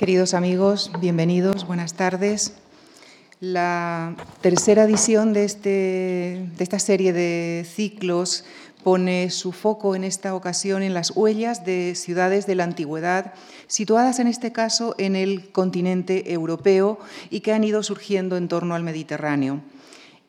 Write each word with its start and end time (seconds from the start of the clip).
Queridos 0.00 0.32
amigos, 0.32 0.90
bienvenidos, 0.98 1.66
buenas 1.66 1.92
tardes. 1.92 2.54
La 3.38 4.16
tercera 4.40 4.84
edición 4.84 5.34
de, 5.34 5.44
este, 5.44 6.48
de 6.56 6.64
esta 6.64 6.78
serie 6.78 7.12
de 7.12 7.66
ciclos 7.70 8.46
pone 8.82 9.28
su 9.28 9.52
foco 9.52 9.94
en 9.94 10.04
esta 10.04 10.34
ocasión 10.34 10.82
en 10.82 10.94
las 10.94 11.14
huellas 11.14 11.66
de 11.66 11.94
ciudades 11.96 12.46
de 12.46 12.54
la 12.54 12.64
antigüedad, 12.64 13.34
situadas 13.66 14.20
en 14.20 14.26
este 14.26 14.52
caso 14.52 14.94
en 14.96 15.16
el 15.16 15.52
continente 15.52 16.32
europeo 16.32 16.98
y 17.28 17.40
que 17.40 17.52
han 17.52 17.62
ido 17.62 17.82
surgiendo 17.82 18.38
en 18.38 18.48
torno 18.48 18.74
al 18.74 18.82
Mediterráneo. 18.82 19.60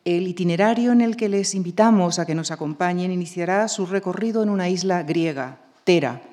El 0.03 0.27
itinerario 0.27 0.91
en 0.91 0.99
el 0.99 1.15
que 1.15 1.29
les 1.29 1.55
invitamos 1.55 2.19
a 2.19 2.25
que 2.25 2.35
nos 2.35 2.51
acompañen 2.51 3.09
iniciará 3.09 3.69
su 3.69 3.85
recorrido 3.85 4.43
en 4.43 4.49
una 4.49 4.67
isla 4.67 5.03
griega, 5.03 5.59
Tera. 5.85 6.23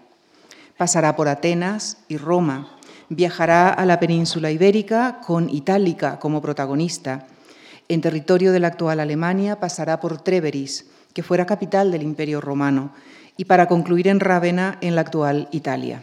Pasará 0.77 1.15
por 1.15 1.29
Atenas 1.29 1.99
y 2.09 2.17
Roma 2.17 2.78
Viajará 3.11 3.71
a 3.71 3.87
la 3.87 3.99
península 3.99 4.51
ibérica 4.51 5.21
con 5.27 5.49
Itálica 5.49 6.19
como 6.19 6.43
protagonista. 6.43 7.27
En 7.89 8.03
territorio 8.03 8.53
de 8.53 8.61
la 8.61 8.69
actual 8.69 9.01
Alemania 9.01 9.59
pasará 9.61 9.99
por 9.99 10.21
Treveris, 10.21 10.87
que 11.15 11.23
fuera 11.23 11.47
capital 11.47 11.91
del 11.91 12.03
Imperio 12.03 12.41
romano, 12.41 12.93
y 13.39 13.47
para 13.47 13.67
concluir 13.67 14.09
en 14.09 14.21
Rávena, 14.21 14.77
en 14.83 14.95
la 14.95 15.01
actual 15.01 15.49
Italia. 15.53 16.03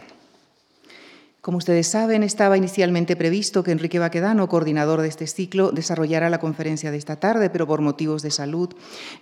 Como 1.46 1.58
ustedes 1.58 1.86
saben, 1.86 2.24
estaba 2.24 2.56
inicialmente 2.56 3.14
previsto 3.14 3.62
que 3.62 3.70
Enrique 3.70 4.00
Baquedano, 4.00 4.48
coordinador 4.48 5.00
de 5.00 5.06
este 5.06 5.28
ciclo, 5.28 5.70
desarrollara 5.70 6.28
la 6.28 6.40
conferencia 6.40 6.90
de 6.90 6.96
esta 6.96 7.20
tarde, 7.20 7.50
pero 7.50 7.68
por 7.68 7.82
motivos 7.82 8.22
de 8.22 8.32
salud 8.32 8.70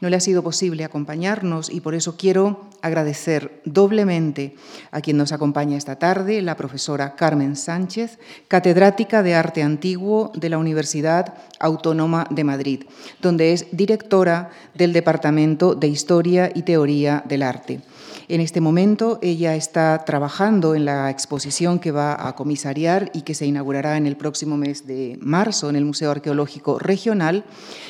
no 0.01 0.09
le 0.09 0.17
ha 0.17 0.21
sido 0.21 0.43
posible 0.43 0.85
acompañarnos 0.85 1.69
y 1.69 1.83
por 1.83 1.95
eso 1.95 2.17
quiero 2.17 2.71
agradecer 2.81 3.61
doblemente 3.67 4.57
a 4.91 5.03
quien 5.03 5.19
nos 5.19 5.33
acompaña 5.33 5.77
esta 5.77 5.97
tarde, 5.97 6.41
la 6.41 6.57
profesora 6.57 7.15
Carmen 7.15 7.57
Sánchez, 7.57 8.19
catedrática 8.49 9.23
de 9.23 9.35
Arte 9.35 9.63
Antiguo 9.63 10.33
de 10.35 10.49
la 10.49 10.57
Universidad 10.57 11.35
Autónoma 11.61 12.27
de 12.31 12.45
Madrid, 12.45 12.85
donde 13.21 13.53
es 13.53 13.67
directora 13.71 14.49
del 14.73 14.95
Departamento 14.95 15.75
de 15.75 15.89
Historia 15.89 16.51
y 16.55 16.63
Teoría 16.63 17.23
del 17.29 17.43
Arte. 17.43 17.83
En 18.29 18.41
este 18.41 18.61
momento 18.61 19.19
ella 19.23 19.55
está 19.55 20.05
trabajando 20.05 20.75
en 20.75 20.85
la 20.85 21.11
exposición 21.11 21.79
que 21.79 21.93
va 21.93 22.29
a 22.29 22.35
comisariar 22.35 23.11
y 23.13 23.23
que 23.23 23.35
se 23.35 23.47
inaugurará 23.47 23.97
en 23.97 24.07
el 24.07 24.17
próximo 24.17 24.57
mes 24.57 24.87
de 24.87 25.19
marzo 25.21 25.69
en 25.69 25.77
el 25.77 25.85
Museo 25.85 26.11
Arqueológico 26.11 26.79
Regional 26.79 27.45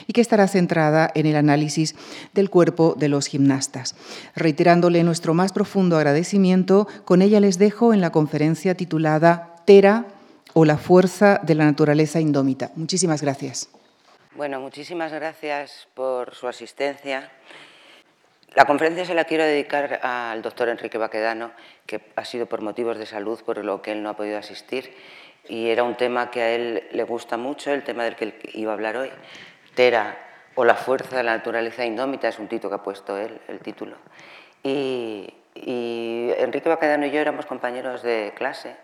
y 0.06 0.12
que 0.12 0.20
estará 0.20 0.48
centrada 0.48 1.10
en 1.14 1.26
el 1.26 1.36
análisis 1.36 1.94
del 2.32 2.50
cuerpo 2.50 2.94
de 2.98 3.08
los 3.08 3.26
gimnastas. 3.26 3.94
Reiterándole 4.34 5.04
nuestro 5.04 5.34
más 5.34 5.52
profundo 5.52 5.96
agradecimiento, 5.96 6.88
con 7.04 7.22
ella 7.22 7.40
les 7.40 7.58
dejo 7.58 7.94
en 7.94 8.00
la 8.00 8.10
conferencia 8.10 8.74
titulada 8.74 9.56
Tera 9.64 10.06
o 10.52 10.64
la 10.64 10.78
fuerza 10.78 11.40
de 11.42 11.54
la 11.54 11.64
naturaleza 11.64 12.20
indómita. 12.20 12.70
Muchísimas 12.76 13.22
gracias. 13.22 13.68
Bueno, 14.36 14.60
muchísimas 14.60 15.12
gracias 15.12 15.86
por 15.94 16.34
su 16.34 16.48
asistencia. 16.48 17.30
La 18.54 18.66
conferencia 18.66 19.04
se 19.04 19.14
la 19.14 19.24
quiero 19.24 19.42
dedicar 19.42 19.98
al 20.02 20.40
doctor 20.40 20.68
Enrique 20.68 20.96
Baquedano, 20.96 21.50
que 21.86 22.00
ha 22.14 22.24
sido 22.24 22.46
por 22.46 22.60
motivos 22.60 22.98
de 22.98 23.06
salud 23.06 23.40
por 23.44 23.64
lo 23.64 23.82
que 23.82 23.90
él 23.90 24.02
no 24.02 24.10
ha 24.10 24.16
podido 24.16 24.38
asistir 24.38 24.94
y 25.48 25.70
era 25.70 25.82
un 25.82 25.96
tema 25.96 26.30
que 26.30 26.40
a 26.40 26.50
él 26.50 26.88
le 26.92 27.02
gusta 27.02 27.36
mucho, 27.36 27.72
el 27.72 27.82
tema 27.82 28.04
del 28.04 28.16
que 28.16 28.38
iba 28.54 28.70
a 28.70 28.74
hablar 28.74 28.96
hoy, 28.96 29.10
Tera 29.74 30.16
o 30.54 30.64
la 30.64 30.76
fuerza 30.76 31.16
de 31.16 31.24
la 31.24 31.36
naturaleza 31.36 31.84
indómita, 31.84 32.28
es 32.28 32.38
un 32.38 32.48
título 32.48 32.70
que 32.70 32.80
ha 32.80 32.84
puesto 32.84 33.18
él, 33.18 33.40
el 33.48 33.58
título. 33.58 33.96
Y, 34.62 35.34
Enrique 35.56 36.68
Baquedano 36.68 37.06
y 37.06 37.10
yo 37.10 37.20
éramos 37.20 37.46
compañeros 37.46 38.02
de 38.02 38.32
clase 38.34 38.76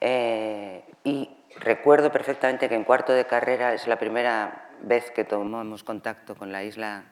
eh, 0.00 0.84
y 1.02 1.28
recuerdo 1.58 2.12
perfectamente 2.12 2.68
que 2.68 2.76
en 2.76 2.84
cuarto 2.84 3.12
de 3.12 3.26
carrera 3.26 3.74
es 3.74 3.88
la 3.88 3.98
primera 3.98 4.68
vez 4.82 5.10
que 5.10 5.24
tomamos 5.24 5.82
contacto 5.82 6.36
con 6.36 6.52
la 6.52 6.62
isla 6.62 7.04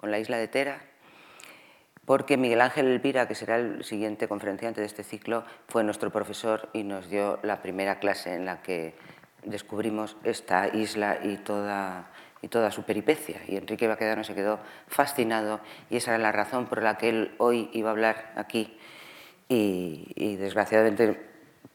con 0.00 0.10
la 0.10 0.18
isla 0.18 0.38
de 0.38 0.48
Tera, 0.48 0.80
porque 2.06 2.38
Miguel 2.38 2.62
Ángel 2.62 2.86
Elvira, 2.86 3.28
que 3.28 3.34
será 3.34 3.56
el 3.56 3.84
siguiente 3.84 4.28
conferenciante 4.28 4.80
de 4.80 4.86
este 4.86 5.04
ciclo, 5.04 5.44
fue 5.68 5.84
nuestro 5.84 6.10
profesor 6.10 6.70
y 6.72 6.84
nos 6.84 7.10
dio 7.10 7.38
la 7.42 7.60
primera 7.60 7.98
clase 7.98 8.34
en 8.34 8.46
la 8.46 8.62
que 8.62 8.94
descubrimos 9.44 10.16
esta 10.24 10.68
isla 10.68 11.18
y 11.22 11.36
toda, 11.36 12.10
y 12.40 12.48
toda 12.48 12.70
su 12.70 12.84
peripecia. 12.84 13.42
Y 13.46 13.56
Enrique 13.56 13.86
Baquedano 13.86 14.24
se 14.24 14.34
quedó 14.34 14.58
fascinado 14.88 15.60
y 15.90 15.98
esa 15.98 16.12
era 16.12 16.18
la 16.18 16.32
razón 16.32 16.64
por 16.64 16.82
la 16.82 16.96
que 16.96 17.10
él 17.10 17.34
hoy 17.36 17.68
iba 17.74 17.90
a 17.90 17.92
hablar 17.92 18.32
aquí. 18.36 18.78
Y, 19.50 20.10
y 20.14 20.36
desgraciadamente 20.36 21.20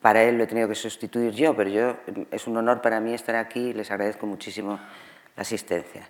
para 0.02 0.24
él 0.24 0.38
lo 0.38 0.46
he 0.46 0.48
tenido 0.48 0.68
que 0.68 0.76
sustituir 0.76 1.32
yo, 1.34 1.56
pero 1.56 1.70
yo, 1.70 1.98
es 2.32 2.48
un 2.48 2.58
honor 2.58 2.82
para 2.82 3.00
mí 3.00 3.14
estar 3.14 3.36
aquí 3.36 3.60
y 3.60 3.74
les 3.74 3.92
agradezco 3.92 4.26
muchísimo 4.26 4.80
la 5.36 5.42
asistencia. 5.42 6.10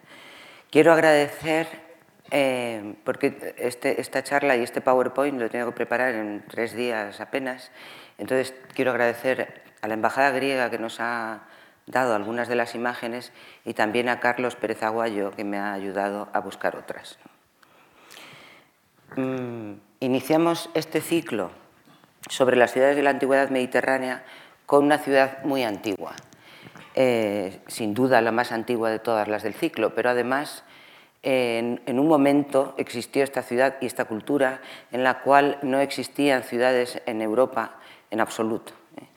Quiero 0.71 0.93
agradecer 0.93 1.84
eh, 2.31 2.95
porque 3.03 3.55
este, 3.57 4.01
esta 4.01 4.23
charla 4.23 4.55
y 4.55 4.63
este 4.63 4.81
PowerPoint 4.81 5.39
lo 5.39 5.49
tengo 5.49 5.67
que 5.67 5.75
preparar 5.75 6.15
en 6.15 6.43
tres 6.47 6.73
días 6.73 7.21
apenas. 7.21 7.71
Entonces 8.17 8.53
quiero 8.73 8.91
agradecer 8.91 9.61
a 9.81 9.87
la 9.87 9.93
Embajada 9.93 10.31
griega 10.31 10.69
que 10.69 10.79
nos 10.79 10.99
ha 10.99 11.43
dado 11.87 12.15
algunas 12.15 12.47
de 12.47 12.55
las 12.55 12.75
imágenes 12.75 13.31
y 13.63 13.73
también 13.73 14.09
a 14.09 14.19
Carlos 14.19 14.55
Pérez 14.55 14.81
Aguayo 14.83 15.31
que 15.31 15.43
me 15.43 15.57
ha 15.57 15.73
ayudado 15.73 16.29
a 16.33 16.39
buscar 16.39 16.75
otras. 16.75 17.19
Mm, 19.15 19.73
iniciamos 19.99 20.69
este 20.73 20.99
ciclo 21.01 21.51
sobre 22.27 22.57
las 22.57 22.71
ciudades 22.71 22.95
de 22.95 23.03
la 23.03 23.11
antigüedad 23.11 23.49
mediterránea 23.49 24.23
con 24.65 24.83
una 24.83 24.97
ciudad 24.97 25.43
muy 25.43 25.63
antigua, 25.63 26.15
eh, 26.95 27.61
sin 27.67 27.93
duda 27.93 28.19
la 28.21 28.31
más 28.31 28.51
antigua 28.51 28.89
de 28.89 28.99
todas 28.99 29.27
las 29.27 29.43
del 29.43 29.53
ciclo, 29.53 29.93
pero 29.93 30.09
además 30.09 30.63
en, 31.25 31.99
un 31.99 32.07
momento 32.07 32.75
existió 32.77 33.23
esta 33.23 33.41
ciudad 33.41 33.77
y 33.81 33.87
esta 33.87 34.05
cultura 34.05 34.61
en 34.91 35.03
la 35.03 35.21
cual 35.21 35.57
no 35.63 35.79
existían 35.79 36.43
ciudades 36.43 37.01
en 37.07 37.19
Europa 37.19 37.77
en 38.11 38.21
absoluto. 38.21 38.73
¿eh? 38.97 39.07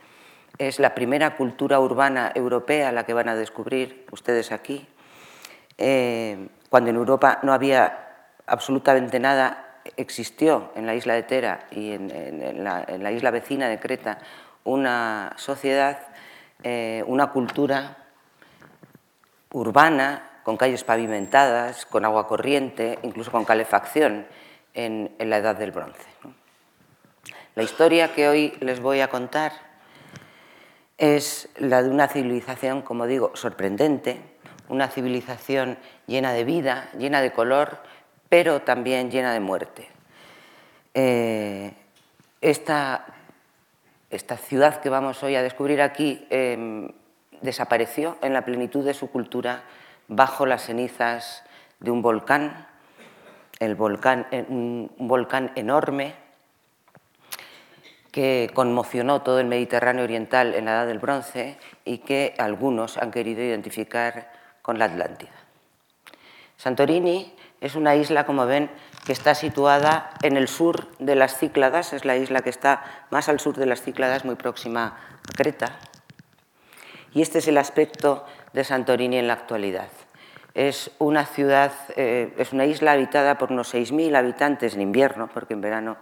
Es 0.56 0.78
la 0.78 0.94
primera 0.94 1.36
cultura 1.36 1.78
urbana 1.80 2.32
europea 2.34 2.92
la 2.92 3.04
que 3.04 3.12
van 3.12 3.28
a 3.28 3.34
descubrir 3.34 4.06
ustedes 4.10 4.52
aquí. 4.52 4.88
Eh, 5.76 6.48
cuando 6.70 6.88
en 6.88 6.96
Europa 6.96 7.40
no 7.42 7.52
había 7.52 8.06
absolutamente 8.46 9.20
nada, 9.20 9.80
existió 9.98 10.72
en 10.76 10.86
la 10.86 10.94
isla 10.94 11.12
de 11.12 11.22
Tera 11.24 11.66
y 11.70 11.92
en, 11.92 12.64
la, 12.64 13.12
isla 13.12 13.30
vecina 13.30 13.68
de 13.68 13.78
Creta 13.78 14.18
una 14.64 15.34
sociedad, 15.36 15.98
eh, 16.62 17.04
una 17.06 17.32
cultura 17.32 17.98
urbana 19.52 20.27
con 20.48 20.56
calles 20.56 20.82
pavimentadas, 20.82 21.84
con 21.84 22.06
agua 22.06 22.26
corriente, 22.26 22.98
incluso 23.02 23.30
con 23.30 23.44
calefacción 23.44 24.26
en, 24.72 25.14
la 25.18 25.36
Edad 25.36 25.56
del 25.56 25.72
Bronce. 25.72 26.06
La 27.54 27.62
historia 27.62 28.14
que 28.14 28.30
hoy 28.30 28.54
les 28.60 28.80
voy 28.80 29.00
a 29.00 29.10
contar 29.10 29.52
es 30.96 31.50
la 31.58 31.82
de 31.82 31.90
una 31.90 32.08
civilización, 32.08 32.80
como 32.80 33.06
digo, 33.06 33.32
sorprendente, 33.34 34.22
una 34.70 34.88
civilización 34.88 35.76
llena 36.06 36.32
de 36.32 36.44
vida, 36.44 36.88
llena 36.96 37.20
de 37.20 37.30
color, 37.30 37.82
pero 38.30 38.62
también 38.62 39.10
llena 39.10 39.34
de 39.34 39.40
muerte. 39.40 39.86
Eh, 40.94 41.74
esta, 42.40 43.04
ciudad 44.48 44.80
que 44.80 44.88
vamos 44.88 45.22
hoy 45.22 45.36
a 45.36 45.42
descubrir 45.42 45.82
aquí 45.82 46.26
em, 46.30 46.90
desapareció 47.42 48.16
en 48.22 48.32
la 48.32 48.46
plenitud 48.46 48.82
de 48.82 48.94
su 48.94 49.10
cultura 49.10 49.64
bajo 50.08 50.46
las 50.46 50.64
cenizas 50.64 51.44
de 51.80 51.90
un 51.90 52.02
volcán, 52.02 52.66
el 53.60 53.74
volcán, 53.74 54.26
eh, 54.30 54.44
un 54.48 54.90
volcán 54.98 55.52
enorme 55.54 56.14
que 58.10 58.50
conmocionó 58.54 59.22
todo 59.22 59.38
el 59.38 59.46
Mediterráneo 59.46 60.04
oriental 60.04 60.54
en 60.54 60.64
la 60.64 60.72
Edad 60.72 60.86
del 60.86 60.98
Bronce 60.98 61.58
y 61.84 61.98
que 61.98 62.34
algunos 62.38 62.96
han 62.96 63.10
querido 63.10 63.42
identificar 63.42 64.32
con 64.62 64.78
la 64.78 64.86
Atlántida. 64.86 65.30
Santorini 66.56 67.32
es 67.60 67.76
una 67.76 67.94
isla, 67.94 68.26
como 68.26 68.46
ven, 68.46 68.70
que 69.04 69.12
está 69.12 69.34
situada 69.34 70.10
en 70.22 70.36
el 70.36 70.48
sur 70.48 70.88
de 70.98 71.14
las 71.14 71.38
Cícladas, 71.38 71.92
es 71.92 72.04
la 72.04 72.16
isla 72.16 72.40
que 72.40 72.50
está 72.50 73.06
más 73.10 73.28
al 73.28 73.40
sur 73.40 73.56
de 73.56 73.66
las 73.66 73.82
Cícladas, 73.82 74.24
muy 74.24 74.34
próxima 74.34 74.98
a 75.28 75.36
Creta. 75.36 75.78
Y 77.14 77.22
este 77.22 77.38
es 77.38 77.48
el 77.48 77.58
aspecto 77.58 78.26
de 78.52 78.64
Santorini 78.64 79.18
en 79.18 79.26
la 79.26 79.34
actualidad. 79.34 79.88
Es 80.54 80.90
una 80.98 81.24
ciudad, 81.26 81.72
eh, 81.96 82.34
es 82.38 82.52
una 82.52 82.66
isla 82.66 82.92
habitada 82.92 83.38
por 83.38 83.52
unos 83.52 83.74
6.000 83.74 84.16
habitantes 84.16 84.74
en 84.74 84.80
invierno, 84.80 85.28
porque 85.32 85.54
en 85.54 85.60
verano 85.60 85.96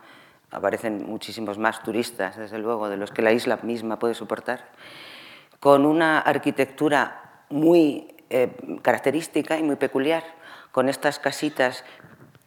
aparecen 0.51 1.05
muchísimos 1.07 1.59
más 1.59 1.83
turistas, 1.83 2.37
desde 2.37 2.59
luego, 2.59 2.89
de 2.89 2.97
los 2.97 3.11
que 3.11 3.23
la 3.23 3.33
isla 3.33 3.59
misma 3.63 3.99
puede 3.99 4.15
soportar, 4.15 4.65
con 5.61 5.85
una 5.85 6.21
arquitectura 6.21 7.43
muy 7.51 8.15
eh, 8.31 8.51
característica 8.83 9.59
y 9.59 9.63
muy 9.63 9.77
peculiar, 9.77 10.25
con 10.73 10.89
estas 10.89 11.19
casitas 11.19 11.85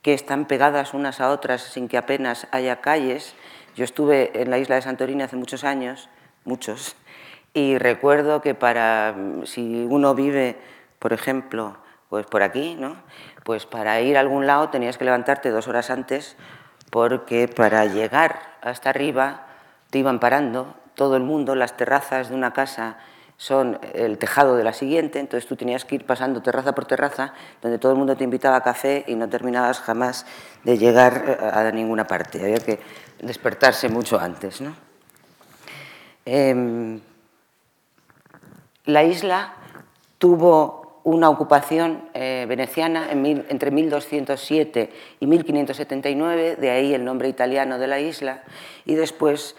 que 0.01 0.13
están 0.13 0.46
pegadas 0.46 0.94
unas 0.94 1.19
a 1.19 1.30
otras 1.30 1.62
sin 1.62 1.88
que 1.88 1.98
apenas 1.98 2.48
haya 2.51 2.81
calles. 2.81 3.36
Yo 3.75 3.84
estuve 3.84 4.42
en 4.42 4.50
la 4.50 4.57
isla 4.57 4.75
de 4.75 4.81
Santorini 4.81 5.24
hace 5.24 5.36
muchos 5.36 5.63
años 5.63 6.10
muchos. 6.46 6.96
Y 7.54 7.78
recuerdo 7.78 8.42
que 8.42 8.56
para, 8.56 9.16
si 9.46 9.86
uno 9.90 10.13
vive, 10.16 10.57
por 11.00 11.13
ejemplo, 11.13 11.78
pues 12.10 12.25
por 12.25 12.42
aquí, 12.44 12.75
¿no? 12.80 12.96
pues 13.44 13.66
para 13.66 14.00
ir 14.01 14.18
a 14.18 14.19
algún 14.19 14.46
lado 14.46 14.69
tenías 14.69 14.98
que 14.98 15.06
levantarte 15.06 15.50
dos 15.50 15.68
horas 15.68 15.90
antes 15.90 16.36
porque 16.90 17.48
para 17.48 17.86
llegar 17.86 18.40
hasta 18.62 18.90
arriba 18.90 19.48
te 19.90 20.00
iban 20.00 20.19
parando 20.19 20.75
todo 20.96 21.16
el 21.16 21.24
mundo, 21.24 21.56
las 21.56 21.78
terrazas 21.78 22.30
de 22.30 22.36
una 22.36 22.54
casa 22.54 22.98
son 23.38 23.80
el 23.94 24.18
tejado 24.18 24.57
de 24.57 24.63
la 24.63 24.74
siguiente, 24.74 25.19
entonces 25.19 25.48
tú 25.48 25.56
tenías 25.56 25.86
que 25.86 25.96
ir 25.96 26.06
pasando 26.06 26.42
terraza 26.42 26.75
por 26.75 26.86
terraza, 26.86 27.34
donde 27.62 27.80
todo 27.80 27.94
el 27.94 27.98
mundo 27.98 28.18
te 28.18 28.25
invitaba 28.25 28.57
a 28.57 28.62
café 28.62 29.06
y 29.07 29.16
no 29.16 29.30
terminabas 29.30 29.80
jamás 29.80 30.25
de 30.66 30.78
llegar 30.78 31.24
eh, 31.25 31.50
a 31.51 31.72
ninguna 31.72 32.06
parte, 32.06 32.40
había 32.42 32.60
que 32.60 32.80
despertarse 33.22 33.88
mucho 33.88 34.19
antes. 34.19 34.60
¿no? 34.60 34.75
Em, 36.25 37.00
la 38.89 39.03
isla 39.03 39.53
tuvo 40.18 41.01
una 41.03 41.30
ocupación 41.30 42.09
eh, 42.13 42.45
veneciana 42.47 43.09
entre 43.12 43.71
1207 43.71 44.89
y 45.19 45.25
1579, 45.25 46.57
de 46.57 46.69
ahí 46.69 46.94
el 46.94 47.06
nombre 47.06 47.30
italiano 47.30 47.80
de 47.80 47.88
la 47.88 48.00
isla, 48.00 48.44
y 48.86 48.95
después, 48.95 49.56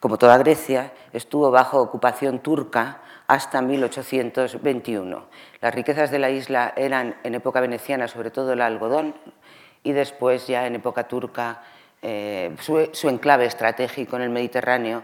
como 0.00 0.18
toda 0.18 0.38
Grecia, 0.38 0.92
estuvo 1.12 1.50
bajo 1.50 1.80
ocupación 1.80 2.40
turca 2.40 3.02
hasta 3.26 3.60
1821. 3.60 5.26
Las 5.60 5.74
riquezas 5.74 6.10
de 6.10 6.18
la 6.18 6.30
isla 6.30 6.72
eran 6.76 7.16
en 7.22 7.34
época 7.34 7.60
veneciana 7.60 8.08
sobre 8.08 8.30
todo 8.30 8.54
el 8.54 8.62
algodón 8.62 9.14
y 9.84 9.92
después 9.92 10.46
ya 10.46 10.66
en 10.66 10.76
época 10.76 11.06
turca 11.06 11.62
eh, 12.00 12.56
su, 12.60 13.08
enclave 13.08 13.44
estratégico 13.44 14.16
en 14.16 14.22
el 14.22 14.30
Mediterráneo 14.30 15.02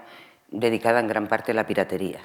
dedicada 0.51 1.01
en 1.01 1.09
gran 1.09 1.27
parte 1.27 1.53
a 1.53 1.55
la 1.55 1.67
piratería. 1.67 2.21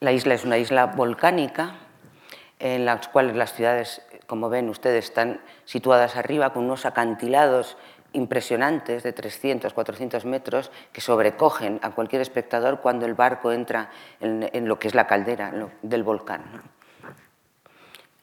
La 0.00 0.12
isla 0.12 0.34
es 0.34 0.44
una 0.44 0.58
isla 0.58 0.86
volcánica 0.86 1.74
en 2.60 2.84
la 2.84 3.00
cual 3.00 3.36
las 3.36 3.54
ciudades, 3.54 4.00
como 4.26 4.48
ven 4.48 4.68
ustedes, 4.68 5.06
están 5.06 5.40
situadas 5.64 6.14
arriba 6.14 6.52
con 6.52 6.64
unos 6.64 6.86
acantilados 6.86 7.76
impresionantes 8.12 9.02
de 9.02 9.12
300, 9.12 9.72
400 9.72 10.24
metros 10.24 10.70
que 10.92 11.00
sobrecogen 11.00 11.80
a 11.82 11.90
cualquier 11.90 12.22
espectador 12.22 12.80
cuando 12.80 13.06
el 13.06 13.14
barco 13.14 13.50
entra 13.50 13.90
en, 14.20 14.68
lo 14.68 14.78
que 14.78 14.86
es 14.86 14.94
la 14.94 15.08
caldera 15.08 15.52
del 15.82 16.04
volcán. 16.04 16.44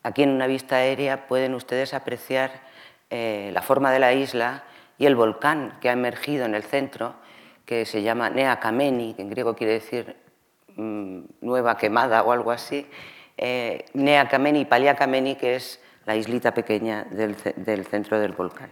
Aquí 0.01 0.23
en 0.23 0.29
una 0.29 0.47
vista 0.47 0.77
aérea 0.77 1.27
pueden 1.27 1.53
ustedes 1.55 1.93
apreciar 1.93 2.51
eh, 3.09 3.51
la 3.53 3.61
forma 3.61 3.91
de 3.91 3.99
la 3.99 4.13
isla 4.13 4.63
y 4.97 5.07
el 5.07 5.15
volcán 5.15 5.77
que 5.81 5.89
ha 5.89 5.93
emergido 5.93 6.45
en 6.45 6.55
el 6.55 6.63
centro, 6.63 7.15
que 7.65 7.85
se 7.85 8.01
llama 8.01 8.29
Nea 8.29 8.59
Kameni, 8.61 9.13
que 9.13 9.23
en 9.23 9.29
griego 9.29 9.55
quiere 9.55 9.73
decir 9.73 10.24
nueva 10.75 11.77
quemada 11.77 12.23
o 12.23 12.31
algo 12.31 12.51
así, 12.51 12.85
eh, 13.37 13.85
Nea 13.93 14.27
Kameni 14.27 14.65
Palia 14.65 14.95
Kameni, 14.95 15.35
que 15.35 15.55
es 15.55 15.79
la 16.05 16.15
islita 16.15 16.53
pequeña 16.53 17.05
del 17.05 17.85
centro 17.85 18.19
del 18.19 18.33
volcán. 18.33 18.69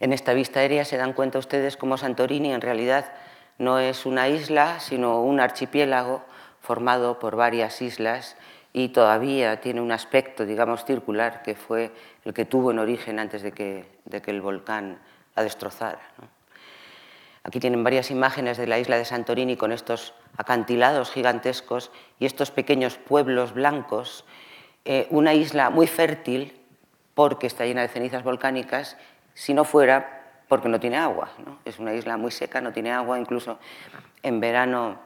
En 0.00 0.14
esta 0.14 0.32
vista 0.32 0.60
aérea 0.60 0.84
se 0.84 0.96
dan 0.96 1.12
cuenta 1.12 1.38
ustedes 1.38 1.76
cómo 1.76 1.98
Santorini 1.98 2.52
en 2.52 2.62
realidad 2.62 3.12
no 3.58 3.78
es 3.78 4.06
una 4.06 4.28
isla, 4.28 4.80
sino 4.80 5.22
un 5.22 5.38
archipiélago 5.38 6.24
formado 6.60 7.18
por 7.18 7.36
varias 7.36 7.82
islas 7.82 8.36
y 8.72 8.88
todavía 8.88 9.60
tiene 9.60 9.82
un 9.82 9.92
aspecto, 9.92 10.46
digamos, 10.46 10.86
circular, 10.86 11.42
que 11.42 11.54
fue 11.54 11.92
el 12.24 12.32
que 12.32 12.46
tuvo 12.46 12.70
en 12.70 12.78
origen 12.78 13.18
antes 13.18 13.42
de 13.42 13.52
que, 13.52 13.84
el 14.10 14.40
volcán 14.40 14.98
la 15.36 15.42
destrozara. 15.42 16.00
Aquí 17.42 17.60
tienen 17.60 17.82
varias 17.82 18.10
imágenes 18.10 18.58
de 18.58 18.66
la 18.66 18.78
isla 18.78 18.98
de 18.98 19.04
Santorini 19.04 19.56
con 19.56 19.72
estos 19.72 20.14
acantilados 20.36 21.10
gigantescos 21.10 21.90
y 22.18 22.26
estos 22.26 22.50
pequeños 22.50 22.96
pueblos 22.96 23.54
blancos, 23.54 24.24
eh, 24.84 25.06
una 25.10 25.34
isla 25.34 25.70
muy 25.70 25.86
fértil 25.86 26.60
porque 27.14 27.46
está 27.46 27.64
llena 27.64 27.82
de 27.82 27.88
cenizas 27.88 28.24
volcánicas 28.24 28.96
si 29.34 29.54
no 29.54 29.64
fuera 29.64 30.20
porque 30.48 30.68
no 30.68 30.80
tiene 30.80 30.96
agua. 30.96 31.30
Es 31.64 31.78
una 31.78 31.94
isla 31.94 32.16
muy 32.16 32.30
seca, 32.30 32.60
no 32.60 32.72
tiene 32.72 32.92
agua, 32.92 33.18
incluso 33.18 33.58
en 34.22 34.40
verano 34.40 34.98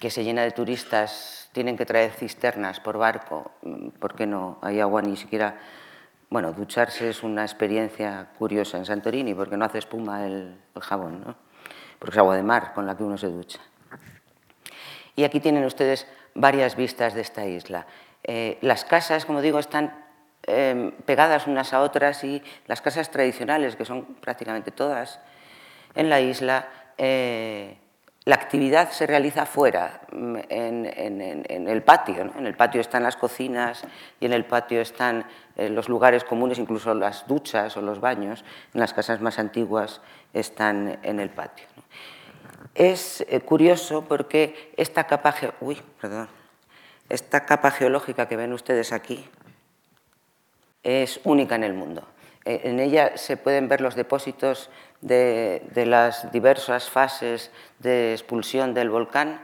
que 0.00 0.10
se 0.10 0.24
llena 0.24 0.42
de 0.42 0.50
turistas 0.50 1.48
tienen 1.52 1.76
que 1.76 1.86
traer 1.86 2.12
cisternas 2.12 2.80
por 2.80 2.98
barco 2.98 3.52
mm, 3.62 3.88
porque 3.98 4.26
no 4.26 4.58
hay 4.62 4.80
agua 4.80 5.02
ni 5.02 5.16
siquiera. 5.16 5.58
Bueno, 6.30 6.52
ducharse 6.52 7.10
es 7.10 7.22
una 7.22 7.42
experiencia 7.42 8.28
curiosa 8.38 8.78
en 8.78 8.86
Santorini 8.86 9.34
porque 9.34 9.56
no 9.56 9.64
hace 9.64 9.78
espuma 9.78 10.26
el, 10.26 10.58
jabón, 10.80 11.22
¿no? 11.24 11.36
Porque 12.04 12.16
es 12.16 12.18
agua 12.18 12.36
de 12.36 12.42
mar 12.42 12.72
con 12.74 12.86
la 12.86 12.96
que 12.96 13.02
uno 13.02 13.16
se 13.16 13.28
ducha. 13.28 13.60
Y 15.16 15.24
aquí 15.24 15.40
tienen 15.40 15.64
ustedes 15.64 16.06
varias 16.34 16.76
vistas 16.76 17.14
de 17.14 17.20
esta 17.22 17.46
isla. 17.46 17.86
Eh, 18.22 18.58
las 18.60 18.84
casas, 18.84 19.24
como 19.24 19.40
digo, 19.40 19.58
están 19.58 20.04
Em, 20.46 20.92
pegadas 21.06 21.46
unas 21.46 21.72
a 21.72 21.80
otras 21.80 22.22
y 22.22 22.42
las 22.66 22.82
casas 22.82 23.10
tradicionales, 23.10 23.76
que 23.76 23.86
son 23.86 24.04
prácticamente 24.20 24.70
todas 24.70 25.18
en 25.94 26.10
la 26.10 26.20
isla, 26.20 26.68
eh, 26.98 27.78
la 28.26 28.36
actividad 28.36 28.90
se 28.90 29.06
realiza 29.06 29.44
fuera, 29.44 30.00
mm, 30.12 30.36
en, 30.48 31.68
el 31.68 31.82
patio. 31.82 32.32
En 32.36 32.46
el 32.46 32.54
patio 32.54 32.80
están 32.80 33.02
las 33.02 33.16
cocinas 33.16 33.84
y 34.18 34.26
en 34.26 34.32
el 34.32 34.46
patio 34.46 34.80
están 34.80 35.26
eh, 35.56 35.68
los 35.68 35.88
lugares 35.88 36.24
comunes, 36.24 36.58
incluso 36.58 36.94
las 36.94 37.26
duchas 37.26 37.76
o 37.76 37.82
los 37.82 38.00
baños. 38.00 38.44
En 38.72 38.80
las 38.80 38.94
casas 38.94 39.20
más 39.20 39.38
antiguas 39.38 40.00
están 40.32 40.98
en 41.02 41.20
el 41.20 41.28
patio. 41.28 41.66
Es 42.74 43.24
eh, 43.28 43.40
curioso 43.40 44.06
porque 44.08 44.72
esta 44.76 45.04
capa, 45.04 45.34
uy, 45.60 45.80
perdón, 46.00 46.28
esta 47.10 47.44
capa 47.44 47.70
geológica 47.70 48.26
que 48.26 48.36
ven 48.36 48.54
ustedes 48.54 48.92
aquí, 48.92 49.28
es 50.82 51.20
única 51.24 51.56
en 51.56 51.64
el 51.64 51.74
mundo. 51.74 52.06
Eh, 52.46 52.62
en 52.64 52.80
ella 52.80 53.16
se 53.16 53.36
pueden 53.36 53.68
ver 53.68 53.80
los 53.80 53.94
depósitos 53.94 54.70
de, 55.04 55.84
las 55.86 56.32
diversas 56.32 56.88
fases 56.88 57.50
de 57.78 58.12
expulsión 58.12 58.74
del 58.74 58.90
volcán, 58.90 59.40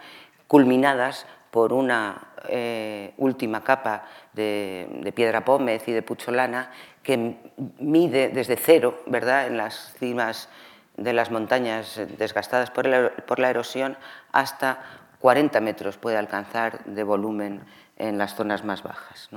culminadas 0.48 1.26
por 1.50 1.72
una 1.72 2.28
eh, 2.48 3.12
última 3.18 3.62
capa 3.62 4.04
de, 4.32 5.12
piedra 5.14 5.44
pómez 5.44 5.86
y 5.86 5.92
de 5.92 6.02
pucholana 6.02 6.70
que 7.02 7.36
mide 7.78 8.30
desde 8.30 8.56
cero, 8.56 9.02
¿verdad? 9.06 9.46
en 9.46 9.58
las 9.58 9.94
cimas 9.98 10.48
de 10.96 11.12
las 11.12 11.30
montañas 11.30 12.00
desgastadas 12.18 12.70
por, 12.70 12.86
la 12.86 13.50
erosión, 13.50 13.96
hasta 14.32 14.82
40 15.20 15.60
metros 15.60 15.98
puede 15.98 16.16
alcanzar 16.16 16.84
de 16.84 17.02
volumen 17.02 17.62
en 17.96 18.16
las 18.18 18.34
zonas 18.34 18.64
más 18.64 18.82
bajas. 18.82 19.28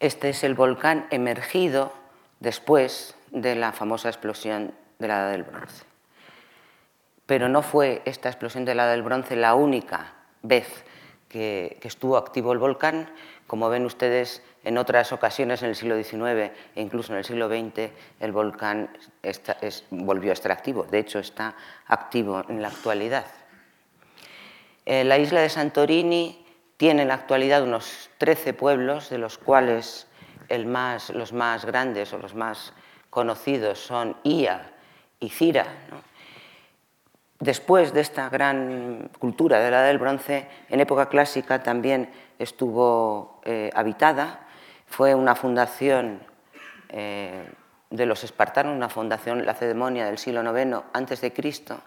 Este 0.00 0.30
es 0.30 0.44
el 0.44 0.54
volcán 0.54 1.06
emergido 1.10 1.92
después 2.40 3.17
de 3.30 3.54
la 3.54 3.72
famosa 3.72 4.08
explosión 4.08 4.72
de 4.98 5.08
la 5.08 5.20
Edad 5.20 5.30
del 5.32 5.44
Bronce. 5.44 5.84
Pero 7.26 7.48
no 7.48 7.62
fue 7.62 8.02
esta 8.04 8.28
explosión 8.28 8.64
de 8.64 8.74
la 8.74 8.84
Edad 8.84 8.92
del 8.92 9.02
Bronce 9.02 9.36
la 9.36 9.54
única 9.54 10.14
vez 10.42 10.84
que, 11.28 11.78
estuvo 11.82 12.16
activo 12.16 12.52
el 12.52 12.58
volcán. 12.58 13.10
Como 13.46 13.68
ven 13.68 13.84
ustedes, 13.84 14.42
en 14.64 14.78
otras 14.78 15.12
ocasiones 15.12 15.62
en 15.62 15.70
el 15.70 15.76
siglo 15.76 16.02
XIX 16.02 16.52
e 16.74 16.80
incluso 16.80 17.12
en 17.12 17.18
el 17.18 17.24
siglo 17.24 17.48
XX, 17.48 17.90
el 18.20 18.32
volcán 18.32 18.90
volvió 19.90 20.30
a 20.30 20.34
estar 20.34 20.52
activo. 20.52 20.84
De 20.84 20.98
hecho, 20.98 21.18
está 21.18 21.54
activo 21.86 22.44
en 22.48 22.62
la 22.62 22.68
actualidad. 22.68 23.26
Eh, 24.86 25.04
la 25.04 25.18
isla 25.18 25.40
de 25.40 25.50
Santorini 25.50 26.46
tiene 26.78 27.02
en 27.02 27.08
la 27.08 27.14
actualidad 27.14 27.62
unos 27.62 28.10
13 28.18 28.54
pueblos, 28.54 29.10
de 29.10 29.18
los 29.18 29.36
cuales 29.36 30.06
los 30.48 31.32
más 31.32 31.64
grandes 31.66 32.12
o 32.14 32.18
los 32.18 32.34
más 32.34 32.72
conocidos 33.18 33.80
son 33.80 34.14
Ia 34.22 34.70
y 35.18 35.28
Cira. 35.30 35.66
Después 37.40 37.92
de 37.92 38.00
esta 38.00 38.28
gran 38.28 39.10
cultura 39.18 39.58
de 39.58 39.72
la 39.72 39.78
Edad 39.78 39.88
del 39.88 39.98
Bronce, 39.98 40.46
en 40.68 40.78
época 40.78 41.08
clásica 41.08 41.60
también 41.60 42.12
estuvo 42.38 43.40
eh, 43.44 43.72
habitada. 43.74 44.46
Fue 44.86 45.16
una 45.16 45.34
fundación 45.34 46.20
eh, 46.90 47.44
de 47.90 48.06
los 48.06 48.22
espartanos, 48.22 48.76
una 48.76 48.88
fundación 48.88 49.44
lacedemonia 49.44 50.06
del 50.06 50.18
siglo 50.18 50.40
IX 50.56 50.84
antes 50.92 51.20
de 51.20 51.32
Cristo, 51.32 51.80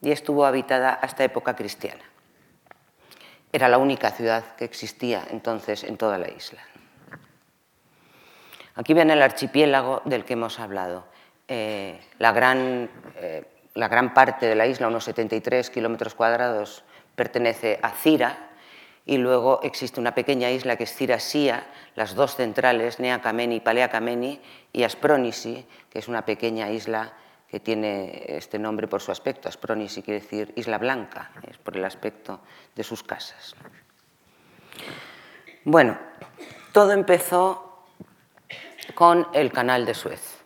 y 0.00 0.10
estuvo 0.10 0.46
habitada 0.46 0.94
hasta 0.94 1.22
época 1.22 1.54
cristiana. 1.54 2.02
Era 3.52 3.68
la 3.68 3.76
única 3.76 4.10
ciudad 4.10 4.56
que 4.56 4.64
existía 4.64 5.22
entonces 5.30 5.84
en 5.84 5.98
toda 5.98 6.16
la 6.16 6.30
isla. 6.30 6.62
Aquí 8.74 8.94
ven 8.94 9.10
el 9.10 9.22
archipiélago 9.22 10.02
del 10.04 10.24
que 10.24 10.32
hemos 10.32 10.58
hablado. 10.58 11.04
Eh, 11.48 12.00
la, 12.18 12.32
gran, 12.32 12.88
eh, 13.16 13.44
la, 13.74 13.88
gran, 13.88 14.14
parte 14.14 14.46
de 14.46 14.54
la 14.54 14.66
isla, 14.66 14.88
unos 14.88 15.04
73 15.04 15.68
kilómetros 15.70 16.14
cuadrados, 16.14 16.84
pertenece 17.14 17.78
a 17.82 17.90
Cira 17.90 18.50
y 19.04 19.18
luego 19.18 19.60
existe 19.62 20.00
una 20.00 20.14
pequeña 20.14 20.50
isla 20.50 20.76
que 20.76 20.84
es 20.84 20.94
Cirasía, 20.94 21.66
las 21.96 22.14
dos 22.14 22.36
centrales, 22.36 23.00
Nea 23.00 23.20
Kameni 23.20 23.56
y 23.56 23.60
Palea 23.60 23.90
Kameni, 23.90 24.40
y 24.72 24.84
Aspronisi, 24.84 25.66
que 25.90 25.98
es 25.98 26.08
una 26.08 26.24
pequeña 26.24 26.70
isla 26.70 27.12
que 27.48 27.60
tiene 27.60 28.24
este 28.28 28.58
nombre 28.58 28.88
por 28.88 29.02
su 29.02 29.12
aspecto. 29.12 29.48
Aspronisi 29.48 30.02
quiere 30.02 30.20
decir 30.20 30.52
isla 30.56 30.78
blanca, 30.78 31.32
es 31.50 31.58
por 31.58 31.76
el 31.76 31.84
aspecto 31.84 32.40
de 32.74 32.84
sus 32.84 33.02
casas. 33.02 33.54
Bueno, 35.64 35.98
todo 36.72 36.92
empezó 36.92 37.71
con 38.94 39.26
el 39.32 39.52
canal 39.52 39.86
de 39.86 39.94
Suez. 39.94 40.42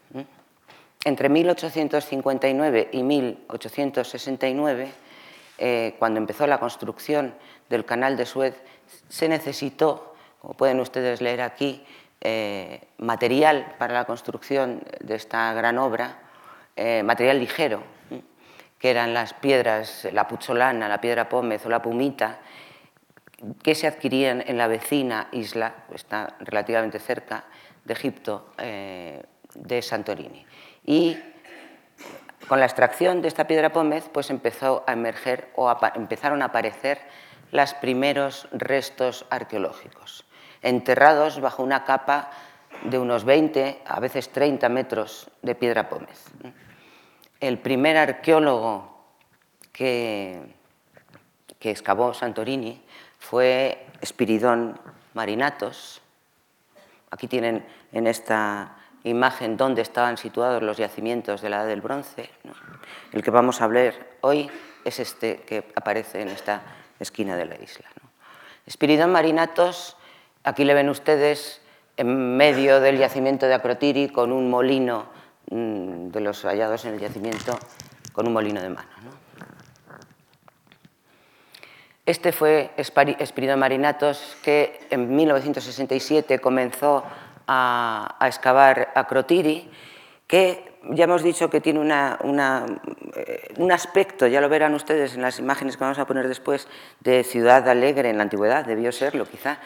Entre 1.04 1.28
1859 1.28 2.88
y 2.92 3.02
1869, 3.02 4.92
eh, 5.58 5.94
cuando 5.98 6.18
empezó 6.18 6.46
la 6.46 6.58
construcción 6.58 7.34
del 7.68 7.84
canal 7.84 8.16
de 8.16 8.26
Suez, 8.26 8.60
se 9.08 9.28
necesitó, 9.28 10.16
como 10.40 10.54
pueden 10.54 10.80
ustedes 10.80 11.20
leer 11.20 11.42
aquí, 11.42 11.84
eh, 12.20 12.80
material 12.98 13.76
para 13.78 13.94
la 13.94 14.04
construcción 14.04 14.82
de 15.00 15.14
esta 15.14 15.52
gran 15.52 15.78
obra, 15.78 16.18
eh, 16.74 17.02
material 17.04 17.38
ligero, 17.38 17.82
que 18.78 18.90
eran 18.90 19.14
las 19.14 19.32
piedras, 19.32 20.08
la 20.12 20.26
pucholana, 20.26 20.88
la 20.88 21.00
piedra 21.00 21.28
pómez 21.28 21.64
o 21.66 21.68
la 21.68 21.80
pumita, 21.80 22.40
que 23.62 23.74
se 23.74 23.86
adquirían 23.86 24.42
en 24.46 24.58
la 24.58 24.66
vecina 24.66 25.28
isla, 25.30 25.84
está 25.94 26.36
relativamente 26.40 26.98
cerca 26.98 27.44
de 27.86 27.92
Egipto, 27.94 28.50
eh, 28.58 29.22
de 29.54 29.80
Santorini. 29.80 30.44
Y 30.84 31.16
con 32.48 32.60
la 32.60 32.66
extracción 32.66 33.22
de 33.22 33.28
esta 33.28 33.46
piedra 33.46 33.72
pómez, 33.72 34.10
pues 34.12 34.30
empezó 34.30 34.84
a 34.86 34.92
emerger 34.92 35.50
o 35.56 35.74
empezaron 35.94 36.42
a 36.42 36.46
aparecer 36.46 37.00
los 37.52 37.74
primeros 37.74 38.48
restos 38.52 39.24
arqueológicos, 39.30 40.24
enterrados 40.62 41.40
bajo 41.40 41.62
una 41.62 41.84
capa 41.84 42.30
de 42.82 42.98
unos 42.98 43.24
20, 43.24 43.82
a 43.86 44.00
veces 44.00 44.30
30 44.30 44.68
metros 44.68 45.30
de 45.42 45.54
piedra 45.54 45.88
pómez. 45.88 46.24
El 47.40 47.58
primer 47.58 47.96
arqueólogo 47.96 48.96
que, 49.72 50.54
que 51.58 51.70
excavó 51.70 52.14
Santorini 52.14 52.82
fue 53.18 53.86
Espiridón 54.00 54.78
Marinatos. 55.14 56.02
Aquí 57.16 57.28
tienen 57.28 57.64
en 57.92 58.06
esta 58.06 58.76
imagen 59.02 59.56
dónde 59.56 59.80
estaban 59.80 60.18
situados 60.18 60.62
los 60.62 60.76
yacimientos 60.76 61.40
de 61.40 61.48
la 61.48 61.60
Edad 61.60 61.68
del 61.68 61.80
Bronce. 61.80 62.28
El 63.10 63.22
que 63.22 63.30
vamos 63.30 63.62
a 63.62 63.64
hablar 63.64 63.94
hoy 64.20 64.50
es 64.84 65.00
este 65.00 65.38
que 65.46 65.64
aparece 65.74 66.20
en 66.20 66.28
esta 66.28 66.60
esquina 67.00 67.34
de 67.34 67.46
la 67.46 67.54
isla. 67.54 67.86
Espiridón 68.66 69.12
Marinatos, 69.12 69.96
aquí 70.44 70.66
le 70.66 70.74
ven 70.74 70.90
ustedes 70.90 71.62
en 71.96 72.36
medio 72.36 72.80
del 72.80 72.98
yacimiento 72.98 73.46
de 73.46 73.54
Acrotiri 73.54 74.10
con 74.10 74.30
un 74.30 74.50
molino 74.50 75.06
mm, 75.48 76.08
de 76.08 76.20
los 76.20 76.44
hallados 76.44 76.84
en 76.84 76.96
el 76.96 77.00
yacimiento, 77.00 77.58
con 78.12 78.26
un 78.26 78.34
molino 78.34 78.60
de 78.60 78.68
mano. 78.68 78.90
Este 82.06 82.30
fue 82.30 82.70
Espirido 82.76 83.56
Marinatos, 83.56 84.36
que 84.44 84.78
en 84.90 85.16
1967 85.16 86.38
comenzó 86.38 87.02
a, 87.48 88.16
excavar 88.20 88.92
Acrotiri, 88.94 89.68
que 90.28 90.78
ya 90.90 91.04
hemos 91.04 91.24
dicho 91.24 91.50
que 91.50 91.60
tiene 91.60 91.80
eh, 91.80 93.54
un 93.58 93.72
aspecto, 93.72 94.28
ya 94.28 94.40
lo 94.40 94.48
verán 94.48 94.74
ustedes 94.74 95.16
en 95.16 95.22
las 95.22 95.40
imágenes 95.40 95.76
que 95.76 95.82
vamos 95.82 95.98
a 95.98 96.06
poner 96.06 96.28
después, 96.28 96.68
de 97.00 97.24
ciudad 97.24 97.68
alegre 97.68 98.10
en 98.10 98.18
la 98.18 98.22
antigüedad, 98.22 98.64
debió 98.64 98.92
serlo 98.92 99.26
quizá, 99.26 99.58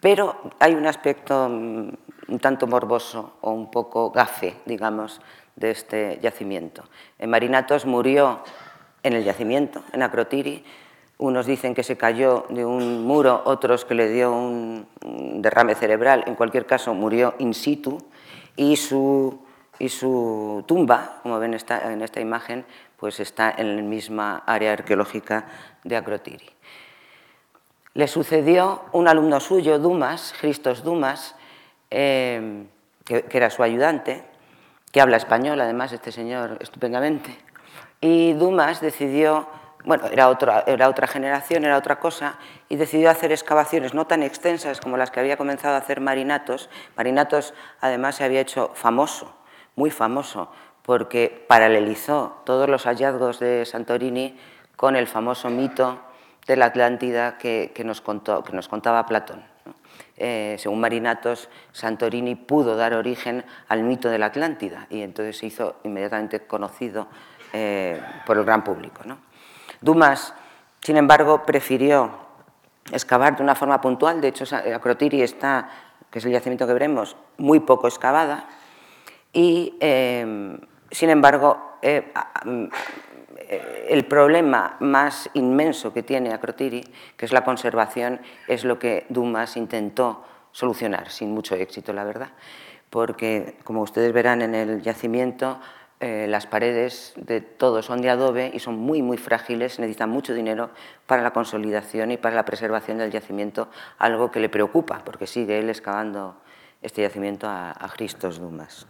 pero 0.00 0.50
hay 0.60 0.74
un 0.74 0.86
aspecto 0.86 1.46
mm, 1.50 1.90
un 2.28 2.38
tanto 2.40 2.66
morboso 2.66 3.36
o 3.42 3.50
un 3.50 3.70
poco 3.70 4.10
gafe, 4.10 4.54
digamos, 4.64 5.20
de 5.56 5.72
este 5.72 6.18
yacimiento. 6.22 6.84
En 7.18 7.28
Marinatos 7.28 7.84
murió 7.84 8.42
en 9.02 9.12
el 9.12 9.24
yacimiento, 9.24 9.84
en 9.92 10.02
Acrotiri, 10.02 10.64
unos 11.22 11.46
dicen 11.46 11.72
que 11.72 11.84
se 11.84 11.96
cayó 11.96 12.46
de 12.48 12.64
un 12.64 13.06
muro, 13.06 13.42
otros 13.44 13.84
que 13.84 13.94
le 13.94 14.08
dio 14.08 14.32
un 14.32 14.88
derrame 15.40 15.76
cerebral. 15.76 16.24
En 16.26 16.34
cualquier 16.34 16.66
caso, 16.66 16.94
murió 16.94 17.36
in 17.38 17.54
situ 17.54 17.98
y 18.56 18.76
su, 18.76 19.38
y 19.78 19.88
su 19.88 20.64
tumba, 20.66 21.20
como 21.22 21.38
ven 21.38 21.54
esta, 21.54 21.92
en 21.92 22.02
esta 22.02 22.20
imagen, 22.20 22.66
pues 22.96 23.20
está 23.20 23.54
en 23.56 23.76
la 23.76 23.82
misma 23.82 24.42
área 24.46 24.72
arqueológica 24.72 25.46
de 25.84 25.96
Acrotiri. 25.96 26.50
Le 27.94 28.08
sucedió 28.08 28.82
un 28.90 29.06
alumno 29.06 29.38
suyo, 29.38 29.78
Dumas, 29.78 30.34
Christos 30.40 30.82
Dumas, 30.82 31.36
eh, 31.90 32.64
que, 33.04 33.22
que 33.22 33.36
era 33.36 33.48
su 33.50 33.62
ayudante, 33.62 34.24
que 34.90 35.00
habla 35.00 35.18
español, 35.18 35.60
además, 35.60 35.92
este 35.92 36.10
señor 36.10 36.58
estupendamente. 36.60 37.38
Y 38.00 38.32
Dumas 38.32 38.80
decidió 38.80 39.46
bueno, 39.84 40.04
era 40.06 40.28
otra, 40.28 40.64
era 40.66 40.88
otra 40.88 41.06
generación, 41.06 41.64
era 41.64 41.76
otra 41.76 41.98
cosa, 41.98 42.36
y 42.68 42.76
decidió 42.76 43.10
hacer 43.10 43.32
excavaciones 43.32 43.94
no 43.94 44.06
tan 44.06 44.22
extensas 44.22 44.80
como 44.80 44.96
las 44.96 45.10
que 45.10 45.20
había 45.20 45.36
comenzado 45.36 45.74
a 45.74 45.78
hacer 45.78 46.00
Marinatos. 46.00 46.70
Marinatos 46.96 47.54
además 47.80 48.16
se 48.16 48.24
había 48.24 48.40
hecho 48.40 48.70
famoso, 48.74 49.34
muy 49.74 49.90
famoso, 49.90 50.50
porque 50.82 51.44
paralelizó 51.48 52.42
todos 52.44 52.68
los 52.68 52.84
hallazgos 52.84 53.40
de 53.40 53.64
Santorini 53.64 54.38
con 54.76 54.96
el 54.96 55.06
famoso 55.06 55.50
mito 55.50 56.00
de 56.46 56.56
la 56.56 56.66
Atlántida 56.66 57.38
que, 57.38 57.72
nos, 57.84 58.00
contó, 58.00 58.42
que 58.42 58.52
nos, 58.52 58.68
contaba 58.68 59.06
Platón. 59.06 59.44
Eh, 60.16 60.56
según 60.58 60.80
Marinatos, 60.80 61.48
Santorini 61.72 62.34
pudo 62.34 62.76
dar 62.76 62.94
origen 62.94 63.44
al 63.68 63.82
mito 63.82 64.08
de 64.08 64.18
la 64.18 64.26
Atlántida 64.26 64.86
y 64.90 65.02
entonces 65.02 65.38
se 65.38 65.46
hizo 65.46 65.76
inmediatamente 65.84 66.46
conocido 66.46 67.08
eh, 67.52 68.00
por 68.26 68.38
el 68.38 68.44
gran 68.44 68.62
público. 68.62 69.02
¿no? 69.04 69.18
Dumas, 69.82 70.34
sin 70.80 70.96
embargo, 70.96 71.44
prefirió 71.44 72.10
excavar 72.90 73.36
de 73.36 73.42
una 73.42 73.54
forma 73.54 73.80
puntual. 73.80 74.20
De 74.20 74.28
hecho, 74.28 74.44
Acrotiri 74.56 75.22
está, 75.22 75.68
que 76.10 76.18
es 76.18 76.24
el 76.24 76.32
yacimiento 76.32 76.66
que 76.66 76.72
veremos, 76.72 77.16
muy 77.36 77.60
poco 77.60 77.88
excavada. 77.88 78.46
Y, 79.32 79.76
em, 79.80 80.58
sin 80.90 81.10
embargo, 81.10 81.78
eh, 81.82 82.12
eh, 83.38 83.86
el 83.88 84.04
problema 84.04 84.76
más 84.80 85.30
inmenso 85.34 85.92
que 85.92 86.02
tiene 86.02 86.32
Acrotiri, 86.32 86.84
que 87.16 87.26
es 87.26 87.32
la 87.32 87.44
conservación, 87.44 88.20
es 88.48 88.64
lo 88.64 88.78
que 88.78 89.06
Dumas 89.08 89.56
intentó 89.56 90.24
solucionar, 90.52 91.10
sin 91.10 91.32
mucho 91.32 91.54
éxito, 91.54 91.92
la 91.92 92.04
verdad. 92.04 92.30
Porque, 92.90 93.56
como 93.64 93.82
ustedes 93.82 94.12
verán 94.12 94.42
en 94.42 94.54
el 94.54 94.82
yacimiento, 94.82 95.58
eh, 96.04 96.26
las 96.26 96.48
paredes 96.48 97.12
de 97.14 97.40
todo 97.40 97.80
son 97.80 98.02
de 98.02 98.10
adobe 98.10 98.50
y 98.52 98.58
son 98.58 98.76
muy, 98.76 99.02
muy 99.02 99.18
frágiles, 99.18 99.78
necesitan 99.78 100.10
mucho 100.10 100.34
dinero 100.34 100.70
para 101.06 101.22
la 101.22 101.30
consolidación 101.30 102.10
y 102.10 102.16
para 102.16 102.34
la 102.34 102.44
preservación 102.44 102.98
del 102.98 103.12
yacimiento, 103.12 103.68
algo 103.98 104.32
que 104.32 104.40
le 104.40 104.48
preocupa, 104.48 105.02
porque 105.04 105.28
sigue 105.28 105.60
él 105.60 105.70
excavando 105.70 106.34
este 106.82 107.02
yacimiento 107.02 107.46
a, 107.48 107.88
Christos 107.94 108.40
Dumas. 108.40 108.84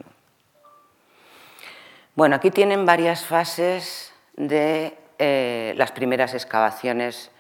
Bueno, 2.14 2.36
aquí 2.36 2.50
tienen 2.50 2.86
varias 2.86 3.26
fases 3.26 4.14
de 4.34 4.96
eh, 5.18 5.74
las 5.76 5.92
primeras 5.92 6.32
excavaciones 6.32 7.30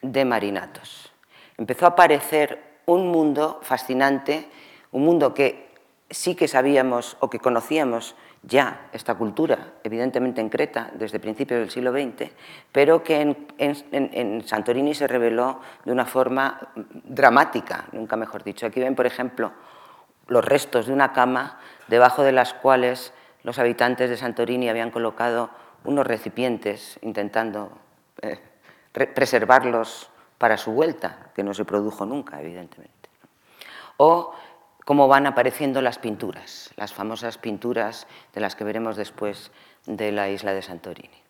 de 0.00 0.24
marinatos. 0.24 1.12
Empezó 1.58 1.84
a 1.84 1.90
aparecer 1.90 2.78
un 2.86 3.08
mundo 3.08 3.60
fascinante, 3.60 4.48
un 4.90 5.04
mundo 5.04 5.34
que 5.34 5.68
sí 6.08 6.34
que 6.34 6.48
sabíamos 6.48 7.18
o 7.20 7.28
que 7.28 7.40
conocíamos 7.40 8.16
ya 8.42 8.88
esta 8.92 9.14
cultura, 9.14 9.74
evidentemente 9.82 10.40
en 10.40 10.48
Creta 10.48 10.90
desde 10.94 11.18
principios 11.18 11.60
del 11.60 11.70
siglo 11.70 11.92
XX, 11.92 12.30
pero 12.72 13.02
que 13.02 13.36
en, 13.58 14.44
Santorini 14.46 14.94
se 14.94 15.06
reveló 15.06 15.60
de 15.84 15.92
una 15.92 16.06
forma 16.06 16.58
dramática, 16.74 17.86
nunca 17.92 18.16
mejor 18.16 18.44
dicho. 18.44 18.66
Aquí 18.66 18.80
ven, 18.80 18.94
por 18.94 19.06
ejemplo, 19.06 19.52
los 20.28 20.44
restos 20.44 20.86
de 20.86 20.92
una 20.92 21.12
cama 21.12 21.58
debajo 21.88 22.22
de 22.22 22.32
las 22.32 22.54
cuales 22.54 23.12
los 23.42 23.58
habitantes 23.58 24.10
de 24.10 24.16
Santorini 24.16 24.68
habían 24.68 24.90
colocado 24.90 25.50
unos 25.84 26.06
recipientes 26.06 26.98
intentando 27.02 27.72
eh, 28.22 28.38
preservarlos 28.92 30.10
para 30.38 30.56
su 30.56 30.72
vuelta, 30.72 31.30
que 31.34 31.42
no 31.42 31.54
se 31.54 31.64
produjo 31.64 32.06
nunca, 32.06 32.40
evidentemente. 32.40 32.94
O 33.96 34.32
cómo 34.88 35.06
van 35.06 35.26
apareciendo 35.26 35.82
las 35.82 35.98
pinturas, 35.98 36.70
las 36.76 36.94
famosas 36.94 37.36
pinturas 37.36 38.06
de 38.32 38.40
las 38.40 38.56
que 38.56 38.64
veremos 38.64 38.96
después 38.96 39.50
de 39.84 40.12
la 40.12 40.30
isla 40.30 40.54
de 40.54 40.62
Santorini. 40.62 41.22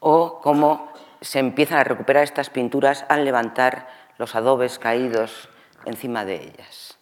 O 0.00 0.40
cómo 0.40 0.92
se 1.20 1.38
empiezan 1.38 1.78
a 1.78 1.84
recuperar 1.84 2.24
estas 2.24 2.50
pinturas 2.50 3.04
al 3.08 3.24
levantar 3.24 3.86
los 4.18 4.34
adobes 4.34 4.80
caídos 4.80 5.48
encima 5.84 6.24
de 6.24 6.42
ellas. 6.42 6.98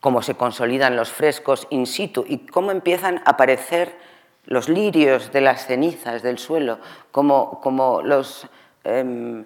Cómo 0.00 0.22
se 0.22 0.36
consolidan 0.36 0.96
los 0.96 1.12
frescos 1.12 1.66
in 1.68 1.86
situ 1.86 2.24
y 2.26 2.46
cómo 2.46 2.70
empiezan 2.70 3.18
a 3.18 3.32
aparecer 3.32 3.94
los 4.46 4.70
lirios 4.70 5.32
de 5.32 5.42
las 5.42 5.66
cenizas 5.66 6.22
del 6.22 6.38
suelo, 6.38 6.78
como, 7.10 8.00
los... 8.02 8.48
Em, 8.84 9.44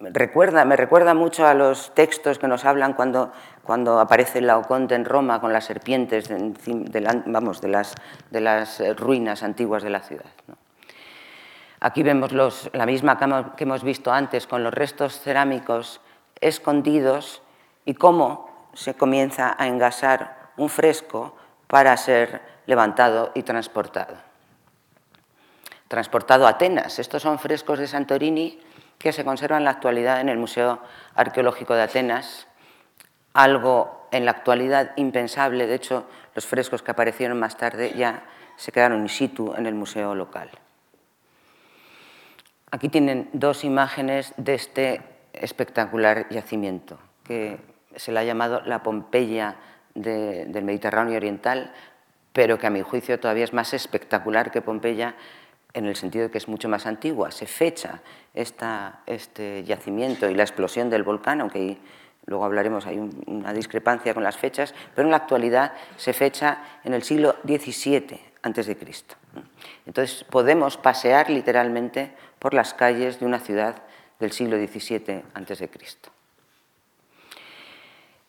recuerda, 0.00 0.64
me 0.64 0.76
recuerda 0.76 1.14
mucho 1.14 1.46
a 1.46 1.54
los 1.54 1.94
textos 1.94 2.38
que 2.38 2.48
nos 2.48 2.64
hablan 2.64 2.94
cuando, 2.94 3.32
cuando 3.62 4.00
aparece 4.00 4.40
Laoconte 4.40 4.94
en 4.94 5.04
Roma 5.04 5.40
con 5.40 5.52
las 5.52 5.64
serpientes 5.64 6.28
de, 6.28 7.22
vamos, 7.26 7.60
de, 7.60 7.68
las, 7.68 7.94
de 8.30 8.40
las 8.40 8.80
eh, 8.80 8.94
ruinas 8.94 9.42
antiguas 9.42 9.82
de 9.82 9.90
la 9.90 10.00
ciudad. 10.00 10.30
Aquí 11.80 12.02
vemos 12.02 12.32
los, 12.32 12.70
la 12.72 12.86
misma 12.86 13.18
cama 13.18 13.54
que 13.56 13.64
hemos 13.64 13.84
visto 13.84 14.12
antes 14.12 14.46
con 14.46 14.64
los 14.64 14.72
restos 14.72 15.20
cerámicos 15.20 16.00
escondidos 16.40 17.42
y 17.84 17.94
cómo 17.94 18.68
se 18.72 18.94
comienza 18.94 19.54
a 19.58 19.66
engasar 19.66 20.50
un 20.56 20.68
fresco 20.68 21.36
para 21.66 21.96
ser 21.96 22.40
levantado 22.66 23.30
y 23.34 23.42
transportado. 23.42 24.14
Transportado 25.88 26.46
a 26.46 26.50
Atenas. 26.50 26.98
Estos 26.98 27.22
son 27.22 27.38
frescos 27.38 27.78
de 27.78 27.86
Santorini 27.86 28.58
que 28.98 29.12
se 29.12 29.24
conservan 29.24 29.58
en 29.58 29.64
la 29.64 29.70
actualidad 29.70 30.20
en 30.20 30.28
el 30.28 30.38
Museo 30.38 30.80
Arqueológico 31.14 31.74
de 31.74 31.82
Atenas, 31.82 32.46
algo 33.32 34.08
en 34.10 34.24
la 34.24 34.30
actualidad 34.30 34.92
impensable, 34.96 35.66
de 35.66 35.74
hecho 35.74 36.06
los 36.34 36.46
frescos 36.46 36.82
que 36.82 36.90
aparecieron 36.90 37.38
más 37.38 37.56
tarde 37.56 37.92
ya 37.94 38.24
se 38.56 38.72
quedaron 38.72 39.02
in 39.02 39.08
situ 39.08 39.54
en 39.54 39.66
el 39.66 39.74
museo 39.74 40.14
local. 40.14 40.50
Aquí 42.70 42.88
tienen 42.88 43.28
dos 43.32 43.64
imágenes 43.64 44.34
de 44.36 44.54
este 44.54 45.02
espectacular 45.32 46.28
yacimiento, 46.30 46.98
que 47.24 47.58
se 47.94 48.12
le 48.12 48.20
ha 48.20 48.24
llamado 48.24 48.60
la 48.62 48.82
Pompeya 48.82 49.56
del 49.94 50.64
Mediterráneo 50.64 51.16
Oriental, 51.16 51.72
pero 52.32 52.58
que 52.58 52.66
a 52.66 52.70
mi 52.70 52.82
juicio 52.82 53.20
todavía 53.20 53.44
es 53.44 53.52
más 53.52 53.72
espectacular 53.72 54.50
que 54.50 54.62
Pompeya 54.62 55.14
en 55.76 55.84
el 55.84 55.94
sentido 55.94 56.24
de 56.24 56.30
que 56.30 56.38
es 56.38 56.48
mucho 56.48 56.68
más 56.68 56.86
antigua. 56.86 57.30
Se 57.30 57.46
fecha 57.46 58.00
este 58.34 59.62
yacimiento 59.64 60.28
y 60.28 60.34
la 60.34 60.42
explosión 60.42 60.88
del 60.88 61.02
volcán, 61.02 61.42
aunque 61.42 61.76
luego 62.24 62.44
hablaremos, 62.46 62.86
hay 62.86 62.98
una 63.26 63.52
discrepancia 63.52 64.14
con 64.14 64.22
las 64.22 64.38
fechas, 64.38 64.74
pero 64.94 65.06
en 65.06 65.10
la 65.10 65.18
actualidad 65.18 65.74
se 65.96 66.14
fecha 66.14 66.80
en 66.82 66.94
el 66.94 67.02
siglo 67.02 67.36
XVII 67.44 68.18
a.C. 68.42 68.76
Entonces 69.84 70.24
podemos 70.24 70.78
pasear 70.78 71.28
literalmente 71.28 72.12
por 72.38 72.54
las 72.54 72.72
calles 72.72 73.20
de 73.20 73.26
una 73.26 73.38
ciudad 73.38 73.82
del 74.18 74.32
siglo 74.32 74.56
XVII 74.56 75.22
a.C. 75.34 75.70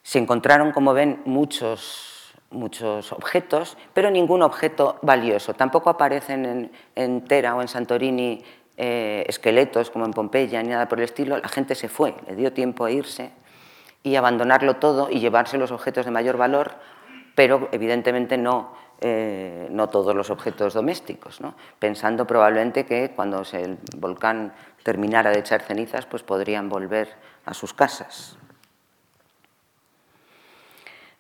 Se 0.03 0.19
encontraron, 0.19 0.73
como 0.73 0.93
ven, 0.93 1.21
muchos 1.23 2.16
muchos 2.49 3.11
objetos, 3.11 3.77
pero 3.93 4.09
ningún 4.09 4.41
objeto 4.41 4.97
valioso. 5.01 5.53
Tampoco 5.53 5.89
aparecen 5.89 6.71
en, 6.95 7.25
Tera 7.25 7.55
o 7.55 7.61
en 7.61 7.67
Santorini 7.67 8.43
eh, 8.77 9.25
esqueletos 9.27 9.89
como 9.89 10.05
en 10.05 10.11
Pompeya 10.11 10.61
ni 10.63 10.69
nada 10.69 10.87
por 10.87 10.99
el 10.99 11.05
estilo. 11.05 11.37
La 11.37 11.49
gente 11.49 11.75
se 11.75 11.89
fue, 11.89 12.15
le 12.27 12.35
dio 12.35 12.53
tiempo 12.53 12.85
a 12.85 12.91
irse 12.91 13.31
y 14.03 14.15
abandonarlo 14.15 14.77
todo 14.77 15.09
y 15.09 15.19
llevarse 15.19 15.57
los 15.57 15.71
objetos 15.71 16.05
de 16.05 16.11
mayor 16.11 16.37
valor, 16.37 16.75
pero 17.35 17.67
evidentemente 17.71 18.37
no, 18.37 18.73
eh, 19.01 19.67
no 19.69 19.89
todos 19.89 20.15
los 20.15 20.29
objetos 20.29 20.73
domésticos, 20.73 21.39
pensando 21.79 22.25
probablemente 22.25 22.85
que 22.85 23.11
cuando 23.15 23.43
el 23.51 23.77
volcán 23.97 24.53
terminara 24.83 25.31
de 25.31 25.39
echar 25.39 25.61
cenizas, 25.61 26.05
pues 26.05 26.23
podrían 26.23 26.69
volver 26.69 27.09
a 27.45 27.53
sus 27.53 27.73
casas. 27.73 28.37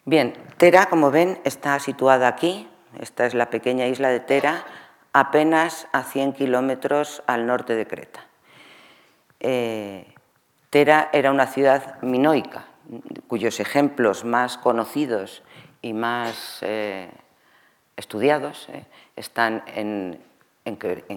Bien, 0.07 0.35
Tera, 0.55 0.85
como 0.85 1.11
ven, 1.11 1.37
está 1.43 1.77
situada 1.79 2.29
aquí. 2.29 2.65
Esta 2.97 3.25
es 3.25 3.33
la 3.33 3.49
pequeña 3.49 3.87
isla 3.87 4.07
de 4.07 4.21
Tera, 4.21 4.63
apenas 5.11 5.89
a 5.91 6.03
100 6.03 6.31
kilómetros 6.31 7.21
al 7.27 7.45
norte 7.45 7.75
de 7.75 7.85
Creta. 7.85 8.25
Eh, 9.41 10.07
Tera 10.69 11.09
era 11.11 11.29
una 11.29 11.45
ciudad 11.47 12.01
minoica, 12.01 12.67
cuyos 13.27 13.59
ejemplos 13.59 14.23
más 14.23 14.57
conocidos 14.57 15.43
y 15.81 15.91
más 15.91 16.59
eh, 16.61 17.11
estudiados 17.97 18.69
eh, 18.69 18.85
están 19.17 19.61
en, 19.67 20.25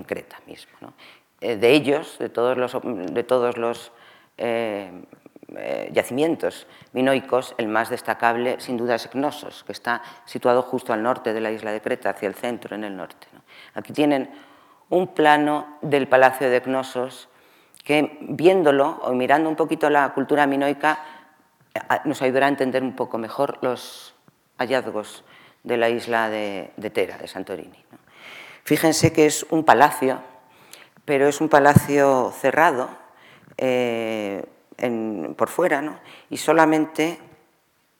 Creta 0.04 0.40
mismo. 0.48 0.94
de 1.40 1.70
ellos, 1.70 2.18
de 2.18 2.28
todos 2.28 2.56
los, 2.56 2.76
de 2.82 3.22
todos 3.22 3.56
los 3.56 3.92
eh, 5.56 5.90
yacimientos 5.92 6.66
minoicos, 6.92 7.54
el 7.58 7.68
más 7.68 7.90
destacable 7.90 8.60
sin 8.60 8.76
duda 8.76 8.94
es 8.94 9.08
Cnosos, 9.08 9.64
que 9.64 9.72
está 9.72 10.02
situado 10.24 10.62
justo 10.62 10.92
al 10.92 11.02
norte 11.02 11.32
de 11.32 11.40
la 11.40 11.50
isla 11.50 11.72
de 11.72 11.80
Creta, 11.80 12.10
hacia 12.10 12.28
el 12.28 12.34
centro, 12.34 12.74
en 12.74 12.84
el 12.84 12.96
norte. 12.96 13.26
Aquí 13.74 13.92
tienen 13.92 14.30
un 14.88 15.08
plano 15.08 15.78
del 15.82 16.08
palacio 16.08 16.50
de 16.50 16.60
Cnosos 16.60 17.28
que 17.84 18.18
viéndolo 18.20 19.00
o 19.02 19.12
mirando 19.12 19.48
un 19.48 19.56
poquito 19.56 19.88
la 19.88 20.12
cultura 20.12 20.46
minoica 20.46 21.00
nos 22.04 22.20
ayudará 22.22 22.46
a 22.46 22.48
entender 22.48 22.82
un 22.82 22.94
poco 22.94 23.18
mejor 23.18 23.58
los 23.62 24.14
hallazgos 24.58 25.24
de 25.62 25.76
la 25.76 25.88
isla 25.88 26.28
de, 26.28 26.72
Tera, 26.92 27.18
de 27.18 27.28
Santorini. 27.28 27.84
Fíjense 28.64 29.12
que 29.12 29.26
es 29.26 29.46
un 29.50 29.64
palacio, 29.64 30.20
pero 31.04 31.28
es 31.28 31.40
un 31.40 31.48
palacio 31.48 32.32
cerrado, 32.38 32.90
eh, 33.56 34.44
por 35.36 35.48
fuera, 35.48 35.82
¿no? 35.82 35.98
y 36.28 36.36
solamente 36.36 37.18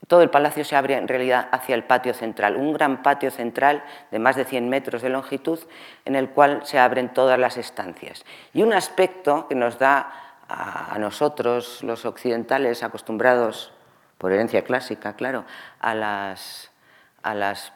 todo 0.07 0.23
el 0.23 0.31
palacio 0.31 0.65
se 0.65 0.75
abre 0.75 0.97
en 0.97 1.07
realidad 1.07 1.49
hacia 1.53 1.75
el 1.75 1.85
patio 1.85 2.15
central, 2.15 2.57
un 2.57 2.73
gran 2.73 3.03
patio 3.03 3.31
central 3.31 3.85
de 4.11 4.19
más 4.19 4.35
de 4.35 4.45
100 4.45 4.69
metros 4.69 5.03
de 5.03 5.09
longitud 5.09 5.61
en 6.05 6.17
el 6.17 6.31
cual 6.31 6.63
se 6.65 6.79
abren 6.79 7.13
todas 7.13 7.39
las 7.39 7.57
estancias. 7.57 8.25
Y 8.53 8.63
un 8.63 8.73
aspecto 8.73 9.47
que 9.47 9.55
nos 9.55 9.79
da 9.79 10.13
a 10.49 10.97
nosotros, 10.99 11.85
los 11.85 12.05
occidentales, 12.05 12.83
acostumbrados, 12.83 13.73
por 14.21 14.33
herencia 14.33 14.65
clásica, 14.65 15.15
claro, 15.15 15.47
a 15.79 15.95
las, 15.95 16.71
a 17.23 17.35
las 17.35 17.73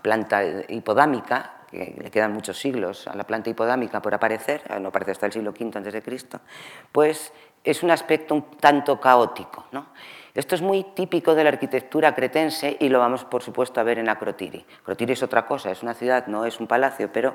planta 0.00 0.42
hipodámica, 0.68 1.52
que 1.70 1.94
le 2.02 2.10
quedan 2.10 2.32
muchos 2.32 2.58
siglos 2.58 3.06
a 3.06 3.14
la 3.14 3.24
planta 3.24 3.50
hipodámica 3.50 4.00
por 4.00 4.14
aparecer, 4.14 4.62
no 4.80 4.88
aparece 4.88 5.10
hasta 5.10 5.26
el 5.26 5.32
siglo 5.32 5.50
V 5.50 5.70
antes 5.76 5.92
de 5.92 6.02
Cristo, 6.02 6.40
pues 6.90 7.34
es 7.70 7.82
un 7.82 7.90
aspecto 7.90 8.34
un 8.34 8.42
tanto 8.58 8.98
caótico. 8.98 9.66
¿no? 9.72 9.86
Esto 10.34 10.54
es 10.54 10.62
muy 10.62 10.84
típico 10.94 11.34
de 11.34 11.44
la 11.44 11.50
arquitectura 11.50 12.14
cretense 12.14 12.76
y 12.80 12.88
lo 12.88 12.98
vamos, 12.98 13.24
por 13.24 13.42
supuesto, 13.42 13.80
a 13.80 13.82
ver 13.82 13.98
en 13.98 14.08
Acrotiri. 14.08 14.64
Acrotiri 14.82 15.12
es 15.12 15.22
otra 15.22 15.46
cosa, 15.46 15.70
es 15.70 15.82
una 15.82 15.94
ciudad, 15.94 16.26
no 16.26 16.44
es 16.44 16.60
un 16.60 16.66
palacio, 16.66 17.12
pero 17.12 17.34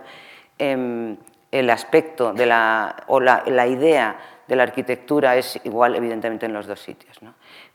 em, 0.57 1.17
el 1.51 1.69
aspecto 1.69 2.33
de 2.33 2.45
la, 2.45 3.03
o 3.07 3.19
la, 3.19 3.43
la, 3.45 3.67
idea 3.67 4.17
de 4.47 4.55
la 4.55 4.63
arquitectura 4.63 5.35
es 5.35 5.59
igual, 5.65 5.95
evidentemente, 5.95 6.45
en 6.45 6.53
los 6.53 6.65
dos 6.65 6.79
sitios. 6.79 7.19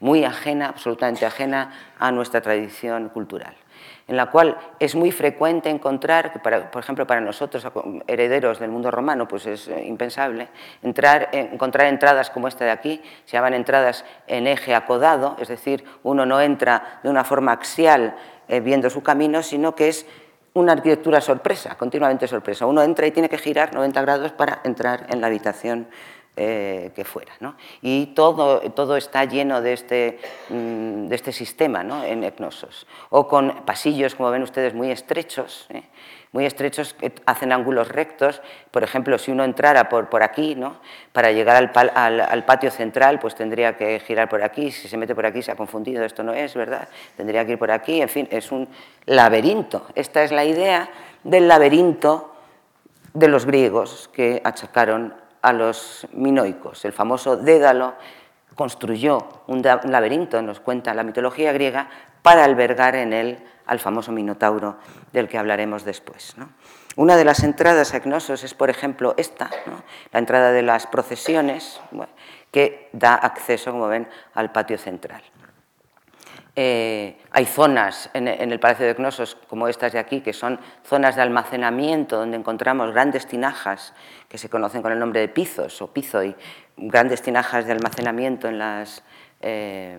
Muy 0.00 0.24
ajena, 0.24 0.68
absolutamente 0.68 1.26
ajena 1.26 1.72
a 1.98 2.10
nuestra 2.10 2.40
tradición 2.40 3.08
cultural 3.10 3.54
en 4.08 4.16
la 4.16 4.30
cual 4.30 4.56
es 4.80 4.94
muy 4.94 5.12
frecuente 5.12 5.68
encontrar, 5.68 6.42
por 6.72 6.82
ejemplo 6.82 7.06
para 7.06 7.20
nosotros, 7.20 7.64
herederos 8.06 8.58
del 8.58 8.70
mundo 8.70 8.90
romano, 8.90 9.28
pues 9.28 9.46
es 9.46 9.68
eh, 9.68 9.84
impensable, 9.86 10.48
entrar, 10.82 11.28
encontrar 11.32 11.86
entradas 11.88 12.30
como 12.30 12.48
esta 12.48 12.64
de 12.64 12.70
aquí, 12.70 13.02
se 13.26 13.36
llaman 13.36 13.52
entradas 13.52 14.06
en 14.26 14.46
eje 14.46 14.74
acodado, 14.74 15.36
es 15.38 15.48
decir, 15.48 15.84
uno 16.02 16.24
no 16.24 16.40
entra 16.40 17.00
de 17.02 17.10
una 17.10 17.22
forma 17.22 17.52
axial 17.52 18.16
eh, 18.48 18.60
viendo 18.60 18.88
su 18.88 19.02
camino, 19.02 19.42
sino 19.42 19.74
que 19.74 19.88
es 19.88 20.06
una 20.54 20.72
arquitectura 20.72 21.20
sorpresa, 21.20 21.76
continuamente 21.76 22.26
sorpresa. 22.26 22.66
Uno 22.66 22.82
entra 22.82 23.06
y 23.06 23.10
tiene 23.10 23.28
que 23.28 23.38
girar 23.38 23.74
90 23.74 24.00
grados 24.00 24.32
para 24.32 24.60
entrar 24.64 25.06
en 25.10 25.20
la 25.20 25.26
habitación 25.26 25.86
eh, 26.40 26.92
que 26.94 27.04
fuera. 27.04 27.32
Y 27.82 28.14
todo, 28.14 28.60
todo 28.70 28.96
está 28.96 29.24
lleno 29.24 29.60
de 29.60 29.72
este, 29.72 30.20
mm, 30.50 31.08
de 31.08 31.16
este 31.16 31.32
sistema 31.32 31.82
¿no? 31.82 32.04
en 32.04 32.22
Ecnosos. 32.22 32.86
O 33.10 33.26
con 33.26 33.64
pasillos, 33.64 34.14
como 34.14 34.30
ven 34.30 34.44
ustedes, 34.44 34.72
muy 34.72 34.92
estrechos, 34.92 35.66
¿eh? 35.70 35.82
muy 36.30 36.46
estrechos 36.46 36.94
que 36.94 37.12
hacen 37.26 37.50
ángulos 37.50 37.88
rectos. 37.88 38.40
Por 38.70 38.84
ejemplo, 38.84 39.18
si 39.18 39.32
uno 39.32 39.42
entrara 39.42 39.88
por, 39.88 40.08
por 40.08 40.22
aquí, 40.22 40.54
¿no? 40.54 40.76
para 41.12 41.32
llegar 41.32 41.56
al, 41.56 42.20
al, 42.20 42.44
patio 42.44 42.70
central, 42.70 43.18
pues 43.18 43.34
tendría 43.34 43.76
que 43.76 43.98
girar 43.98 44.28
por 44.28 44.44
aquí. 44.44 44.70
Si 44.70 44.86
se 44.86 44.96
mete 44.96 45.16
por 45.16 45.26
aquí 45.26 45.42
se 45.42 45.50
ha 45.50 45.56
confundido, 45.56 46.04
esto 46.04 46.22
no 46.22 46.34
es, 46.34 46.54
¿verdad? 46.54 46.88
Tendría 47.16 47.44
que 47.46 47.52
ir 47.52 47.58
por 47.58 47.72
aquí. 47.72 48.00
En 48.00 48.08
fin, 48.08 48.28
es 48.30 48.52
un 48.52 48.68
laberinto. 49.06 49.88
Esta 49.96 50.22
es 50.22 50.30
la 50.30 50.44
idea 50.44 50.88
del 51.24 51.48
laberinto 51.48 52.32
de 53.12 53.26
los 53.26 53.44
griegos 53.44 54.08
que 54.12 54.40
achacaron 54.44 55.14
a 55.48 55.52
los 55.52 56.06
minoicos. 56.12 56.84
El 56.84 56.92
famoso 56.92 57.36
Dédalo 57.36 57.94
construyó 58.54 59.42
un 59.46 59.62
laberinto, 59.62 60.42
nos 60.42 60.60
cuenta 60.60 60.94
la 60.94 61.04
mitología 61.04 61.52
griega, 61.52 61.88
para 62.22 62.44
albergar 62.44 62.96
en 62.96 63.12
él 63.12 63.38
al 63.66 63.78
famoso 63.78 64.12
Minotauro 64.12 64.76
del 65.12 65.28
que 65.28 65.38
hablaremos 65.38 65.84
después. 65.84 66.34
Una 66.96 67.16
de 67.16 67.24
las 67.24 67.44
entradas 67.44 67.94
a 67.94 68.00
Cnosos 68.00 68.42
es, 68.42 68.54
por 68.54 68.70
ejemplo, 68.70 69.14
esta, 69.16 69.50
la 70.12 70.18
entrada 70.18 70.50
de 70.52 70.62
las 70.62 70.86
procesiones, 70.86 71.80
que 72.50 72.90
da 72.92 73.14
acceso, 73.14 73.70
como 73.70 73.88
ven, 73.88 74.08
al 74.34 74.52
patio 74.52 74.78
central. 74.78 75.22
Eh, 76.60 77.16
hay 77.30 77.46
zonas 77.46 78.10
en, 78.14 78.26
el 78.26 78.58
Palacio 78.58 78.84
de 78.84 78.96
Cnosos, 78.96 79.36
como 79.46 79.68
estas 79.68 79.92
de 79.92 80.00
aquí, 80.00 80.22
que 80.22 80.32
son 80.32 80.58
zonas 80.82 81.14
de 81.14 81.22
almacenamiento 81.22 82.16
donde 82.16 82.36
encontramos 82.36 82.90
grandes 82.90 83.28
tinajas 83.28 83.94
que 84.28 84.38
se 84.38 84.48
conocen 84.48 84.82
con 84.82 84.90
el 84.90 84.98
nombre 84.98 85.20
de 85.20 85.28
pizos 85.28 85.80
o 85.80 85.86
pizoi, 85.86 86.34
grandes 86.76 87.22
tinajas 87.22 87.64
de 87.64 87.70
almacenamiento 87.70 88.48
en 88.48 88.58
las... 88.58 89.04
Eh, 89.40 89.98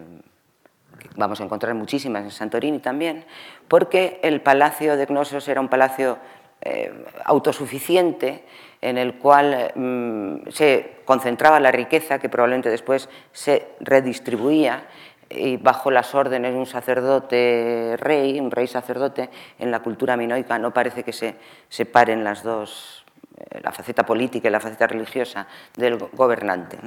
vamos 1.15 1.39
a 1.39 1.45
encontrar 1.45 1.73
muchísimas 1.75 2.25
en 2.25 2.31
Santorini 2.31 2.79
también, 2.79 3.23
porque 3.69 4.19
el 4.21 4.41
Palacio 4.41 4.97
de 4.97 5.07
Cnosos 5.07 5.47
era 5.47 5.61
un 5.61 5.69
palacio 5.69 6.17
eh, 6.59 6.91
autosuficiente 7.23 8.43
en 8.81 8.97
el 8.97 9.15
cual 9.15 9.71
mm, 9.75 10.49
se 10.49 10.97
concentraba 11.05 11.61
la 11.61 11.71
riqueza 11.71 12.19
que 12.19 12.27
probablemente 12.27 12.69
después 12.69 13.07
se 13.31 13.69
redistribuía 13.79 14.83
y 15.29 15.57
bajo 15.57 15.91
las 15.91 16.15
órdenes 16.15 16.53
de 16.53 16.59
un 16.59 16.65
sacerdote 16.65 17.95
rey, 17.97 18.39
un 18.39 18.51
rey 18.51 18.67
sacerdote, 18.67 19.29
en 19.59 19.71
la 19.71 19.79
cultura 19.81 20.17
minoica 20.17 20.57
no 20.57 20.73
parece 20.73 21.03
que 21.03 21.13
se 21.13 21.35
separen 21.69 22.23
las 22.23 22.43
dos, 22.43 23.05
eh, 23.37 23.59
la 23.61 23.71
faceta 23.71 24.05
política 24.05 24.47
y 24.47 24.51
la 24.51 24.59
faceta 24.59 24.87
religiosa 24.87 25.47
del 25.75 25.97
gobernante. 25.97 26.79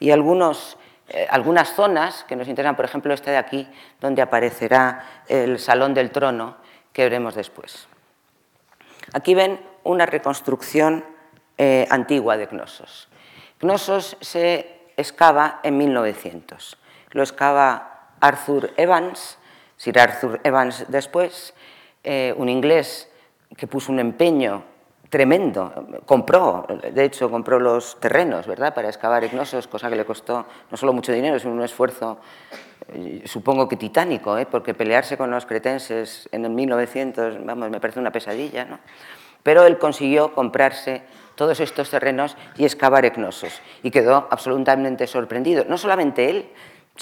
Y 0.00 0.10
algunos, 0.10 0.78
eh, 1.08 1.26
algunas 1.30 1.74
zonas 1.74 2.24
que 2.24 2.34
nos 2.34 2.48
interesan, 2.48 2.76
por 2.76 2.86
ejemplo, 2.86 3.12
esta 3.12 3.30
de 3.30 3.36
aquí, 3.36 3.68
donde 4.00 4.22
aparecerá 4.22 5.22
el 5.28 5.58
Salón 5.58 5.92
del 5.92 6.10
Trono, 6.10 6.56
que 6.92 7.02
veremos 7.02 7.34
después. 7.34 7.88
Aquí 9.12 9.34
ven 9.34 9.60
una 9.84 10.06
reconstrucción 10.06 11.04
eh, 11.58 11.86
antigua 11.90 12.38
de 12.38 12.48
Cnosos. 12.48 13.08
Cnosos 13.58 14.16
se 14.20 14.80
excava 14.96 15.60
en 15.62 15.76
1900 15.76 16.78
lo 17.12 17.22
excava 17.22 18.14
Arthur 18.20 18.72
Evans, 18.76 19.38
Sir 19.76 19.98
Arthur 19.98 20.40
Evans 20.44 20.86
después, 20.88 21.54
eh, 22.04 22.34
un 22.36 22.48
inglés 22.48 23.08
que 23.56 23.66
puso 23.66 23.92
un 23.92 24.00
empeño 24.00 24.64
tremendo, 25.12 25.74
compró, 26.06 26.66
de 26.68 27.04
hecho 27.04 27.30
compró 27.30 27.60
los 27.60 28.00
terrenos, 28.00 28.46
¿verdad?, 28.46 28.72
para 28.72 28.88
excavar 28.88 29.22
ignosos, 29.24 29.66
cosa 29.66 29.90
que 29.90 29.96
le 29.96 30.06
costó 30.06 30.46
no 30.70 30.76
solo 30.78 30.94
mucho 30.94 31.12
dinero, 31.12 31.38
sino 31.38 31.52
un 31.52 31.62
esfuerzo, 31.62 32.18
eh, 32.88 33.22
supongo 33.26 33.68
que 33.68 33.76
titánico, 33.76 34.38
¿eh? 34.38 34.46
porque 34.46 34.72
pelearse 34.72 35.18
con 35.18 35.30
los 35.30 35.44
cretenses 35.44 36.30
en 36.32 36.46
el 36.46 36.52
1900, 36.52 37.44
vamos, 37.44 37.68
me 37.68 37.78
parece 37.78 38.00
una 38.00 38.10
pesadilla, 38.10 38.64
¿no? 38.64 38.78
Pero 39.42 39.66
él 39.66 39.76
consiguió 39.76 40.32
comprarse 40.32 41.02
todos 41.34 41.60
estos 41.60 41.90
terrenos 41.90 42.36
y 42.56 42.64
excavar 42.64 43.04
ignosos, 43.04 43.60
y 43.82 43.90
quedó 43.90 44.28
absolutamente 44.30 45.06
sorprendido, 45.06 45.66
no 45.68 45.76
solamente 45.76 46.30
él, 46.30 46.48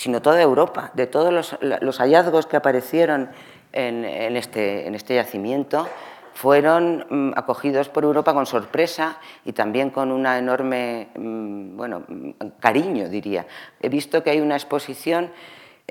sino 0.01 0.23
toda 0.23 0.41
Europa, 0.41 0.93
de 0.95 1.07
todos 1.07 1.31
los, 1.61 1.99
hallazgos 1.99 2.47
que 2.47 2.57
aparecieron 2.57 3.29
en, 3.71 4.07
este, 4.35 4.87
en 4.87 4.95
este 4.95 5.15
yacimiento, 5.17 5.87
fueron 6.33 7.05
mm, 7.11 7.33
acogidos 7.37 7.91
por 7.91 8.05
Europa 8.05 8.33
con 8.33 8.47
sorpresa 8.47 9.19
y 9.45 9.53
también 9.53 9.91
con 9.91 10.11
un 10.11 10.25
enorme 10.25 11.09
mm, 11.15 11.77
bueno, 11.77 12.05
cariño, 12.61 13.11
diría. 13.11 13.47
He 13.79 13.91
visto 13.91 14.23
que 14.23 14.31
hay 14.31 14.41
una 14.41 14.57
exposición 14.57 15.33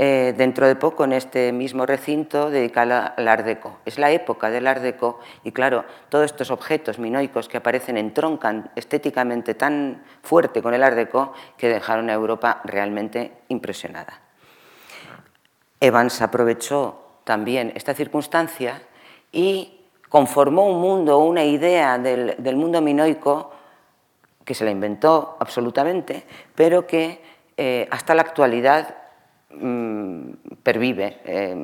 eh, 0.02 0.34
dentro 0.38 0.66
de 0.66 0.78
poco 0.78 1.04
en 1.04 1.12
este 1.12 1.52
mismo 1.52 1.86
recinto 1.86 2.50
dedicada 2.50 3.16
al 3.18 3.28
Art 3.28 3.46
Deco. 3.46 3.80
Es 3.84 4.00
la 4.00 4.12
época 4.12 4.50
del 4.50 4.66
Art 4.66 4.82
Deco 4.82 5.20
y 5.44 5.52
claro, 5.52 5.84
todos 6.08 6.24
estos 6.24 6.52
objetos 6.52 7.00
minoicos 7.00 7.50
que 7.50 7.58
aparecen 7.58 7.98
entroncan 7.98 8.72
estéticamente 8.78 9.56
tan 9.56 10.02
fuerte 10.24 10.62
con 10.62 10.74
el 10.74 10.84
Art 10.84 10.96
Deco 10.96 11.34
que 11.58 11.68
dejaron 11.68 12.10
a 12.10 12.14
Europa 12.14 12.62
realmente 12.64 13.34
impresionada. 13.50 14.22
Evans 15.82 16.22
aprovechó 16.22 17.18
también 17.26 17.74
esta 17.76 17.94
circunstancia 17.94 18.82
y 19.34 19.82
conformó 20.08 20.66
un 20.66 20.80
mundo, 20.80 21.18
una 21.18 21.44
idea 21.44 21.98
del, 21.98 22.56
mundo 22.56 22.80
minoico 22.80 23.52
que 24.46 24.54
se 24.54 24.64
la 24.64 24.72
inventó 24.72 25.36
absolutamente, 25.42 26.24
pero 26.56 26.88
que 26.88 27.22
eh, 27.58 27.86
hasta 27.92 28.16
la 28.16 28.22
actualidad 28.22 28.96
Mm, 29.52 30.34
pervive. 30.62 31.22
Eh, 31.26 31.56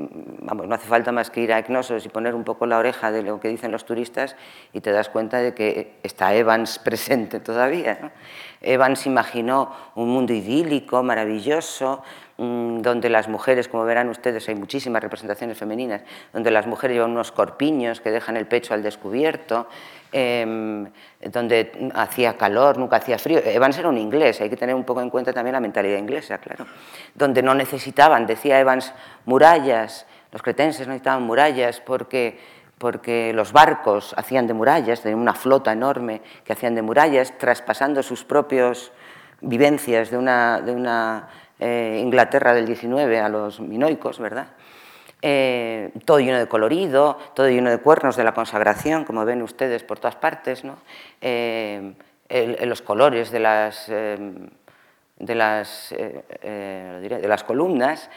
vamos, 0.42 0.68
no 0.68 0.74
hace 0.74 0.88
falta 0.88 1.12
más 1.12 1.30
que 1.30 1.42
ir 1.42 1.54
a 1.54 1.60
Ecnosos 1.60 2.04
y 2.04 2.10
poner 2.10 2.34
un 2.34 2.44
poco 2.44 2.66
la 2.66 2.80
oreja 2.80 3.12
de 3.12 3.22
lo 3.22 3.40
que 3.40 3.48
dicen 3.48 3.72
los 3.72 3.86
turistas 3.86 4.36
y 4.74 4.82
te 4.82 4.92
das 4.92 5.08
cuenta 5.10 5.38
de 5.38 5.54
que 5.54 6.00
está 6.02 6.34
Evans 6.34 6.80
presente 6.84 7.40
todavía. 7.40 8.12
Evans 8.62 9.06
imaginó 9.06 9.72
un 9.94 10.10
mundo 10.10 10.34
idílico, 10.34 11.04
maravilloso, 11.04 12.02
donde 12.38 13.10
las 13.10 13.30
mujeres, 13.30 13.68
como 13.68 13.86
verán 13.86 14.10
ustedes, 14.10 14.48
hay 14.50 14.56
muchísimas 14.56 15.02
representaciones 15.02 15.58
femeninas, 15.58 16.02
donde 16.34 16.52
las 16.52 16.68
mujeres 16.68 16.96
llevan 16.96 17.12
unos 17.12 17.32
corpiños 17.32 18.02
que 18.02 18.12
dejan 18.12 18.36
el 18.36 18.46
pecho 18.46 18.74
al 18.74 18.84
descubierto, 18.84 19.68
Em, 20.18 20.90
donde 21.20 21.92
hacía 21.94 22.38
calor, 22.38 22.78
nunca 22.78 22.96
hacía 22.96 23.18
frío. 23.18 23.40
Evans 23.44 23.78
era 23.78 23.90
un 23.90 23.98
inglés, 23.98 24.40
hay 24.40 24.50
que 24.50 24.56
tener 24.56 24.74
un 24.74 24.86
poco 24.86 25.02
en 25.02 25.10
cuenta 25.10 25.34
también 25.34 25.52
la 25.52 25.60
mentalidad 25.60 25.98
inglesa, 25.98 26.38
claro. 26.38 26.66
Donde 27.14 27.44
no 27.44 27.54
necesitaban, 27.54 28.26
decía 28.26 28.58
Evans, 28.58 28.94
murallas, 29.26 30.06
los 30.32 30.42
cretenses 30.42 30.88
no 30.88 30.94
necesitaban 30.94 31.24
murallas 31.24 31.82
porque, 31.82 32.40
porque 32.78 33.34
los 33.34 33.52
barcos 33.52 34.16
hacían 34.16 34.48
de 34.48 34.54
murallas, 34.54 35.02
tenían 35.02 35.20
una 35.20 35.34
flota 35.34 35.74
enorme 35.74 36.22
que 36.46 36.54
hacían 36.54 36.76
de 36.76 36.82
murallas, 36.82 37.38
traspasando 37.38 38.02
sus 38.02 38.24
propias 38.24 38.94
vivencias 39.42 40.12
de 40.12 40.18
una, 40.18 40.62
de 40.62 40.72
una 40.72 41.28
eh, 41.60 42.00
Inglaterra 42.02 42.54
del 42.54 42.66
19 42.66 43.20
a 43.20 43.30
los 43.30 43.60
minoicos, 43.60 44.20
¿verdad? 44.20 44.48
Eh, 45.22 45.92
todo 46.06 46.20
lleno 46.20 46.38
de 46.38 46.48
colorido, 46.48 47.18
todo 47.34 47.50
lleno 47.50 47.70
de 47.70 47.78
cuernos 47.80 48.16
de 48.16 48.24
la 48.24 48.34
consagración, 48.34 49.06
como 49.06 49.26
ven 49.26 49.42
ustedes 49.42 49.84
por 49.84 50.00
todas 50.00 50.16
partes, 50.16 50.64
¿no? 50.64 50.78
Eh, 51.22 51.94
los 52.66 52.82
colores 52.82 53.32
de 53.32 53.40
las, 53.40 53.88
de, 53.88 55.36
las, 55.36 55.90
de 55.92 57.26
las 57.28 57.44
columnas. 57.44 58.10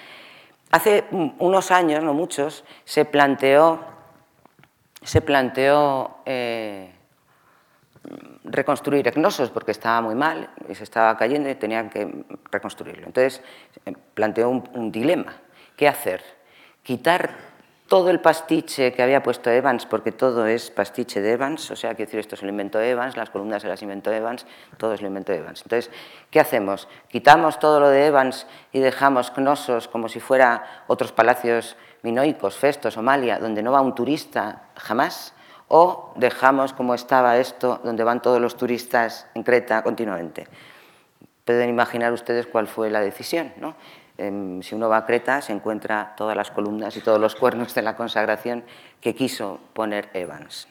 Hace 0.70 1.04
unos 1.10 1.70
años, 1.70 2.02
no 2.02 2.14
muchos, 2.14 2.64
se 2.84 3.04
planteó, 3.04 3.80
se 5.02 5.20
planteó 5.20 6.16
reconstruir 8.44 9.06
Egnosos 9.06 9.50
porque 9.50 9.72
estaba 9.72 10.00
muy 10.00 10.14
mal 10.14 10.50
y 10.68 10.74
se 10.74 10.84
estaba 10.84 11.16
cayendo 11.16 11.48
y 11.50 11.54
tenían 11.54 11.90
que 11.90 12.24
reconstruirlo. 12.50 13.06
Entonces 13.06 13.42
planteó 14.14 14.48
un 14.50 14.92
dilema. 14.92 15.36
¿Qué 15.76 15.86
hacer? 15.86 16.38
quitar 16.88 17.34
todo 17.86 18.08
el 18.08 18.20
pastiche 18.20 18.94
que 18.94 19.02
había 19.02 19.22
puesto 19.22 19.50
Evans, 19.50 19.84
porque 19.84 20.10
todo 20.10 20.46
es 20.46 20.70
pastiche 20.70 21.20
de 21.20 21.32
Evans, 21.32 21.70
o 21.70 21.76
sea, 21.76 21.90
quiero 21.90 22.06
decir, 22.06 22.20
esto 22.20 22.34
se 22.34 22.46
lo 22.46 22.50
inventó 22.50 22.80
Evans, 22.80 23.14
las 23.14 23.28
columnas 23.28 23.60
se 23.60 23.68
las 23.68 23.82
inventó 23.82 24.10
Evans, 24.10 24.46
todo 24.78 24.94
es 24.94 25.02
lo 25.02 25.08
inventó 25.08 25.34
Evans. 25.34 25.60
Entonces, 25.60 25.90
¿qué 26.30 26.40
hacemos? 26.40 26.88
¿Quitamos 27.08 27.58
todo 27.58 27.78
lo 27.78 27.90
de 27.90 28.06
Evans 28.06 28.46
y 28.72 28.80
dejamos 28.80 29.30
Cnosos 29.30 29.86
como 29.86 30.08
si 30.08 30.18
fuera 30.18 30.84
otros 30.86 31.12
palacios 31.12 31.76
minoicos, 32.00 32.56
Festos, 32.56 32.94
Somalia, 32.94 33.38
donde 33.38 33.62
no 33.62 33.72
va 33.72 33.82
un 33.82 33.94
turista 33.94 34.70
jamás? 34.74 35.34
¿O 35.68 36.12
dejamos 36.16 36.72
como 36.72 36.94
estaba 36.94 37.36
esto, 37.36 37.80
donde 37.84 38.04
van 38.04 38.22
todos 38.22 38.40
los 38.40 38.56
turistas 38.56 39.26
en 39.34 39.42
Creta 39.42 39.82
continuamente? 39.82 40.48
Pueden 41.44 41.68
imaginar 41.68 42.12
ustedes 42.12 42.46
cuál 42.46 42.66
fue 42.66 42.90
la 42.90 43.00
decisión, 43.00 43.52
¿no? 43.58 43.74
Em, 44.16 44.62
si 44.62 44.74
uno 44.74 44.88
va 44.88 44.96
a 44.98 45.06
Creta 45.06 45.40
se 45.40 45.52
encuentra 45.52 46.14
todas 46.16 46.36
las 46.36 46.50
columnas 46.50 46.96
y 46.96 47.00
todos 47.00 47.20
los 47.20 47.36
cuernos 47.36 47.72
de 47.74 47.82
la 47.82 47.94
consagración 47.94 48.64
que 49.00 49.14
quiso 49.14 49.60
poner 49.74 50.08
Evans. 50.12 50.66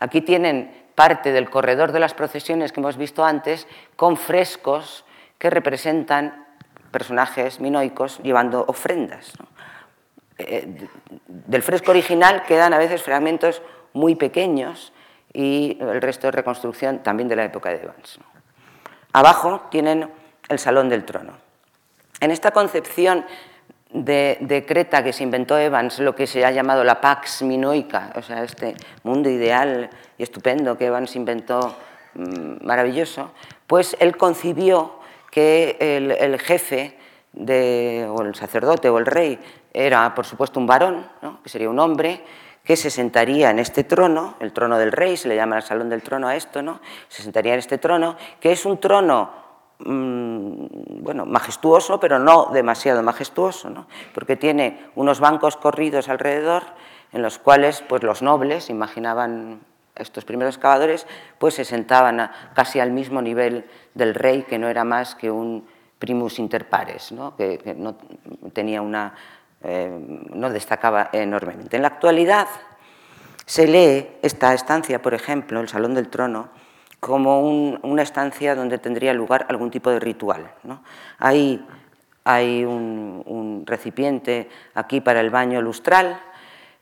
Aquí 0.00 0.20
tienen 0.20 0.86
parte 0.94 1.32
del 1.32 1.48
corredor 1.48 1.92
de 1.92 2.00
las 2.00 2.12
procesiones 2.12 2.72
que 2.72 2.80
hemos 2.80 2.98
visto 2.98 3.24
antes 3.24 3.66
con 3.96 4.16
frescos 4.16 5.04
que 5.38 5.48
representan 5.48 6.46
personajes 6.90 7.60
minoicos 7.60 8.18
llevando 8.22 8.64
ofrendas. 8.68 9.32
Eh, 10.38 10.88
del 11.26 11.62
fresco 11.62 11.90
original 11.90 12.42
quedan 12.44 12.74
a 12.74 12.78
veces 12.78 13.02
fragmentos 13.02 13.62
muy 13.96 14.14
pequeños 14.14 14.92
y 15.32 15.78
el 15.80 16.02
resto 16.02 16.26
de 16.26 16.32
reconstrucción 16.32 16.98
también 16.98 17.28
de 17.28 17.36
la 17.36 17.44
época 17.44 17.70
de 17.70 17.82
Evans. 17.82 18.18
Abajo 19.12 19.62
tienen 19.70 20.08
el 20.48 20.58
Salón 20.58 20.88
del 20.88 21.04
Trono. 21.04 21.32
En 22.20 22.30
esta 22.30 22.50
concepción 22.50 23.24
de, 23.90 24.64
Creta 24.68 25.02
que 25.02 25.14
se 25.14 25.22
inventó 25.22 25.58
Evans, 25.58 25.98
lo 26.00 26.14
que 26.14 26.26
se 26.26 26.44
ha 26.44 26.50
llamado 26.50 26.84
la 26.84 27.00
Pax 27.00 27.42
Minoica, 27.42 28.12
o 28.16 28.22
sea, 28.22 28.44
este 28.44 28.74
mundo 29.02 29.30
ideal 29.30 29.88
y 30.18 30.22
estupendo 30.22 30.76
que 30.76 30.86
Evans 30.86 31.16
inventó, 31.16 31.74
mm, 32.14 32.64
maravilloso, 32.64 33.32
pues 33.66 33.96
él 33.98 34.16
concibió 34.16 35.00
que 35.30 35.76
el, 35.80 36.38
jefe, 36.38 36.98
o 37.34 38.22
el 38.22 38.34
sacerdote 38.34 38.88
o 38.90 38.98
el 38.98 39.06
rey, 39.06 39.38
era 39.72 40.14
por 40.14 40.24
supuesto 40.26 40.60
un 40.60 40.66
varón, 40.66 41.06
que 41.42 41.48
sería 41.48 41.68
un 41.68 41.78
hombre, 41.78 42.22
que 42.66 42.76
se 42.76 42.90
sentaría 42.90 43.50
en 43.50 43.60
este 43.60 43.84
trono, 43.84 44.34
el 44.40 44.52
trono 44.52 44.76
del 44.76 44.90
rey, 44.90 45.16
se 45.16 45.28
le 45.28 45.36
llama 45.36 45.56
el 45.56 45.62
salón 45.62 45.88
del 45.88 46.02
trono 46.02 46.26
a 46.26 46.34
esto, 46.34 46.62
¿no? 46.62 46.80
se 47.08 47.22
sentaría 47.22 47.52
en 47.52 47.60
este 47.60 47.78
trono, 47.78 48.16
que 48.40 48.50
es 48.50 48.66
un 48.66 48.78
trono 48.78 49.30
mm, 49.78 51.02
bueno, 51.02 51.24
majestuoso, 51.26 52.00
pero 52.00 52.18
no 52.18 52.50
demasiado 52.52 53.04
majestuoso, 53.04 53.70
¿no? 53.70 53.86
porque 54.12 54.36
tiene 54.36 54.90
unos 54.96 55.20
bancos 55.20 55.56
corridos 55.56 56.08
alrededor 56.08 56.64
en 57.12 57.22
los 57.22 57.38
cuales 57.38 57.84
pues, 57.88 58.02
los 58.02 58.20
nobles, 58.20 58.68
imaginaban 58.68 59.60
estos 59.94 60.24
primeros 60.24 60.56
excavadores, 60.56 61.06
pues 61.38 61.54
se 61.54 61.64
sentaban 61.64 62.30
casi 62.52 62.80
al 62.80 62.90
mismo 62.90 63.22
nivel 63.22 63.64
del 63.94 64.14
rey, 64.14 64.42
que 64.42 64.58
no 64.58 64.68
era 64.68 64.84
más 64.84 65.14
que 65.14 65.30
un 65.30 65.66
primus 65.98 66.38
inter 66.38 66.68
pares, 66.68 67.12
¿no? 67.12 67.34
Que, 67.36 67.74
no, 67.76 67.96
tenía 68.52 68.82
una, 68.82 69.14
eh, 69.68 69.90
no 70.32 70.48
destacaba 70.50 71.10
enormemente. 71.12 71.74
En 71.74 71.82
la 71.82 71.88
actualidad 71.88 72.46
se 73.46 73.66
lee 73.66 74.06
esta 74.22 74.54
estancia, 74.54 75.02
por 75.02 75.12
ejemplo, 75.12 75.58
el 75.60 75.68
Salón 75.68 75.92
del 75.92 76.06
Trono, 76.08 76.50
como 77.00 77.40
una 77.40 78.02
estancia 78.02 78.54
donde 78.54 78.78
tendría 78.78 79.12
lugar 79.12 79.44
algún 79.48 79.72
tipo 79.72 79.90
de 79.90 79.98
ritual. 79.98 80.52
¿no? 80.62 80.84
Hay, 81.18 81.66
hay 82.22 82.64
un, 82.64 83.64
recipiente 83.66 84.48
aquí 84.74 85.00
para 85.00 85.18
el 85.18 85.30
baño 85.30 85.60
lustral 85.60 86.20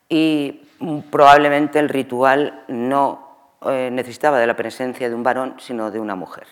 y 0.07 0.69
probablemente 1.11 1.79
el 1.79 1.89
ritual 1.89 2.65
no 2.69 3.57
eh, 3.67 3.89
necesitaba 3.91 4.39
de 4.39 4.47
la 4.47 4.57
presencia 4.57 5.09
de 5.09 5.15
un 5.15 5.23
varón, 5.23 5.55
sino 5.59 5.91
de 5.91 6.01
una 6.01 6.17
mujer. 6.17 6.47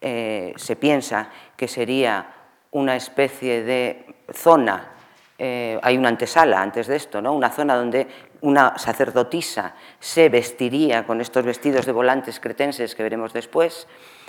Eh, 0.00 0.52
se 0.56 0.74
piensa 0.74 1.28
que 1.56 1.68
sería 1.68 2.26
una 2.72 2.96
especie 2.96 3.62
de 3.62 4.16
zona, 4.32 4.93
eh, 5.38 5.78
hay 5.82 5.96
una 5.96 6.08
antesala 6.08 6.62
antes 6.62 6.86
de 6.86 6.96
esto, 6.96 7.20
¿no? 7.20 7.32
una 7.32 7.50
zona 7.50 7.74
donde 7.74 8.06
una 8.40 8.78
sacerdotisa 8.78 9.74
se 9.98 10.28
vestiría 10.28 11.06
con 11.06 11.20
estos 11.20 11.44
vestidos 11.44 11.86
de 11.86 11.92
volantes 11.92 12.38
cretenses 12.38 12.94
que 12.94 13.02
veremos 13.02 13.32
después 13.32 13.88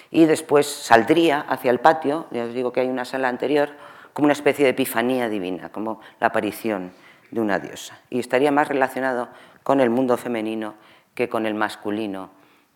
y 0.09 0.25
después 0.25 0.65
saldría 0.65 1.41
hacia 1.41 1.71
el 1.71 1.79
patio, 1.79 2.27
ya 2.31 2.45
os 2.45 2.53
digo 2.53 2.71
que 2.71 2.79
hay 2.79 2.87
una 2.87 3.05
sala 3.05 3.27
anterior, 3.27 3.69
como 4.13 4.25
una 4.25 4.33
especie 4.33 4.63
de 4.63 4.71
epifanía 4.71 5.29
divina, 5.29 5.69
como 5.69 5.99
la 6.19 6.27
aparición 6.27 6.93
de 7.31 7.41
una 7.41 7.59
diosa. 7.59 7.99
Y 8.09 8.19
estaría 8.19 8.51
más 8.51 8.67
relacionado 8.67 9.27
con 9.63 9.81
el 9.81 9.89
mundo 9.89 10.15
femenino 10.15 10.75
que 11.13 11.27
con 11.27 11.45
el 11.45 11.53
masculino 11.53 12.29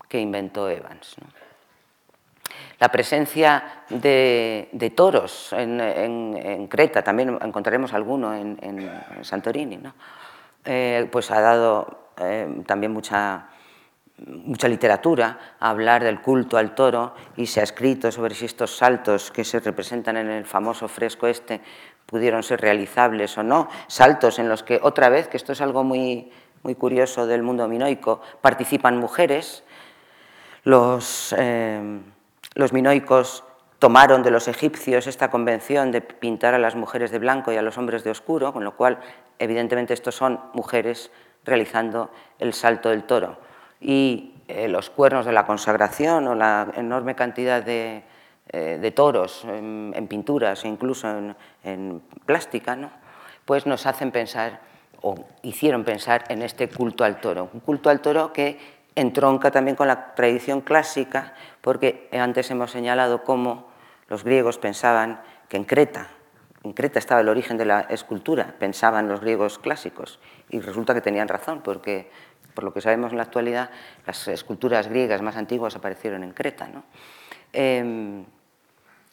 que 0.10 0.20
inventó 0.20 0.70
Evans. 0.70 1.16
La 2.80 2.90
presencia 2.90 3.84
de, 3.90 4.94
toros 4.96 5.54
en, 5.54 6.68
Creta, 6.68 7.04
también 7.04 7.38
encontraremos 7.42 7.94
alguno 7.94 8.34
en, 8.34 8.90
Santorini, 9.22 9.78
¿no? 9.78 9.94
Eh, 10.66 11.08
pues 11.12 11.32
ha 11.32 11.40
dado 11.40 12.12
eh, 12.18 12.64
también 12.66 12.92
mucha, 12.92 13.48
mucha 14.26 14.68
literatura 14.68 15.56
a 15.60 15.70
hablar 15.70 16.04
del 16.04 16.22
culto 16.22 16.58
al 16.58 16.76
toro 16.76 17.14
y 17.38 17.46
se 17.46 17.62
ha 17.62 17.64
escrito 17.64 18.12
sobre 18.12 18.36
si 18.36 18.46
estos 18.46 18.76
saltos 18.76 19.32
que 19.32 19.46
se 19.46 19.60
representan 19.62 20.18
en 20.18 20.30
el 20.30 20.46
famoso 20.46 20.88
fresco 20.88 21.28
este 21.28 21.62
pudieron 22.06 22.44
ser 22.44 22.60
realizables 22.60 23.38
o 23.38 23.44
no, 23.44 23.70
saltos 23.88 24.40
en 24.40 24.50
los 24.50 24.64
que 24.64 24.80
otra 24.82 25.10
vez, 25.10 25.28
que 25.28 25.38
esto 25.38 25.54
es 25.54 25.62
algo 25.62 25.84
muy, 25.84 26.32
muy 26.64 26.76
curioso 26.76 27.28
del 27.28 27.44
mundo 27.44 27.68
minoico, 27.68 28.22
participan 28.42 28.98
mujeres, 28.98 29.64
los, 30.64 31.34
eh, 31.38 32.00
los 32.56 32.74
minoicos 32.74 33.44
tomaron 33.80 34.24
de 34.24 34.32
los 34.32 34.48
egipcios 34.48 35.08
esta 35.08 35.32
convención 35.32 35.92
de 35.92 36.02
pintar 36.02 36.54
a 36.54 36.60
las 36.60 36.76
mujeres 36.76 37.12
de 37.12 37.20
blanco 37.20 37.52
y 37.52 37.58
a 37.58 37.62
los 37.62 37.78
hombres 37.78 38.04
de 38.04 38.12
oscuro, 38.12 38.52
con 38.52 38.64
lo 38.64 38.76
cual 38.76 39.00
evidentemente 39.40 39.94
estos 39.94 40.16
son 40.16 40.40
mujeres 40.54 41.12
realizando 41.46 42.12
el 42.40 42.54
salto 42.54 42.90
del 42.90 43.04
toro. 43.04 43.38
Y 43.80 44.34
eh, 44.50 44.68
los 44.68 44.90
cuernos 44.90 45.26
de 45.26 45.32
la 45.32 45.46
consagración 45.46 46.28
o 46.28 46.36
la 46.36 46.72
enorme 46.76 47.16
cantidad 47.16 47.64
de, 47.64 48.04
eh, 48.52 48.92
toros 48.94 49.46
en, 49.46 50.08
pinturas 50.10 50.66
e 50.66 50.68
incluso 50.68 51.08
en, 51.64 52.02
plástica, 52.26 52.76
¿no? 52.76 52.92
pues 53.46 53.66
nos 53.66 53.86
hacen 53.86 54.12
pensar 54.12 54.60
o 55.02 55.16
hicieron 55.44 55.86
pensar 55.86 56.26
en 56.28 56.42
este 56.42 56.68
culto 56.68 57.06
al 57.06 57.22
toro. 57.22 57.50
Un 57.54 57.62
culto 57.62 57.90
al 57.90 58.02
toro 58.02 58.34
que 58.34 58.79
entronca 58.96 59.52
también 59.52 59.76
con 59.76 59.88
la 59.88 60.14
tradición 60.16 60.62
clásica, 60.62 61.34
porque 61.62 62.10
antes 62.12 62.50
hemos 62.52 62.72
señalado 62.72 63.24
cómo 63.24 63.70
los 64.08 64.24
griegos 64.24 64.58
pensaban 64.58 65.22
que 65.48 65.58
en 65.58 65.66
Creta, 65.66 66.08
en 66.64 66.74
Creta 66.74 67.00
estaba 67.00 67.22
el 67.22 67.30
origen 67.30 67.58
de 67.58 67.66
la 67.66 67.82
escultura, 67.82 68.56
pensaban 68.60 69.08
los 69.08 69.22
griegos 69.22 69.60
clásicos, 69.60 70.20
y 70.50 70.60
resulta 70.60 70.94
que 70.94 71.02
tenían 71.02 71.28
razón, 71.28 71.62
porque 71.62 72.10
por 72.54 72.64
lo 72.64 72.74
que 72.74 72.82
sabemos 72.82 73.12
en 73.12 73.18
la 73.18 73.24
actualidad, 73.24 73.70
las 74.06 74.28
esculturas 74.28 74.90
griegas 74.90 75.22
más 75.22 75.38
antiguas 75.38 75.76
aparecieron 75.76 76.24
en 76.24 76.32
Creta. 76.32 76.68
Em, 77.54 78.26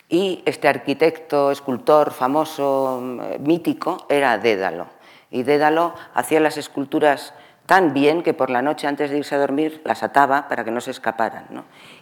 y 0.09 0.43
este 0.45 0.69
arquitecto, 0.69 1.51
escultor 1.51 2.13
famoso, 2.13 3.01
mítico, 3.39 4.07
era 4.09 4.39
Dédalo. 4.39 4.89
Y 5.31 5.43
Dédalo 5.43 5.95
hacía 6.15 6.41
las 6.41 6.57
esculturas 6.57 7.35
tan 7.67 7.93
bien 7.93 8.23
que 8.23 8.35
por 8.35 8.51
la 8.51 8.63
noche 8.63 8.87
antes 8.87 9.11
de 9.11 9.19
irse 9.19 9.35
a 9.35 9.39
dormir 9.39 9.83
las 9.85 10.03
ataba 10.03 10.49
para 10.49 10.65
que 10.65 10.71
no 10.71 10.81
se 10.81 10.93
escaparan. 10.93 11.47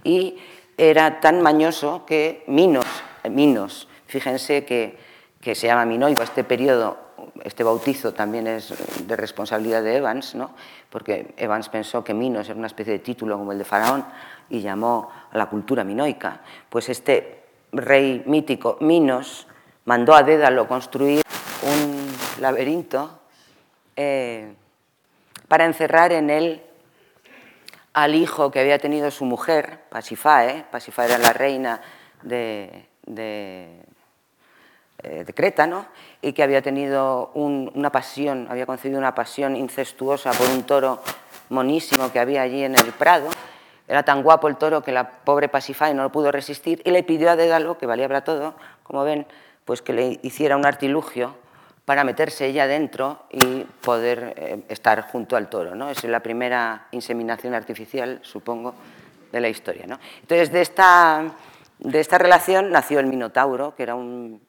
Y 0.04 0.38
era 0.76 1.20
tan 1.20 1.42
mañoso 1.42 2.04
que 2.06 2.44
Minos, 2.46 2.86
Minos 3.28 3.88
fíjense 4.06 4.64
que, 4.64 4.98
que 5.40 5.54
se 5.54 5.66
llama 5.66 5.84
Minoico, 5.84 6.22
este 6.22 6.44
periodo, 6.44 6.98
este 7.42 7.64
bautizo 7.64 8.12
también 8.12 8.46
es 8.46 8.72
de 9.06 9.16
responsabilidad 9.16 9.82
de 9.82 9.96
Evans, 9.96 10.34
¿no? 10.34 10.50
porque 10.90 11.34
Evans 11.36 11.68
pensó 11.68 12.04
que 12.04 12.14
Minos 12.14 12.48
era 12.48 12.58
una 12.58 12.68
especie 12.68 12.92
de 12.92 12.98
título 13.00 13.36
como 13.36 13.52
el 13.52 13.58
de 13.58 13.64
Faraón 13.64 14.04
y 14.48 14.60
llamó 14.60 15.10
a 15.32 15.36
la 15.36 15.46
cultura 15.46 15.82
minoica, 15.82 16.40
pues 16.68 16.88
este 16.88 17.42
rey 17.72 18.22
mítico 18.26 18.76
Minos 18.80 19.48
mandó 19.86 20.14
a 20.14 20.22
Dédalo 20.22 20.68
construir 20.68 21.22
un 21.62 22.06
laberinto 22.40 23.18
eh, 23.96 24.54
para 25.48 25.64
encerrar 25.64 26.12
en 26.12 26.30
él 26.30 26.62
al 27.92 28.14
hijo 28.14 28.50
que 28.50 28.60
había 28.60 28.78
tenido 28.78 29.10
su 29.10 29.24
mujer, 29.24 29.80
Pasifae, 29.88 30.64
Pasifae 30.70 31.06
era 31.06 31.18
la 31.18 31.32
reina 31.32 31.80
de, 32.22 32.86
de, 33.06 33.68
eh, 35.02 35.24
Creta, 35.34 35.66
¿no? 35.66 35.86
y 36.20 36.32
que 36.32 36.42
había 36.42 36.60
tenido 36.60 37.30
una 37.34 37.90
pasión, 37.90 38.46
había 38.50 38.66
concebido 38.66 38.98
una 38.98 39.14
pasión 39.14 39.56
incestuosa 39.56 40.32
por 40.32 40.48
un 40.48 40.64
toro 40.64 41.00
monísimo 41.50 42.10
que 42.10 42.18
había 42.18 42.42
allí 42.42 42.64
en 42.64 42.74
el 42.74 42.92
Prado. 42.92 43.28
Era 43.86 44.02
tan 44.02 44.22
guapo 44.22 44.48
el 44.48 44.56
toro 44.56 44.82
que 44.82 44.90
la 44.90 45.10
pobre 45.10 45.48
Pasifae 45.48 45.94
no 45.94 46.02
lo 46.02 46.10
pudo 46.10 46.32
resistir 46.32 46.80
y 46.84 46.90
le 46.90 47.02
pidió 47.02 47.30
a 47.30 47.36
Dédalo, 47.36 47.76
que 47.76 47.86
valía 47.86 48.08
para 48.08 48.24
todo, 48.24 48.54
como 48.82 49.04
ven, 49.04 49.26
pues 49.64 49.82
que 49.82 49.92
le 49.92 50.18
hiciera 50.22 50.56
un 50.56 50.64
artilugio 50.66 51.36
para 51.84 52.04
meterse 52.04 52.46
ella 52.46 52.66
dentro 52.66 53.26
y 53.30 53.64
poder 53.82 54.34
eh, 54.36 54.64
estar 54.68 55.02
junto 55.02 55.36
al 55.36 55.48
toro. 55.48 55.74
¿no? 55.74 55.90
Es 55.90 56.02
la 56.04 56.20
primera 56.20 56.88
inseminación 56.92 57.54
artificial, 57.54 58.20
supongo, 58.22 58.74
de 59.30 59.40
la 59.40 59.48
historia. 59.48 59.86
¿no? 59.86 59.98
Entonces, 60.20 60.50
de 60.50 60.62
esta, 60.62 61.34
de 61.78 62.00
esta 62.00 62.18
relación 62.18 62.70
nació 62.70 63.00
el 63.00 63.06
Minotauro, 63.06 63.74
que 63.74 63.82
era 63.82 63.94
un 63.94 64.40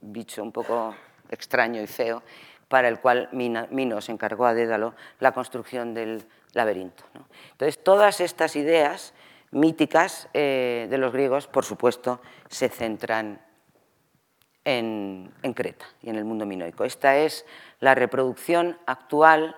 bicho 0.00 0.42
un 0.42 0.52
poco 0.52 0.94
extraño 1.30 1.80
y 1.82 1.86
feo, 1.86 2.22
para 2.68 2.88
el 2.88 3.00
cual 3.00 3.28
Minos 3.32 4.08
encargó 4.08 4.46
a 4.46 4.54
Dédalo 4.54 4.94
la 5.20 5.32
construcción 5.32 5.94
del 5.94 6.24
laberinto. 6.52 7.04
Entonces, 7.52 7.82
todas 7.82 8.20
estas 8.20 8.56
ideas 8.56 9.14
míticas 9.50 10.28
eh, 10.34 10.86
de 10.90 10.98
los 10.98 11.12
griegos, 11.12 11.46
por 11.46 11.64
supuesto, 11.64 12.20
se 12.48 12.68
centran 12.68 13.40
en, 14.68 15.32
Creta 15.54 15.86
y 16.02 16.10
en 16.10 16.16
el 16.16 16.24
mundo 16.24 16.44
minoico. 16.44 16.84
Esta 16.84 17.16
es 17.16 17.46
la 17.80 17.94
reproducción 17.94 18.76
actual 18.86 19.56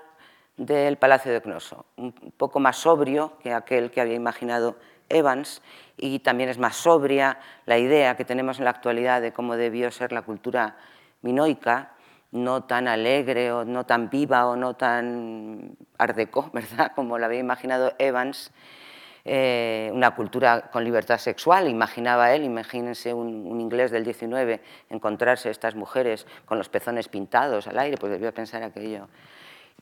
del 0.56 0.98
Palacio 0.98 1.32
de 1.32 1.42
Cnoso, 1.42 1.86
un 1.96 2.12
poco 2.12 2.60
más 2.60 2.76
sobrio 2.76 3.32
que 3.42 3.52
aquel 3.52 3.90
que 3.90 4.00
había 4.00 4.14
imaginado 4.14 4.76
Evans 5.08 5.62
y 5.96 6.20
también 6.20 6.48
es 6.48 6.58
más 6.58 6.76
sobria 6.76 7.40
la 7.66 7.78
idea 7.78 8.16
que 8.16 8.24
tenemos 8.24 8.58
en 8.58 8.64
la 8.64 8.70
actualidad 8.70 9.20
de 9.20 9.32
cómo 9.32 9.56
debió 9.56 9.90
ser 9.90 10.12
la 10.12 10.22
cultura 10.22 10.76
minoica, 11.22 11.92
no 12.30 12.62
tan 12.64 12.86
alegre 12.86 13.50
o 13.50 13.64
no 13.64 13.86
tan 13.86 14.10
viva 14.10 14.46
o 14.46 14.54
no 14.54 14.74
tan 14.74 15.76
ardeco, 15.98 16.50
¿verdad? 16.54 16.92
como 16.94 17.18
la 17.18 17.26
había 17.26 17.40
imaginado 17.40 17.94
Evans, 17.98 18.52
eh, 19.24 19.90
una 19.92 20.14
cultura 20.14 20.70
con 20.70 20.84
libertad 20.84 21.18
sexual, 21.18 21.68
imaginaba 21.68 22.32
él, 22.34 22.44
imagínense 22.44 23.12
un, 23.12 23.60
inglés 23.60 23.90
del 23.90 24.04
19 24.04 24.60
encontrarse 24.88 25.50
estas 25.50 25.74
mujeres 25.74 26.26
con 26.46 26.58
los 26.58 26.68
pezones 26.68 27.08
pintados 27.08 27.66
al 27.66 27.78
aire, 27.78 27.96
pues 27.98 28.12
debió 28.12 28.32
pensar 28.32 28.62
aquello. 28.62 29.08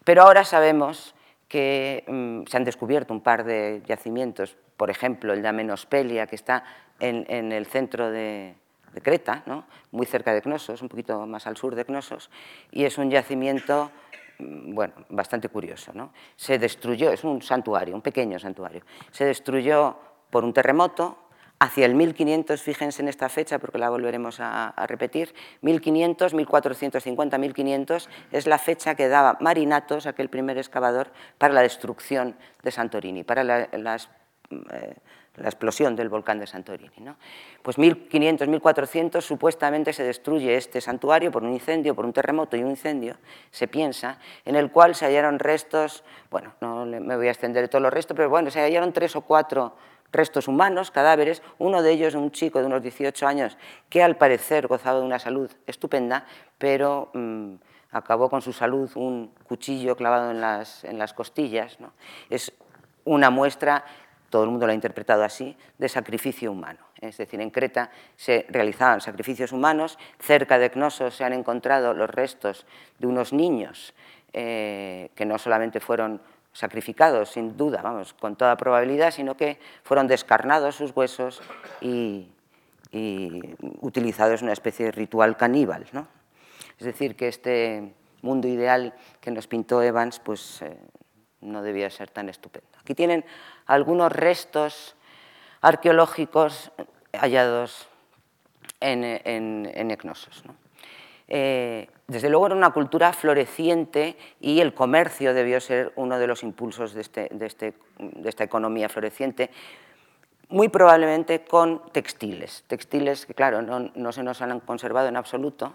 Pero 0.04 0.22
ahora 0.22 0.44
sabemos 0.44 1.14
que 1.48 2.04
mm, 2.06 2.48
se 2.48 2.56
han 2.56 2.64
descubierto 2.64 3.14
un 3.14 3.20
par 3.20 3.44
de 3.44 3.82
yacimientos, 3.86 4.56
por 4.76 4.90
ejemplo 4.90 5.32
el 5.32 5.42
de 5.42 5.48
Amenospelia, 5.48 6.26
que 6.26 6.36
está 6.36 6.64
en, 7.00 7.52
el 7.52 7.66
centro 7.66 8.10
de, 8.10 8.54
Creta, 9.02 9.44
¿no? 9.46 9.64
muy 9.92 10.06
cerca 10.06 10.34
de 10.34 10.42
Cnosos, 10.42 10.82
un 10.82 10.88
poquito 10.88 11.24
más 11.26 11.46
al 11.46 11.56
sur 11.56 11.76
de 11.76 11.84
Cnosos, 11.84 12.30
y 12.72 12.84
es 12.84 12.98
un 12.98 13.10
yacimiento 13.10 13.92
bueno, 14.38 14.94
bastante 15.08 15.48
curioso. 15.48 15.92
¿no? 15.94 16.12
Se 16.36 16.58
destruyó, 16.58 17.10
es 17.10 17.24
un 17.24 17.42
santuario, 17.42 17.94
un 17.94 18.02
pequeño 18.02 18.38
santuario, 18.38 18.82
se 19.10 19.24
destruyó 19.24 19.96
por 20.30 20.44
un 20.44 20.52
terremoto, 20.52 21.18
hacia 21.60 21.86
el 21.86 21.94
1500, 21.94 22.62
fíjense 22.62 23.02
en 23.02 23.08
esta 23.08 23.28
fecha 23.28 23.58
porque 23.58 23.78
la 23.78 23.90
volveremos 23.90 24.38
a, 24.40 24.72
repetir, 24.86 25.34
1500, 25.62 26.34
1450, 26.34 27.38
1500 27.38 28.08
es 28.30 28.46
la 28.46 28.58
fecha 28.58 28.94
que 28.94 29.08
daba 29.08 29.38
Marinatos, 29.40 30.06
aquel 30.06 30.28
primer 30.28 30.56
excavador, 30.58 31.10
para 31.36 31.54
la 31.54 31.62
destrucción 31.62 32.36
de 32.62 32.70
Santorini, 32.70 33.24
para 33.24 33.42
la, 33.42 33.62
eh, 33.62 34.96
explosión 35.44 35.96
del 35.96 36.08
volcán 36.08 36.38
de 36.38 36.46
Santorini. 36.46 36.90
¿no? 37.00 37.16
Pues 37.62 37.78
1500, 37.78 38.48
1400 38.48 39.24
supuestamente 39.24 39.92
se 39.92 40.04
destruye 40.04 40.56
este 40.56 40.80
santuario 40.80 41.30
por 41.30 41.42
un 41.42 41.52
incendio, 41.52 41.94
por 41.94 42.04
un 42.04 42.12
terremoto 42.12 42.56
y 42.56 42.62
un 42.62 42.70
incendio, 42.70 43.16
se 43.50 43.68
piensa, 43.68 44.18
en 44.44 44.56
el 44.56 44.70
cual 44.70 44.94
se 44.94 45.06
hallaron 45.06 45.38
restos, 45.38 46.04
bueno, 46.30 46.54
no 46.60 46.84
me 46.86 47.16
voy 47.16 47.28
a 47.28 47.30
extender 47.30 47.62
de 47.62 47.68
todos 47.68 47.82
los 47.82 47.92
restos, 47.92 48.16
pero 48.16 48.28
bueno, 48.28 48.50
se 48.50 48.60
hallaron 48.60 48.92
tres 48.92 49.16
o 49.16 49.22
cuatro 49.22 49.74
restos 50.12 50.48
humanos, 50.48 50.90
cadáveres, 50.90 51.42
uno 51.58 51.82
de 51.82 51.92
ellos 51.92 52.14
un 52.14 52.30
chico 52.30 52.60
de 52.60 52.66
unos 52.66 52.82
18 52.82 53.26
años 53.26 53.58
que 53.88 54.02
al 54.02 54.16
parecer 54.16 54.66
gozaba 54.66 55.00
de 55.00 55.04
una 55.04 55.18
salud 55.18 55.50
estupenda, 55.66 56.24
pero 56.56 57.10
mm, 57.14 57.54
acabó 57.92 58.28
con 58.28 58.42
su 58.42 58.52
salud 58.52 58.90
un 58.94 59.32
cuchillo 59.44 59.96
clavado 59.96 60.30
en 60.30 60.40
las, 60.40 60.84
en 60.84 60.98
las 60.98 61.12
costillas. 61.12 61.78
¿no? 61.80 61.92
Es 62.30 62.52
una 63.04 63.30
muestra, 63.30 63.84
todo 64.30 64.44
el 64.44 64.50
mundo 64.50 64.66
lo 64.66 64.72
ha 64.72 64.74
interpretado 64.74 65.24
así, 65.24 65.56
de 65.78 65.88
sacrificio 65.88 66.52
humano. 66.52 66.80
Es 67.00 67.16
decir, 67.16 67.40
en 67.40 67.50
Creta 67.50 67.90
se 68.16 68.46
realizaban 68.48 69.00
sacrificios 69.00 69.52
humanos, 69.52 69.98
cerca 70.18 70.58
de 70.58 70.70
Cnosos 70.70 71.14
se 71.14 71.24
han 71.24 71.32
encontrado 71.32 71.94
los 71.94 72.10
restos 72.10 72.66
de 72.98 73.06
unos 73.06 73.32
niños 73.32 73.94
eh, 74.32 75.10
que 75.14 75.24
no 75.24 75.38
solamente 75.38 75.80
fueron 75.80 76.20
sacrificados, 76.52 77.30
sin 77.30 77.56
duda, 77.56 77.82
vamos, 77.82 78.12
con 78.14 78.36
toda 78.36 78.56
probabilidad, 78.56 79.12
sino 79.12 79.36
que 79.36 79.58
fueron 79.84 80.06
descarnados 80.06 80.74
sus 80.74 80.94
huesos 80.94 81.40
y, 81.80 82.28
utilizados 83.80 84.40
en 84.40 84.46
una 84.46 84.54
especie 84.54 84.86
de 84.86 84.92
ritual 84.92 85.36
caníbal. 85.36 85.86
¿no? 85.92 86.08
Es 86.78 86.86
decir, 86.86 87.16
que 87.16 87.28
este 87.28 87.92
mundo 88.22 88.48
ideal 88.48 88.94
que 89.20 89.30
nos 89.30 89.46
pintó 89.46 89.82
Evans 89.82 90.18
pues, 90.20 90.62
eh, 90.62 90.76
no 91.42 91.62
debía 91.62 91.90
ser 91.90 92.10
tan 92.10 92.28
estupendo. 92.28 92.68
Aquí 92.80 92.94
tienen 92.94 93.24
algunos 93.68 94.10
restos 94.10 94.96
arqueológicos 95.60 96.72
hallados 97.12 97.88
en, 98.80 99.04
en, 99.04 99.70
en 99.72 99.90
Ecnosos. 99.92 100.44
¿no? 100.44 100.56
Eh, 101.28 101.88
desde 102.06 102.30
luego 102.30 102.46
era 102.46 102.56
una 102.56 102.70
cultura 102.70 103.12
floreciente 103.12 104.16
y 104.40 104.60
el 104.60 104.72
comercio 104.72 105.34
debió 105.34 105.60
ser 105.60 105.92
uno 105.96 106.18
de 106.18 106.26
los 106.26 106.42
impulsos 106.42 106.94
de, 106.94 107.02
este, 107.02 107.28
este, 107.44 107.74
esta 108.24 108.44
economía 108.44 108.88
floreciente, 108.88 109.50
muy 110.48 110.70
probablemente 110.70 111.44
con 111.44 111.82
textiles, 111.92 112.64
textiles 112.66 113.26
que 113.26 113.34
claro 113.34 113.60
no, 113.60 114.12
se 114.12 114.22
nos 114.22 114.40
han 114.40 114.60
conservado 114.60 115.08
en 115.08 115.16
absoluto, 115.18 115.74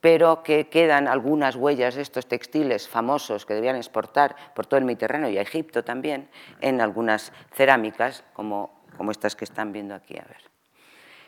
pero 0.00 0.42
que 0.42 0.68
quedan 0.68 1.08
algunas 1.08 1.56
huellas 1.56 1.94
de 1.94 2.02
estos 2.02 2.26
textiles 2.26 2.88
famosos 2.88 3.46
que 3.46 3.54
debían 3.54 3.76
exportar 3.76 4.36
por 4.54 4.66
todo 4.66 4.78
el 4.78 4.84
Mediterráneo 4.84 5.28
y 5.28 5.38
a 5.38 5.42
Egipto 5.42 5.84
también, 5.84 6.28
en 6.60 6.80
algunas 6.80 7.32
cerámicas, 7.52 8.24
como, 8.32 8.82
como 8.96 9.10
estas 9.10 9.34
que 9.34 9.44
están 9.44 9.72
viendo 9.72 9.94
aquí, 9.94 10.16
a 10.16 10.24
ver. 10.24 10.42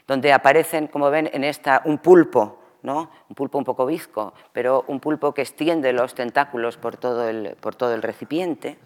Donde 0.07 0.33
aparecen, 0.33 0.87
como 0.87 1.11
ven, 1.11 1.31
en 1.33 1.45
esta, 1.45 1.83
un 1.85 1.99
pulpo 1.99 2.61
un 2.83 3.35
pulpo 3.35 3.59
un 3.59 3.65
poco 3.65 3.87
bizco, 3.87 4.35
pero 4.53 4.85
un 4.89 5.01
pulpo 5.01 5.33
que 5.35 5.43
extiende 5.43 5.93
los 5.93 6.15
tentáculos 6.15 6.77
por 6.77 6.97
todo 6.97 7.29
el, 7.29 7.57
por 7.61 7.75
todo 7.75 7.95
el 7.95 8.03
recipiente, 8.03 8.79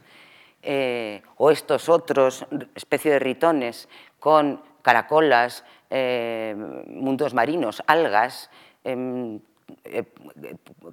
eh, 0.63 1.23
o 1.37 1.51
estos 1.51 1.89
otros 1.89 2.47
especie 2.75 3.13
de 3.13 3.19
ritones 3.19 3.89
con 4.19 4.63
caracolas, 4.83 5.65
eh, 5.91 6.55
mundos 6.89 7.35
marinos, 7.35 7.83
algas, 7.87 8.51
em, 8.83 9.41
eh, 9.85 10.05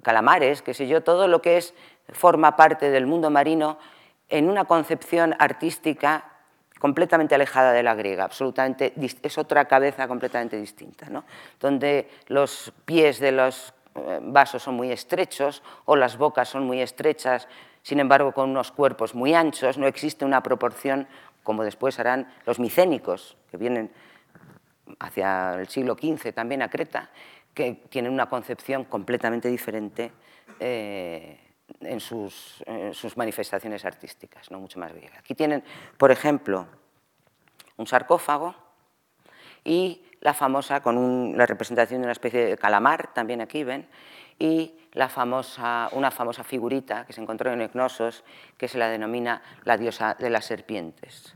calamares, 0.02 0.62
qué 0.62 0.74
sé 0.74 0.86
yo, 0.86 1.02
todo 1.02 1.28
lo 1.28 1.42
que 1.42 1.56
es, 1.56 1.74
forma 2.12 2.56
parte 2.56 2.90
del 2.90 3.06
mundo 3.06 3.30
marino 3.30 3.78
en 4.28 4.48
una 4.48 4.64
concepción 4.64 5.34
artística 5.38 6.24
completamente 6.78 7.34
alejada 7.34 7.72
de 7.72 7.82
la 7.82 7.94
griega, 7.94 8.24
absolutamente, 8.24 8.92
es 9.22 9.38
otra 9.38 9.66
cabeza 9.66 10.08
completamente 10.08 10.56
distinta, 10.56 11.06
donde 11.60 12.10
los 12.26 12.72
pies 12.84 13.20
de 13.20 13.30
los 13.30 13.72
eh, 13.94 14.18
vasos 14.20 14.64
son 14.64 14.74
muy 14.74 14.90
estrechos 14.90 15.62
o 15.84 15.94
las 15.94 16.16
bocas 16.16 16.48
son 16.48 16.64
muy 16.64 16.80
estrechas, 16.80 17.46
sin 17.82 18.00
embargo 18.00 18.32
con 18.32 18.50
unos 18.50 18.72
cuerpos 18.72 19.14
muy 19.14 19.32
anchos, 19.32 19.78
no 19.78 19.86
existe 19.86 20.24
una 20.24 20.42
proporción 20.42 21.06
como 21.44 21.62
después 21.62 21.98
harán 22.00 22.32
los 22.46 22.58
micénicos, 22.58 23.36
que 23.50 23.56
vienen 23.56 23.92
hacia 24.98 25.54
el 25.54 25.68
siglo 25.68 25.94
XV 25.94 26.32
también 26.32 26.62
a 26.62 26.68
Creta, 26.68 27.10
que 27.54 27.82
tienen 27.88 28.12
una 28.12 28.28
concepción 28.28 28.84
completamente 28.84 29.48
diferente 29.48 30.12
eh, 30.58 31.38
en 31.80 32.00
sus, 32.00 32.62
manifestaciones 33.16 33.84
artísticas, 33.84 34.50
no 34.50 34.60
mucho 34.60 34.78
más 34.78 34.92
griega. 34.92 35.18
Aquí 35.18 35.34
tienen, 35.34 35.64
por 35.96 36.10
ejemplo, 36.10 36.66
un 37.76 37.86
sarcófago 37.86 38.54
y 39.64 40.04
la 40.20 40.34
famosa, 40.34 40.80
con 40.80 41.36
la 41.36 41.46
representación 41.46 42.00
de 42.00 42.06
una 42.06 42.12
especie 42.12 42.44
de 42.44 42.56
calamar, 42.56 43.12
también 43.12 43.40
aquí 43.40 43.64
ven, 43.64 43.88
y 44.38 44.74
la 44.92 45.08
famosa, 45.08 45.88
una 45.92 46.10
famosa 46.10 46.44
figurita 46.44 47.06
que 47.06 47.12
se 47.12 47.20
encontró 47.20 47.52
en 47.52 47.60
Ecnosos, 47.60 48.24
que 48.56 48.68
se 48.68 48.78
la 48.78 48.88
denomina 48.88 49.42
la 49.64 49.76
diosa 49.76 50.14
de 50.14 50.30
las 50.30 50.44
serpientes. 50.44 51.34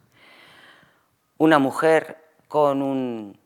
Una 1.38 1.58
mujer 1.58 2.18
con 2.48 2.82
un 2.82 3.38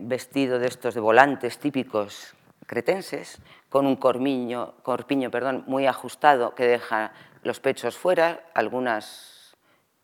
vestido 0.00 0.58
de 0.58 0.66
estos 0.66 0.94
de 0.94 1.00
volantes 1.00 1.58
típicos 1.58 2.34
cretenses, 2.66 3.38
con 3.68 3.86
un 3.86 3.96
corpiño, 3.96 4.74
corpiño 4.82 5.30
perdón, 5.30 5.64
muy 5.66 5.86
ajustado 5.86 6.54
que 6.54 6.66
deja 6.66 7.12
los 7.42 7.60
pechos 7.60 7.96
fuera. 7.96 8.44
Algunas 8.54 9.56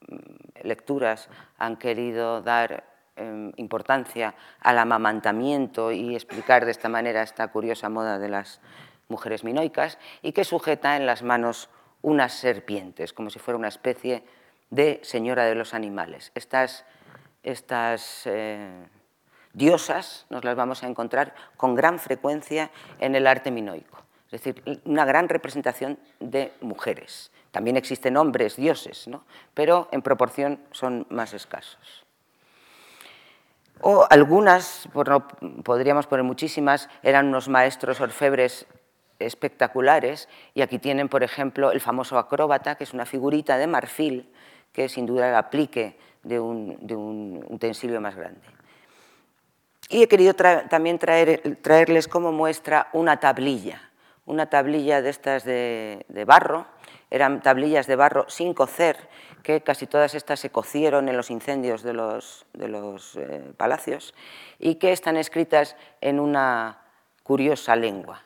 mm, 0.08 0.16
lecturas 0.62 1.28
han 1.58 1.76
querido 1.76 2.40
dar 2.40 2.84
em, 3.16 3.52
importancia 3.56 4.34
al 4.60 4.78
amamantamiento 4.78 5.92
y 5.92 6.14
explicar 6.14 6.64
de 6.64 6.70
esta 6.70 6.88
manera 6.88 7.22
esta 7.22 7.48
curiosa 7.48 7.88
moda 7.88 8.18
de 8.18 8.28
las 8.28 8.60
mujeres 9.08 9.44
minoicas 9.44 9.98
y 10.22 10.32
que 10.32 10.44
sujeta 10.44 10.96
en 10.96 11.06
las 11.06 11.22
manos 11.22 11.68
unas 12.00 12.32
serpientes, 12.32 13.12
como 13.12 13.30
si 13.30 13.38
fuera 13.38 13.58
una 13.58 13.68
especie 13.68 14.24
de 14.70 15.00
señora 15.02 15.44
de 15.44 15.54
los 15.54 15.74
animales. 15.74 16.32
Estas, 16.34 16.84
estas 17.42 18.22
eh, 18.26 18.88
diosas 19.52 20.26
nos 20.30 20.44
las 20.44 20.56
vamos 20.56 20.82
a 20.82 20.88
encontrar 20.88 21.34
con 21.56 21.74
gran 21.74 21.98
frecuencia 21.98 22.70
en 22.98 23.14
el 23.14 23.26
arte 23.26 23.50
minoico, 23.50 24.02
es 24.30 24.42
decir, 24.42 24.80
una 24.84 25.04
gran 25.04 25.28
representación 25.28 25.98
de 26.20 26.52
mujeres. 26.60 27.30
También 27.50 27.76
existen 27.76 28.16
hombres 28.16 28.56
dioses, 28.56 29.08
¿no? 29.08 29.24
pero 29.54 29.88
en 29.92 30.02
proporción 30.02 30.58
son 30.70 31.06
más 31.10 31.34
escasos. 31.34 32.06
O 33.80 34.06
algunas, 34.08 34.88
podríamos 35.64 36.06
poner 36.06 36.24
muchísimas, 36.24 36.88
eran 37.02 37.26
unos 37.26 37.48
maestros 37.48 38.00
orfebres 38.00 38.66
espectaculares 39.18 40.28
y 40.54 40.62
aquí 40.62 40.78
tienen, 40.78 41.08
por 41.08 41.22
ejemplo, 41.22 41.72
el 41.72 41.80
famoso 41.80 42.16
acróbata, 42.16 42.76
que 42.76 42.84
es 42.84 42.94
una 42.94 43.06
figurita 43.06 43.58
de 43.58 43.66
marfil 43.66 44.32
que 44.72 44.88
sin 44.88 45.04
duda 45.04 45.28
el 45.28 45.34
aplique 45.34 45.98
de 46.22 46.38
un 46.38 47.44
utensilio 47.50 48.00
más 48.00 48.14
grande. 48.14 48.40
Y 49.88 50.02
he 50.02 50.08
querido 50.08 50.34
también 50.34 50.98
traerles 50.98 52.08
como 52.08 52.32
muestra 52.32 52.88
una 52.92 53.18
tablilla, 53.18 53.90
una 54.26 54.48
tablilla 54.48 55.02
de 55.02 55.10
estas 55.10 55.44
de, 55.44 56.24
barro, 56.26 56.66
eran 57.10 57.42
tablillas 57.42 57.86
de 57.86 57.96
barro 57.96 58.24
sin 58.28 58.54
cocer, 58.54 58.96
que 59.42 59.60
casi 59.60 59.86
todas 59.86 60.14
estas 60.14 60.40
se 60.40 60.50
cocieron 60.50 61.08
en 61.08 61.16
los 61.16 61.30
incendios 61.30 61.82
de 61.82 61.92
los, 61.92 62.46
eh, 62.54 63.52
palacios, 63.56 64.14
y 64.58 64.76
que 64.76 64.92
están 64.92 65.16
escritas 65.16 65.76
en 66.00 66.20
una 66.20 66.78
curiosa 67.22 67.76
lengua, 67.76 68.22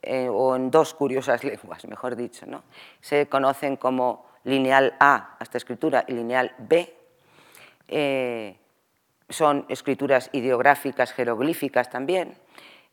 eh, 0.00 0.28
o 0.30 0.56
en 0.56 0.70
dos 0.70 0.94
curiosas 0.94 1.44
lenguas, 1.44 1.84
mejor 1.86 2.16
dicho. 2.16 2.46
¿no? 2.46 2.62
Se 3.00 3.28
conocen 3.28 3.76
como 3.76 4.30
lineal 4.44 4.94
A, 5.00 5.36
esta 5.40 5.58
escritura, 5.58 6.04
y 6.06 6.12
lineal 6.12 6.54
B. 6.58 6.96
Eh, 7.88 8.56
son 9.30 9.64
escrituras 9.68 10.28
ideográficas, 10.32 11.12
jeroglíficas 11.12 11.88
también. 11.90 12.36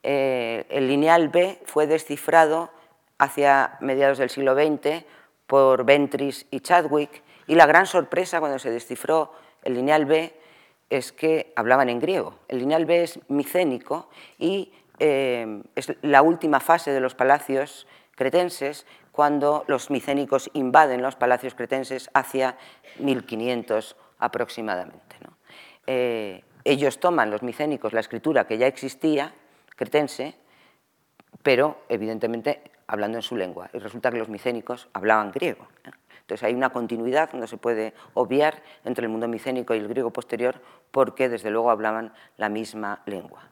Eh, 0.04 0.66
el 0.70 0.88
lineal 0.88 1.30
B 1.30 1.60
fue 1.66 1.88
descifrado 1.88 2.72
hacia 3.18 3.78
mediados 3.82 4.20
del 4.20 4.30
siglo 4.30 4.56
XX 4.56 5.04
por 5.48 5.86
Ventris 5.86 6.46
y 6.52 6.60
Chadwick, 6.60 7.24
y 7.48 7.56
la 7.56 7.66
gran 7.66 7.86
sorpresa 7.86 8.40
cuando 8.40 8.60
se 8.60 8.72
descifró 8.72 9.34
el 9.64 9.74
lineal 9.74 10.06
B 10.06 10.34
es 10.90 11.12
que 11.12 11.54
hablaban 11.56 11.90
en 11.90 12.00
griego. 12.00 12.36
El 12.48 12.60
lineal 12.60 12.86
B 12.86 13.04
es 13.04 13.20
micénico 13.30 14.10
y 14.38 14.72
eh, 15.00 15.64
es 15.76 15.94
la 16.02 16.22
última 16.22 16.60
fase 16.60 16.92
de 16.92 17.00
los 17.00 17.16
palacios 17.16 17.88
cretenses 18.16 18.86
cuando 19.12 19.64
los 19.68 19.90
micénicos 19.90 20.50
invaden 20.54 21.02
los 21.02 21.16
palacios 21.16 21.56
cretenses 21.56 22.10
hacia 22.14 22.58
1500 23.00 23.96
aproximadamente. 24.20 25.07
Eh, 25.88 26.44
ellos 26.64 27.00
toman, 27.00 27.32
los 27.32 27.44
micénicos, 27.44 27.94
la 27.94 28.02
escritura 28.02 28.46
que 28.46 28.58
ya 28.58 28.68
existía, 28.68 29.34
cretense, 29.76 30.36
pero 31.42 31.80
evidentemente 31.88 32.62
hablando 32.88 33.18
en 33.18 33.22
su 33.22 33.38
lengua. 33.38 33.70
Y 33.74 33.80
resulta 33.80 34.12
que 34.12 34.18
los 34.18 34.30
micénicos 34.30 34.90
hablaban 34.94 35.32
griego. 35.32 35.68
Entonces 36.22 36.44
hay 36.44 36.54
una 36.54 36.72
continuidad, 36.72 37.32
no 37.34 37.48
se 37.48 37.56
puede 37.56 37.94
obviar 38.14 38.62
entre 38.84 39.06
el 39.06 39.10
mundo 39.10 39.30
micénico 39.30 39.74
y 39.74 39.78
el 39.78 39.88
griego 39.88 40.12
posterior, 40.12 40.62
porque 40.92 41.30
desde 41.30 41.52
luego 41.52 41.72
hablaban 41.72 42.14
la 42.36 42.50
misma 42.50 43.02
lengua. 43.06 43.48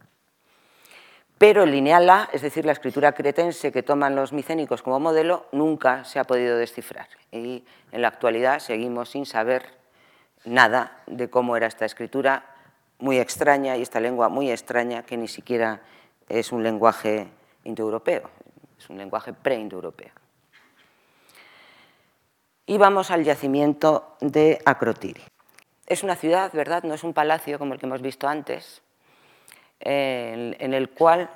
Pero 1.38 1.64
el 1.64 1.72
lineal 1.72 2.10
A, 2.10 2.30
es 2.34 2.42
decir, 2.42 2.66
la 2.66 2.72
escritura 2.74 3.14
cretense 3.14 3.72
que 3.72 3.84
toman 3.84 4.16
los 4.16 4.34
micénicos 4.34 4.82
como 4.82 5.00
modelo, 5.00 5.46
nunca 5.52 6.04
se 6.06 6.20
ha 6.20 6.24
podido 6.24 6.58
descifrar. 6.58 7.08
Y 7.32 7.64
en 7.92 8.02
la 8.02 8.10
actualidad 8.10 8.60
seguimos 8.60 9.10
sin 9.10 9.26
saber 9.26 9.64
nada 10.46 11.04
de 11.08 11.30
cómo 11.30 11.58
era 11.58 11.68
esta 11.68 11.86
escritura 11.86 12.46
muy 13.00 13.20
extraña 13.20 13.76
y 13.78 13.82
esta 13.82 14.00
lengua 14.00 14.30
muy 14.30 14.52
extraña 14.52 15.04
que 15.04 15.18
ni 15.18 15.28
siquiera 15.28 15.82
es 16.30 16.52
un 16.52 16.64
lenguaje 16.64 17.28
indoeuropeo, 17.64 18.30
es 18.78 18.90
un 18.90 18.98
lenguaje 18.98 19.34
pre-indoeuropeo. 19.34 20.12
Y 22.66 22.78
vamos 22.78 23.12
al 23.12 23.24
yacimiento 23.24 24.16
de 24.22 24.60
Acrotiri. 24.66 25.22
Es 25.86 26.02
una 26.02 26.16
ciudad, 26.16 26.52
¿verdad? 26.54 26.84
No 26.84 26.96
es 26.96 27.04
un 27.04 27.14
palacio 27.14 27.60
como 27.60 27.74
el 27.74 27.80
que 27.80 27.86
hemos 27.86 28.02
visto 28.02 28.28
antes, 28.28 28.82
en, 29.80 30.74
el 30.74 30.90
cual 30.90 31.30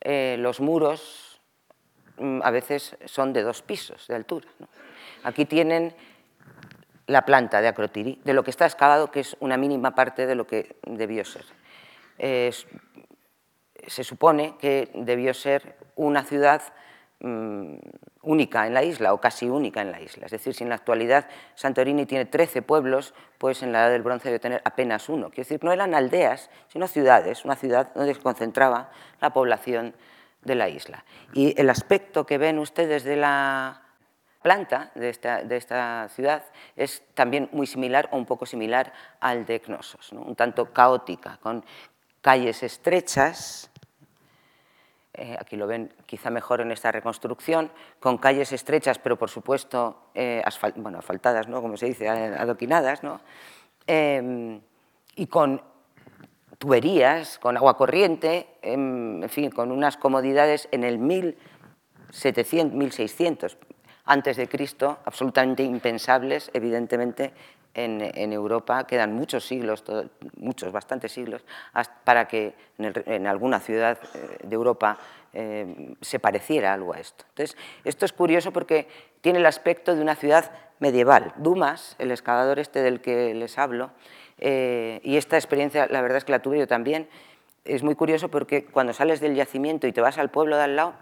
eh, 0.00 0.36
los 0.38 0.60
muros 0.60 1.40
mm, 2.16 2.40
a 2.42 2.50
veces 2.50 2.96
son 3.04 3.34
de 3.34 3.42
dos 3.42 3.60
pisos 3.60 4.06
de 4.06 4.14
altura. 4.14 4.48
Aquí 5.24 5.44
tienen 5.44 5.94
la 7.06 7.24
planta 7.24 7.60
de 7.60 7.68
Acrotiri, 7.68 8.20
de 8.24 8.34
lo 8.34 8.42
que 8.42 8.50
está 8.50 8.66
excavado, 8.66 9.10
que 9.10 9.20
es 9.20 9.36
una 9.40 9.56
mínima 9.56 9.94
parte 9.94 10.26
de 10.26 10.34
lo 10.34 10.46
que 10.46 10.76
debió 10.86 11.24
ser. 11.24 11.44
se 12.18 14.04
supone 14.04 14.56
que 14.58 14.90
debió 14.94 15.32
ser 15.32 15.76
una 15.94 16.24
ciudad 16.24 16.62
mm, 17.20 17.76
única 18.22 18.66
en 18.66 18.74
la 18.74 18.82
isla 18.82 19.14
o 19.14 19.20
casi 19.20 19.48
única 19.48 19.80
en 19.80 19.92
la 19.92 20.00
isla. 20.00 20.26
Es 20.26 20.32
decir, 20.32 20.52
si 20.54 20.64
en 20.64 20.68
la 20.68 20.74
actualidad 20.74 21.28
Santorini 21.54 22.06
tiene 22.06 22.24
13 22.24 22.62
pueblos, 22.62 23.14
pues 23.38 23.62
en 23.62 23.72
la 23.72 23.82
Edad 23.82 23.90
del 23.90 24.02
Bronce 24.02 24.28
debe 24.28 24.40
tener 24.40 24.60
apenas 24.64 25.08
uno. 25.08 25.28
Quiero 25.28 25.44
decir, 25.48 25.62
no 25.62 25.72
eran 25.72 25.94
aldeas, 25.94 26.50
sino 26.68 26.88
ciudades, 26.88 27.44
una 27.44 27.54
ciudad 27.54 27.92
donde 27.94 28.14
se 28.14 28.20
concentraba 28.20 28.90
la 29.20 29.30
población 29.30 29.94
de 30.42 30.54
la 30.56 30.68
isla. 30.68 31.04
Y 31.32 31.58
el 31.60 31.70
aspecto 31.70 32.26
que 32.26 32.38
ven 32.38 32.58
ustedes 32.58 33.04
de 33.04 33.16
la 33.16 33.85
planta 34.46 34.92
de 34.94 35.08
esta, 35.08 36.08
ciudad 36.08 36.44
es 36.76 37.02
también 37.14 37.48
muy 37.50 37.66
similar 37.66 38.08
o 38.12 38.16
un 38.16 38.26
poco 38.26 38.46
similar 38.46 38.92
al 39.18 39.44
de 39.44 39.58
Cnosos, 39.58 40.12
un 40.12 40.36
tanto 40.36 40.72
caótica, 40.72 41.36
con 41.42 41.64
calles 42.20 42.62
estrechas, 42.62 43.68
eh, 45.14 45.36
aquí 45.36 45.56
lo 45.56 45.66
ven 45.66 45.92
quizá 46.06 46.30
mejor 46.30 46.60
en 46.60 46.70
esta 46.70 46.92
reconstrucción, 46.92 47.72
con 47.98 48.18
calles 48.18 48.52
estrechas, 48.52 49.00
pero 49.00 49.18
por 49.18 49.30
supuesto 49.30 50.10
eh, 50.14 50.40
asfaltadas, 50.44 51.48
¿no? 51.48 51.60
como 51.60 51.76
se 51.76 51.86
dice, 51.86 52.08
adoquinadas, 52.08 53.02
¿no? 53.02 53.20
Em, 53.88 54.60
y 55.16 55.26
con 55.26 55.60
tuberías, 56.58 57.40
con 57.40 57.56
agua 57.56 57.76
corriente, 57.76 58.46
em, 58.62 59.24
en 59.24 59.28
fin, 59.28 59.50
con 59.50 59.72
unas 59.72 59.96
comodidades 59.96 60.68
en 60.70 60.84
el 60.84 60.98
1700, 60.98 62.78
1600 62.78 63.58
antes 64.06 64.36
de 64.36 64.48
Cristo, 64.48 64.98
absolutamente 65.04 65.62
impensables, 65.62 66.50
evidentemente, 66.54 67.32
en, 67.76 68.32
Europa. 68.32 68.86
Quedan 68.86 69.12
muchos 69.12 69.46
siglos, 69.46 69.84
muchos, 70.38 70.72
bastantes 70.72 71.12
siglos, 71.12 71.44
para 72.04 72.26
que 72.26 72.54
en, 72.78 73.26
alguna 73.26 73.60
ciudad 73.60 73.98
eh, 74.14 74.38
de 74.42 74.54
Europa 74.54 74.96
eh, 75.32 75.94
se 76.00 76.18
pareciera 76.18 76.72
algo 76.72 76.94
a 76.94 77.00
esto. 77.00 77.24
Entonces, 77.30 77.56
esto 77.84 78.06
es 78.06 78.12
curioso 78.12 78.52
porque 78.52 78.88
tiene 79.20 79.40
el 79.40 79.46
aspecto 79.46 79.94
de 79.94 80.00
una 80.00 80.14
ciudad 80.14 80.50
medieval. 80.78 81.34
Dumas, 81.36 81.96
el 81.98 82.10
excavador 82.10 82.58
este 82.58 82.82
del 82.82 83.00
que 83.00 83.34
les 83.34 83.58
hablo, 83.58 83.90
eh, 84.38 85.00
y 85.02 85.16
esta 85.16 85.36
experiencia, 85.36 85.86
la 85.90 86.00
verdad 86.00 86.18
es 86.18 86.24
que 86.24 86.32
la 86.32 86.40
tuve 86.40 86.58
yo 86.58 86.66
también, 86.66 87.08
es 87.64 87.82
muy 87.82 87.94
curioso 87.94 88.30
porque 88.30 88.64
cuando 88.64 88.92
sales 88.92 89.20
del 89.20 89.34
yacimiento 89.34 89.86
y 89.86 89.92
te 89.92 90.00
vas 90.00 90.18
al 90.18 90.30
pueblo 90.30 90.56
de 90.56 90.62
al 90.62 90.76
lado, 90.76 90.94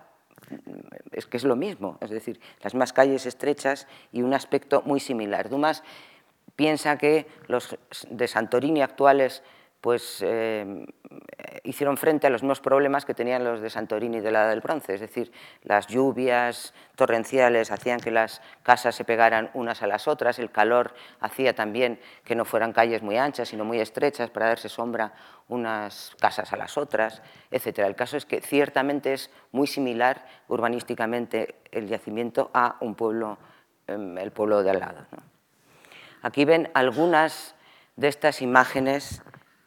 es 1.12 1.26
que 1.26 1.36
es 1.36 1.45
lo 1.45 1.57
mismo, 1.57 1.99
es 2.01 2.11
decir, 2.11 2.40
las 2.62 2.74
más 2.74 2.92
calles 2.92 3.26
estrechas 3.26 3.86
y 4.12 4.22
un 4.22 4.34
aspecto 4.34 4.82
muy 4.84 5.01
similar. 5.01 5.49
Dumas 5.49 5.82
piensa 6.57 6.99
que 6.99 7.26
los 7.49 7.76
de 8.11 8.28
Santorini 8.28 8.82
actuales 8.82 9.42
pues, 9.85 10.22
eh, 10.22 10.87
hicieron 11.62 11.99
frente 11.99 12.26
a 12.26 12.30
los 12.30 12.43
mismos 12.43 12.62
problemas 12.62 13.05
que 13.05 13.12
tenían 13.12 13.45
los 13.45 13.61
de 13.61 13.68
Santorini 13.68 14.20
de 14.20 14.30
la 14.30 14.45
Edad 14.45 14.49
del 14.49 14.62
Bronce, 14.62 14.95
es 14.95 15.01
decir, 15.03 15.30
las 15.62 15.89
lluvias 15.89 16.72
torrenciales 16.97 17.70
hacían 17.70 18.01
que 18.01 18.11
las 18.11 18.41
casas 18.62 18.95
se 18.95 19.05
pegaran 19.05 19.51
unas 19.53 19.82
a 19.82 19.87
las 19.87 20.09
otras, 20.09 20.39
el 20.39 20.51
calor 20.51 20.95
hacía 21.20 21.55
también 21.55 22.01
que 22.24 22.35
no 22.35 22.47
fueran 22.47 22.72
calles 22.72 23.03
muy 23.03 23.18
anchas, 23.18 23.51
sino 23.51 23.66
muy 23.66 23.78
estrechas 23.78 24.30
para 24.30 24.47
darse 24.47 24.70
sombra 24.70 25.12
unas 25.49 26.16
casas 26.18 26.51
a 26.55 26.57
las 26.57 26.78
otras, 26.78 27.20
etc. 27.51 27.80
El 27.80 27.95
caso 27.95 28.16
es 28.16 28.24
que 28.24 28.41
ciertamente 28.41 29.12
es 29.12 29.30
muy 29.53 29.66
similar 29.66 30.24
urbanísticamente 30.49 31.57
el 31.72 31.89
yacimiento 31.89 32.51
a 32.55 32.78
un 32.80 32.95
pueblo, 32.95 33.37
em, 33.87 34.16
el 34.16 34.32
pueblo 34.32 34.62
de 34.62 34.70
al 34.70 34.80
lado. 34.80 35.07
Aquí 36.22 36.47
ven 36.47 36.70
algunas 36.72 37.55
de 37.97 38.09
estas 38.09 38.41
imágenes 38.41 39.22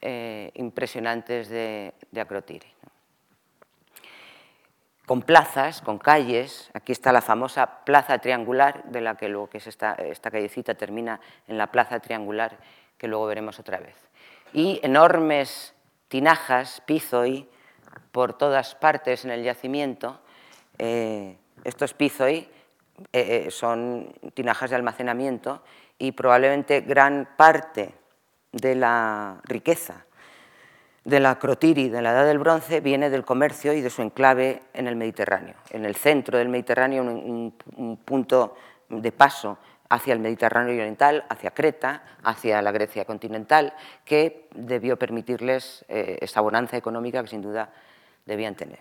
eh, 0.09 0.51
impresionantes 0.53 1.49
de, 1.49 1.93
Acrotiri. 2.17 2.65
Con 5.05 5.21
plazas, 5.21 5.81
con 5.81 5.97
calles, 5.97 6.71
aquí 6.73 6.93
está 6.93 7.11
la 7.11 7.19
famosa 7.19 7.83
plaza 7.83 8.17
triangular, 8.19 8.85
de 8.85 9.01
la 9.01 9.17
que 9.17 9.27
luego 9.27 9.49
que 9.49 9.57
es 9.57 9.67
esta, 9.67 9.95
esta 9.95 10.31
callecita 10.31 10.75
termina 10.75 11.19
en 11.49 11.57
la 11.57 11.73
plaza 11.73 11.99
triangular, 11.99 12.55
que 12.97 13.09
luego 13.09 13.25
veremos 13.25 13.59
otra 13.59 13.79
vez. 13.79 13.97
Y 14.53 14.79
enormes 14.81 15.73
tinajas, 16.07 16.81
pizoi, 16.85 17.49
por 18.13 18.37
todas 18.37 18.75
partes 18.75 19.25
en 19.25 19.31
el 19.31 19.43
yacimiento. 19.43 20.21
Eh, 20.77 21.35
estos 21.65 21.93
pizoi 21.93 22.47
eh, 23.11 23.51
son 23.51 24.13
tinajas 24.33 24.69
de 24.69 24.77
almacenamiento 24.77 25.63
y 25.99 26.13
probablemente 26.13 26.79
gran 26.79 27.27
parte 27.35 28.06
de 28.51 28.75
la 28.75 29.39
riqueza 29.43 30.07
de 31.07 31.21
la 31.21 31.39
Crotiri 31.39 31.87
de 31.87 32.01
la 32.01 32.11
Edad 32.11 32.25
del 32.25 32.37
Bronce 32.37 32.81
viene 32.81 33.09
del 33.09 33.23
comercio 33.23 33.71
y 33.71 33.79
de 33.79 33.89
su 33.89 34.01
enclave 34.01 34.63
en 34.73 34.87
el 34.87 34.97
Mediterráneo. 34.97 35.55
En 35.69 35.85
el 35.85 35.95
centro 35.95 36.37
del 36.37 36.49
Mediterráneo, 36.49 37.01
un, 37.01 37.97
punto 38.03 38.57
de 38.89 39.13
paso 39.13 39.57
hacia 39.87 40.11
el 40.11 40.19
Mediterráneo 40.19 40.73
oriental, 40.73 41.23
hacia 41.29 41.51
Creta, 41.51 42.03
hacia 42.23 42.61
la 42.61 42.73
Grecia 42.73 43.05
continental, 43.05 43.73
que 44.03 44.49
debió 44.53 44.99
permitirles 44.99 45.85
eh, 45.87 46.17
esa 46.19 46.41
bonanza 46.41 46.75
económica 46.75 47.23
que 47.23 47.29
sin 47.29 47.41
duda 47.41 47.69
debían 48.25 48.55
tener. 48.55 48.79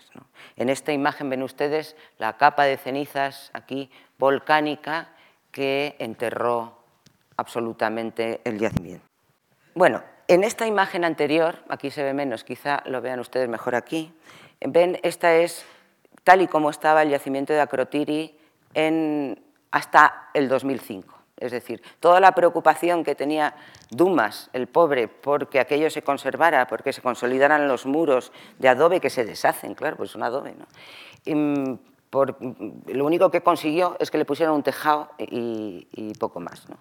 En 0.56 0.68
esta 0.68 0.92
imagen 0.92 1.30
ven 1.30 1.44
ustedes 1.44 1.94
la 2.18 2.36
capa 2.38 2.64
de 2.64 2.76
cenizas 2.76 3.50
aquí 3.52 3.88
volcánica 4.18 5.10
que 5.52 5.94
enterró 6.00 6.76
absolutamente 7.36 8.40
el 8.42 8.58
yacimiento. 8.58 9.06
Bueno, 9.76 10.02
en 10.26 10.42
esta 10.42 10.66
imagen 10.66 11.04
anterior, 11.04 11.56
aquí 11.68 11.90
se 11.90 12.02
ve 12.02 12.14
menos, 12.14 12.44
quizá 12.44 12.82
lo 12.86 13.02
vean 13.02 13.20
ustedes 13.20 13.46
mejor 13.46 13.74
aquí, 13.74 14.10
ven, 14.66 14.98
esta 15.02 15.34
es 15.34 15.66
tal 16.24 16.40
y 16.40 16.46
como 16.46 16.70
estaba 16.70 17.02
el 17.02 17.10
yacimiento 17.10 17.52
de 17.52 17.60
Acrotiri 17.60 18.34
hasta 19.70 20.30
el 20.32 20.48
2005. 20.48 21.14
Es 21.36 21.52
decir, 21.52 21.82
toda 22.00 22.20
la 22.20 22.32
preocupación 22.32 23.04
que 23.04 23.14
tenía 23.14 23.54
Dumas, 23.90 24.48
el 24.54 24.66
pobre, 24.66 25.08
porque 25.08 25.60
aquello 25.60 25.90
se 25.90 26.00
conservara, 26.00 26.66
porque 26.68 26.94
se 26.94 27.02
consolidaran 27.02 27.68
los 27.68 27.84
muros 27.84 28.32
de 28.58 28.70
adobe 28.70 28.98
que 28.98 29.10
se 29.10 29.26
deshacen, 29.26 29.74
claro, 29.74 29.98
pues 29.98 30.10
son 30.10 30.22
adobe, 30.22 30.54
¿no? 30.54 30.66
Mm, 31.26 31.78
lo 32.94 33.04
único 33.04 33.30
que 33.30 33.42
consiguió 33.42 33.98
es 34.00 34.10
que 34.10 34.16
le 34.16 34.24
pusieran 34.24 34.54
un 34.54 34.62
tejado 34.62 35.10
y, 35.18 35.86
y 35.92 36.14
poco 36.14 36.40
más. 36.40 36.66
¿no? 36.70 36.78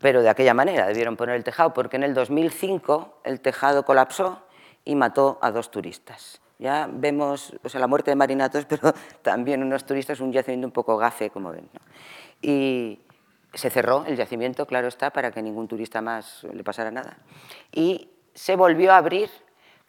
Pero 0.00 0.22
de 0.22 0.28
aquella 0.28 0.54
manera 0.54 0.86
debieron 0.86 1.16
poner 1.16 1.36
el 1.36 1.44
tejado, 1.44 1.74
porque 1.74 1.96
en 1.96 2.02
el 2.02 2.14
2005 2.14 3.20
el 3.24 3.40
tejado 3.40 3.84
colapsó 3.84 4.42
y 4.84 4.94
mató 4.94 5.38
a 5.42 5.50
dos 5.50 5.70
turistas. 5.70 6.40
Ya 6.58 6.88
vemos 6.90 7.54
o 7.62 7.68
sea, 7.68 7.80
la 7.80 7.86
muerte 7.86 8.10
de 8.10 8.16
marinatos, 8.16 8.64
pero 8.68 8.92
también 9.22 9.62
unos 9.62 9.84
turistas, 9.84 10.20
un 10.20 10.32
yacimiento 10.32 10.66
un 10.66 10.72
poco 10.72 10.96
gafe, 10.96 11.30
como 11.30 11.50
ven. 11.50 11.68
Y 12.42 13.00
se 13.54 13.70
cerró 13.70 14.04
el 14.06 14.16
yacimiento, 14.16 14.66
claro 14.66 14.88
está, 14.88 15.10
para 15.10 15.30
que 15.30 15.42
ningún 15.42 15.68
turista 15.68 16.00
más 16.02 16.44
le 16.52 16.62
pasara 16.64 16.90
nada. 16.90 17.18
Y 17.72 18.10
se 18.34 18.56
volvió 18.56 18.92
a 18.92 18.98
abrir 18.98 19.30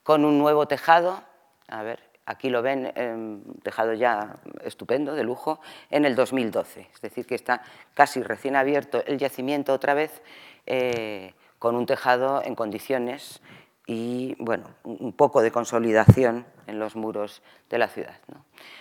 con 0.04 0.26
un 0.26 0.40
nuevo 0.40 0.68
tejado, 0.68 1.22
a 1.68 1.84
ver, 1.84 2.09
aquí 2.30 2.52
lo 2.52 2.62
ven, 2.62 2.92
em, 2.94 3.42
dejado 3.64 3.94
ya 3.94 4.38
estupendo, 4.64 5.16
de 5.16 5.24
lujo, 5.24 5.60
en 5.90 6.06
el 6.06 6.16
2012. 6.16 6.88
Es 6.94 7.02
decir, 7.02 7.26
que 7.26 7.34
está 7.34 7.64
casi 7.96 8.22
recién 8.22 8.56
abierto 8.56 9.04
el 9.08 9.18
yacimiento 9.18 9.74
otra 9.74 9.96
vez, 9.96 10.22
eh, 10.68 11.34
con 11.58 11.76
un 11.76 11.88
tejado 11.88 12.44
en 12.44 12.54
condiciones 12.54 13.42
y 13.88 14.36
bueno, 14.38 14.66
un 14.84 15.12
poco 15.14 15.42
de 15.42 15.50
consolidación 15.50 16.46
en 16.68 16.78
los 16.78 16.96
muros 16.96 17.42
de 17.72 17.80
la 17.80 17.88
ciudad. 17.88 18.20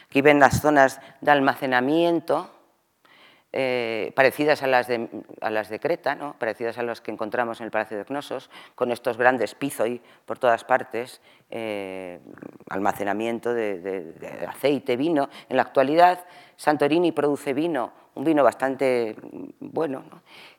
Aquí 0.04 0.20
ven 0.20 0.38
las 0.38 0.60
zonas 0.60 1.00
de 1.22 1.30
almacenamiento 1.30 2.50
eh, 3.52 4.12
parecidas 4.14 4.62
a 4.62 4.66
las, 4.66 4.88
de, 4.88 5.08
a 5.40 5.48
las 5.48 5.70
de 5.70 5.80
Creta, 5.80 6.14
¿no? 6.14 6.34
parecidas 6.38 6.76
a 6.76 6.82
las 6.82 7.00
que 7.00 7.10
encontramos 7.10 7.60
en 7.60 7.64
el 7.64 7.70
Palacio 7.70 7.96
de 7.96 8.04
Cnosos, 8.04 8.50
con 8.74 8.92
estos 8.92 9.16
grandes 9.16 9.54
pizoi 9.54 10.02
por 10.26 10.38
todas 10.38 10.64
partes, 10.64 11.22
eh, 11.50 12.20
almacenamiento 12.68 13.54
de, 13.54 14.44
aceite, 14.46 14.96
vino. 14.96 15.30
En 15.48 15.56
la 15.56 15.62
actualidad, 15.62 16.26
Santorini 16.56 17.12
produce 17.12 17.54
vino, 17.54 17.92
un 18.16 18.24
vino 18.24 18.44
bastante 18.44 19.16
bueno, 19.60 20.04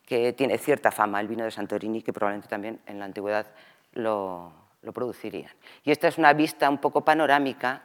que 0.03 0.33
tiene 0.33 0.57
cierta 0.57 0.89
fama, 0.89 1.21
el 1.21 1.27
vino 1.27 1.43
de 1.43 1.51
Santorini, 1.51 2.01
que 2.01 2.11
probablemente 2.11 2.47
también 2.47 2.79
en 2.87 2.97
la 2.97 3.05
antigüedad 3.05 3.45
lo, 3.93 4.51
lo 4.81 4.93
producirían. 4.93 5.51
Y 5.83 5.91
esta 5.91 6.07
es 6.07 6.17
una 6.17 6.33
vista 6.33 6.67
un 6.67 6.79
poco 6.79 7.05
panorámica 7.05 7.83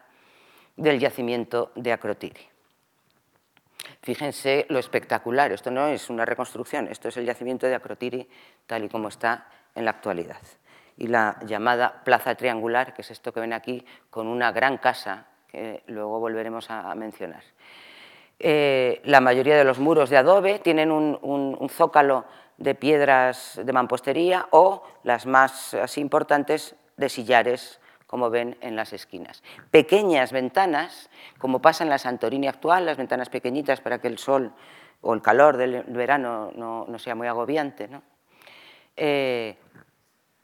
del 0.76 0.98
yacimiento 0.98 1.72
de 1.74 1.92
Acrotiri. 1.92 2.53
Fíjense 4.04 4.66
lo 4.68 4.78
espectacular, 4.78 5.50
esto 5.50 5.70
no 5.70 5.86
es 5.86 6.10
una 6.10 6.26
reconstrucción, 6.26 6.88
esto 6.88 7.08
es 7.08 7.16
el 7.16 7.24
yacimiento 7.24 7.66
de 7.66 7.74
Acrotiri 7.74 8.28
tal 8.66 8.84
y 8.84 8.90
como 8.90 9.08
está 9.08 9.46
en 9.74 9.86
la 9.86 9.92
actualidad. 9.92 10.36
Y 10.98 11.06
la 11.06 11.38
llamada 11.46 12.04
plaza 12.04 12.34
triangular, 12.34 12.92
que 12.92 13.00
es 13.00 13.10
esto 13.10 13.32
que 13.32 13.40
ven 13.40 13.54
aquí, 13.54 13.82
con 14.10 14.26
una 14.26 14.52
gran 14.52 14.76
casa 14.76 15.28
que 15.48 15.82
luego 15.86 16.20
volveremos 16.20 16.70
a 16.70 16.94
mencionar. 16.94 17.42
Eh, 18.38 19.00
la 19.04 19.22
mayoría 19.22 19.56
de 19.56 19.64
los 19.64 19.78
muros 19.78 20.10
de 20.10 20.18
adobe 20.18 20.58
tienen 20.58 20.90
un, 20.90 21.68
zócalo 21.70 22.26
de 22.58 22.74
piedras 22.74 23.58
de 23.64 23.72
mampostería 23.72 24.48
o 24.50 24.82
las 25.02 25.24
más 25.24 25.74
importantes 25.96 26.76
de 26.98 27.08
sillares 27.08 27.80
como 28.14 28.30
ven 28.30 28.56
en 28.60 28.76
las 28.76 28.92
esquinas. 28.92 29.42
Pequeñas 29.72 30.30
ventanas, 30.30 31.10
como 31.36 31.60
pasa 31.60 31.82
en 31.82 31.90
la 31.90 31.98
Santorini 31.98 32.46
actual, 32.46 32.86
las 32.86 32.96
ventanas 32.96 33.28
pequeñitas 33.28 33.80
para 33.80 33.98
que 33.98 34.06
el 34.06 34.18
sol 34.18 34.52
o 35.00 35.14
el 35.14 35.20
calor 35.20 35.56
del 35.56 35.82
verano 35.82 36.52
no, 36.54 36.86
sea 37.00 37.16
muy 37.16 37.26
agobiante. 37.26 37.90
Eh, 38.96 39.58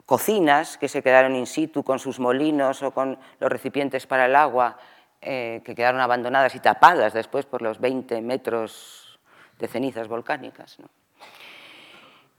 cocinas 0.05 0.77
que 0.77 0.89
se 0.89 1.01
quedaron 1.01 1.33
in 1.33 1.47
situ 1.47 1.81
con 1.81 1.97
sus 1.97 2.19
molinos 2.19 2.83
o 2.83 2.91
con 2.91 3.17
los 3.39 3.49
recipientes 3.49 4.05
para 4.05 4.25
el 4.25 4.35
agua, 4.35 4.77
eh, 5.21 5.61
que 5.63 5.73
quedaron 5.73 6.01
abandonadas 6.01 6.53
y 6.55 6.59
tapadas 6.59 7.13
después 7.13 7.45
por 7.45 7.61
los 7.61 7.79
20 7.79 8.21
metros 8.21 9.17
de 9.59 9.69
cenizas 9.69 10.09
volcánicas. 10.09 10.77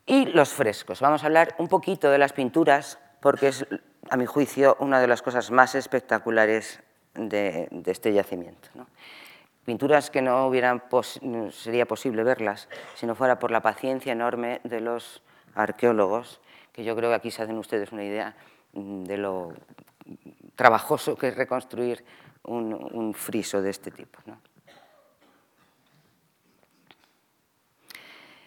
Y 0.04 0.26
los 0.26 0.50
frescos. 0.52 1.00
Vamos 1.00 1.22
a 1.22 1.26
hablar 1.26 1.54
un 1.56 1.68
poquito 1.68 2.10
de 2.10 2.18
las 2.18 2.34
pinturas 2.34 2.98
porque 3.22 3.48
es 3.48 3.66
a 4.10 4.16
mi 4.16 4.26
juicio, 4.26 4.76
una 4.80 5.00
de 5.00 5.06
las 5.06 5.22
cosas 5.22 5.50
más 5.50 5.74
espectaculares 5.74 6.80
de, 7.14 7.68
este 7.86 8.12
yacimiento. 8.12 8.68
Pinturas 9.64 10.10
que 10.10 10.20
no 10.20 10.48
hubieran 10.48 10.82
sería 11.52 11.86
posible 11.86 12.24
verlas 12.24 12.68
si 12.94 13.06
no 13.06 13.14
fuera 13.14 13.38
por 13.38 13.52
la 13.52 13.62
paciencia 13.62 14.12
enorme 14.12 14.60
de 14.64 14.80
los 14.80 15.22
arqueólogos, 15.54 16.40
que 16.72 16.82
yo 16.82 16.96
creo 16.96 17.10
que 17.10 17.16
aquí 17.16 17.30
se 17.30 17.42
hacen 17.42 17.56
ustedes 17.58 17.92
una 17.92 18.04
idea 18.04 18.34
mm, 18.72 19.04
de 19.04 19.16
lo 19.18 19.52
trabajoso 20.56 21.16
que 21.16 21.28
es 21.28 21.36
reconstruir 21.36 22.04
un, 22.42 23.14
friso 23.14 23.62
de 23.62 23.70
este 23.70 23.92
tipo 23.92 24.18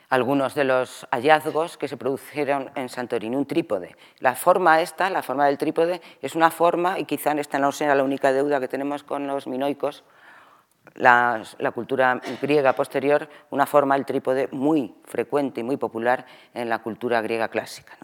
algunos 0.10 0.56
de 0.56 0.64
los 0.64 1.08
hallazgos 1.12 1.78
que 1.78 1.88
se 1.88 1.98
produjeron 1.98 2.72
en 2.76 2.90
Santorini, 2.90 3.36
un 3.36 3.46
trípode. 3.46 3.96
La 4.20 4.36
forma 4.36 4.82
esta, 4.82 5.10
la 5.10 5.24
forma 5.24 5.46
del 5.46 5.58
trípode, 5.58 6.02
es 6.22 6.36
una 6.36 6.52
forma, 6.52 7.00
y 7.00 7.06
quizá 7.06 7.32
esta 7.34 7.60
no 7.60 7.72
sea 7.72 7.96
la 7.96 8.04
única 8.04 8.32
deuda 8.32 8.60
que 8.60 8.68
tenemos 8.68 9.04
con 9.04 9.28
los 9.28 9.48
minoicos, 9.48 10.04
la, 10.94 11.44
cultura 11.74 12.22
griega 12.42 12.74
posterior, 12.74 13.28
una 13.50 13.66
forma 13.66 13.96
del 13.96 14.06
trípode 14.06 14.48
muy 14.52 14.96
frecuente 15.06 15.62
y 15.62 15.64
muy 15.64 15.78
popular 15.78 16.26
en 16.54 16.70
la 16.70 16.80
cultura 16.80 17.22
griega 17.22 17.50
clásica. 17.50 17.98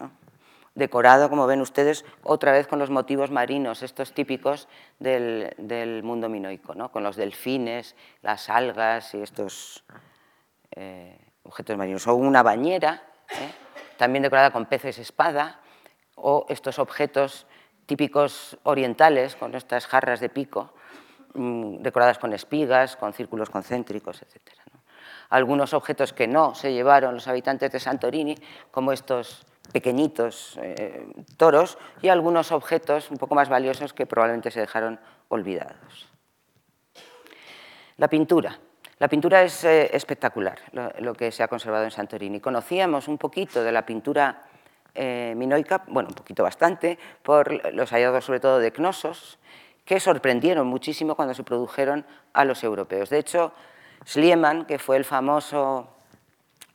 Decorado, 0.74 1.28
como 1.28 1.46
ven 1.46 1.60
ustedes, 1.60 2.04
otra 2.22 2.52
vez 2.52 2.66
con 2.66 2.78
los 2.78 2.90
motivos 2.90 3.30
marinos, 3.30 3.82
estos 3.82 4.14
típicos 4.14 4.68
del, 4.98 6.00
mundo 6.02 6.28
minoico, 6.28 6.74
con 6.90 7.02
los 7.02 7.16
delfines, 7.16 7.94
las 8.22 8.50
algas 8.50 9.14
y 9.14 9.22
estos... 9.22 9.84
Eh, 10.74 11.31
objetos 11.42 11.76
marinos, 11.76 12.06
o 12.06 12.14
una 12.14 12.42
bañera, 12.42 13.02
¿eh? 13.30 13.52
también 13.96 14.22
decorada 14.22 14.50
con 14.50 14.66
peces 14.66 14.98
espada, 14.98 15.60
o 16.16 16.46
estos 16.48 16.78
objetos 16.78 17.46
típicos 17.86 18.56
orientales, 18.62 19.36
con 19.36 19.54
estas 19.54 19.86
jarras 19.86 20.20
de 20.20 20.28
pico, 20.28 20.72
mm, 21.34 21.82
decoradas 21.82 22.18
con 22.18 22.32
espigas, 22.32 22.96
con 22.96 23.12
círculos 23.12 23.50
concéntricos, 23.50 24.22
etc. 24.22 24.40
Algunos 25.30 25.72
objetos 25.72 26.12
que 26.12 26.28
no 26.28 26.54
se 26.54 26.72
llevaron 26.72 27.14
los 27.14 27.26
habitantes 27.26 27.72
de 27.72 27.80
Santorini, 27.80 28.36
como 28.70 28.92
estos 28.92 29.46
pequeñitos 29.72 30.58
eh, 30.62 31.06
toros, 31.36 31.78
y 32.02 32.08
algunos 32.08 32.52
objetos 32.52 33.10
un 33.10 33.16
poco 33.16 33.34
más 33.34 33.48
valiosos 33.48 33.92
que 33.92 34.06
probablemente 34.06 34.50
se 34.50 34.60
dejaron 34.60 35.00
olvidados. 35.28 36.08
La 37.96 38.08
pintura. 38.08 38.58
La 39.02 39.08
pintura 39.08 39.42
es 39.42 39.64
eh, 39.64 39.90
espectacular, 39.96 40.60
lo, 41.00 41.12
que 41.14 41.32
se 41.32 41.42
ha 41.42 41.48
conservado 41.48 41.82
en 41.82 41.90
Santorini. 41.90 42.38
Conocíamos 42.38 43.08
un 43.08 43.18
poquito 43.18 43.64
de 43.64 43.72
la 43.72 43.84
pintura 43.84 44.44
eh, 44.94 45.34
minoica, 45.36 45.82
bueno, 45.88 46.10
un 46.10 46.14
poquito 46.14 46.44
bastante, 46.44 46.96
por 47.20 47.74
los 47.74 47.90
hallazgos 47.90 48.24
sobre 48.24 48.38
todo 48.38 48.60
de 48.60 48.70
Cnosos, 48.70 49.40
que 49.84 49.98
sorprendieron 49.98 50.68
muchísimo 50.68 51.16
cuando 51.16 51.34
se 51.34 51.42
produjeron 51.42 52.06
a 52.32 52.44
los 52.44 52.62
europeos. 52.62 53.10
De 53.10 53.18
hecho, 53.18 53.52
Schliemann, 54.06 54.66
que 54.66 54.78
fue 54.78 54.98
el 54.98 55.04
famoso 55.04 55.88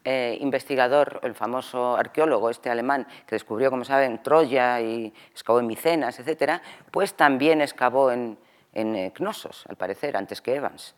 eh, 0.03 0.37
investigador, 0.41 1.21
el 1.23 1.33
famoso 1.33 1.95
arqueólogo 1.95 2.49
este 2.49 2.69
alemán 2.69 3.07
que 3.25 3.35
descubrió, 3.35 3.69
como 3.69 3.85
saben, 3.85 4.21
Troya 4.21 4.81
y 4.81 5.13
excavó 5.31 5.61
en 5.61 5.67
Micenas, 5.67 6.19
etc., 6.19 6.61
pues 6.91 7.13
también 7.13 7.61
excavó 7.61 8.11
en, 8.11 8.37
en 8.73 9.11
Cnosos, 9.11 9.63
al 9.69 9.77
parecer, 9.77 10.17
antes 10.17 10.41
que 10.41 10.55
Evans 10.55 10.93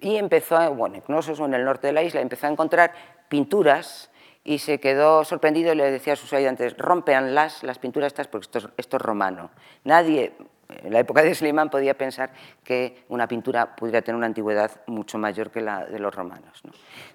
y 0.00 0.16
empezó, 0.16 0.74
bueno, 0.74 0.96
en 0.96 1.00
Cnosos 1.02 1.40
o 1.40 1.44
en 1.44 1.54
el 1.54 1.64
norte 1.64 1.88
de 1.88 1.92
la 1.92 2.02
isla, 2.02 2.20
empezó 2.20 2.46
a 2.46 2.50
encontrar 2.50 2.92
pinturas 3.28 4.10
y 4.44 4.58
se 4.58 4.80
quedó 4.80 5.24
sorprendido 5.24 5.72
y 5.72 5.76
le 5.76 5.90
decía 5.90 6.14
a 6.14 6.16
sus 6.16 6.32
ayudantes, 6.32 6.76
rompeanlas, 6.78 7.62
las 7.62 7.78
pinturas 7.78 8.08
estas, 8.08 8.28
porque 8.28 8.44
esto 8.44 8.58
es, 8.58 8.68
esto 8.76 8.96
es 8.96 9.02
romano. 9.02 9.50
Nadie, 9.84 10.32
en 10.68 10.92
la 10.92 11.00
época 11.00 11.22
de 11.22 11.34
Slimán, 11.34 11.68
podía 11.68 11.98
pensar 11.98 12.30
que 12.64 13.04
una 13.08 13.26
pintura 13.26 13.74
pudiera 13.74 14.00
tener 14.02 14.16
una 14.16 14.26
antigüedad 14.26 14.70
mucho 14.86 15.18
mayor 15.18 15.50
que 15.50 15.60
la 15.60 15.84
de 15.84 15.98
los 15.98 16.14
romanos. 16.14 16.62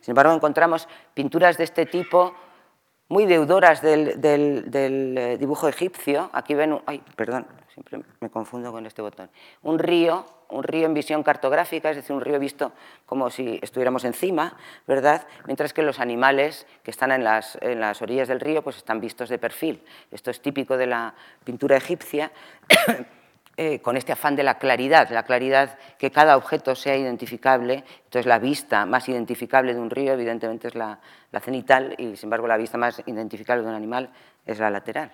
Sin 0.01 0.11
embargo, 0.11 0.33
encontramos 0.33 0.87
pinturas 1.13 1.57
de 1.57 1.63
este 1.63 1.85
tipo 1.85 2.35
muy 3.13 3.27
deudoras 3.27 3.81
del, 3.83 4.19
del, 4.19 4.71
del 4.71 5.17
eh, 5.17 5.37
dibujo 5.37 5.67
egipcio. 5.67 6.31
Aquí 6.33 6.55
ven, 6.55 6.81
ay, 6.87 6.99
perdón, 7.15 7.45
siempre 7.71 8.01
me 8.19 8.29
confundo 8.31 8.71
con 8.71 8.87
este 8.87 9.03
botón, 9.03 9.29
un 9.61 9.77
río, 9.77 10.25
un 10.49 10.63
río 10.63 10.87
en 10.87 10.95
visión 10.95 11.21
cartográfica, 11.21 11.91
es 11.91 11.95
decir, 11.97 12.15
un 12.15 12.21
río 12.21 12.39
visto 12.39 12.71
como 13.05 13.29
si 13.29 13.59
estuviéramos 13.61 14.03
encima, 14.03 14.57
¿verdad? 14.87 15.27
Mientras 15.45 15.73
que 15.73 15.83
los 15.83 15.99
animales 15.99 16.65
que 16.81 16.89
están 16.89 17.11
en 17.11 17.23
las, 17.23 17.55
en 17.61 17.79
las 17.79 18.01
orillas 18.01 18.27
del 18.27 18.39
río 18.39 18.63
pues 18.63 18.77
están 18.77 18.99
vistos 18.99 19.29
de 19.29 19.37
perfil. 19.37 19.83
Esto 20.11 20.31
es 20.31 20.41
típico 20.41 20.75
de 20.75 20.87
la 20.87 21.13
pintura 21.43 21.77
egipcia. 21.77 22.31
Eh, 23.55 23.81
con 23.81 23.97
este 23.97 24.11
afán 24.11 24.35
de 24.35 24.41
la 24.41 24.57
claridad, 24.57 25.11
la 25.11 25.23
claridad 25.23 25.77
que 25.99 26.09
cada 26.09 26.37
objeto 26.37 26.73
sea 26.73 26.97
identificable, 26.97 27.83
entonces 28.05 28.25
la 28.25 28.39
vista 28.39 28.87
más 28.87 29.07
identificable 29.07 29.75
de 29.75 29.79
un 29.79 29.91
río 29.91 30.13
evidentemente 30.13 30.69
es 30.69 30.75
la, 30.75 30.99
cenital 31.39 31.93
y 31.99 32.15
sin 32.15 32.27
embargo 32.27 32.47
la 32.47 32.57
vista 32.57 32.79
más 32.79 33.03
identificable 33.05 33.61
de 33.61 33.69
un 33.69 33.75
animal 33.75 34.09
es 34.47 34.57
la 34.57 34.71
lateral. 34.71 35.11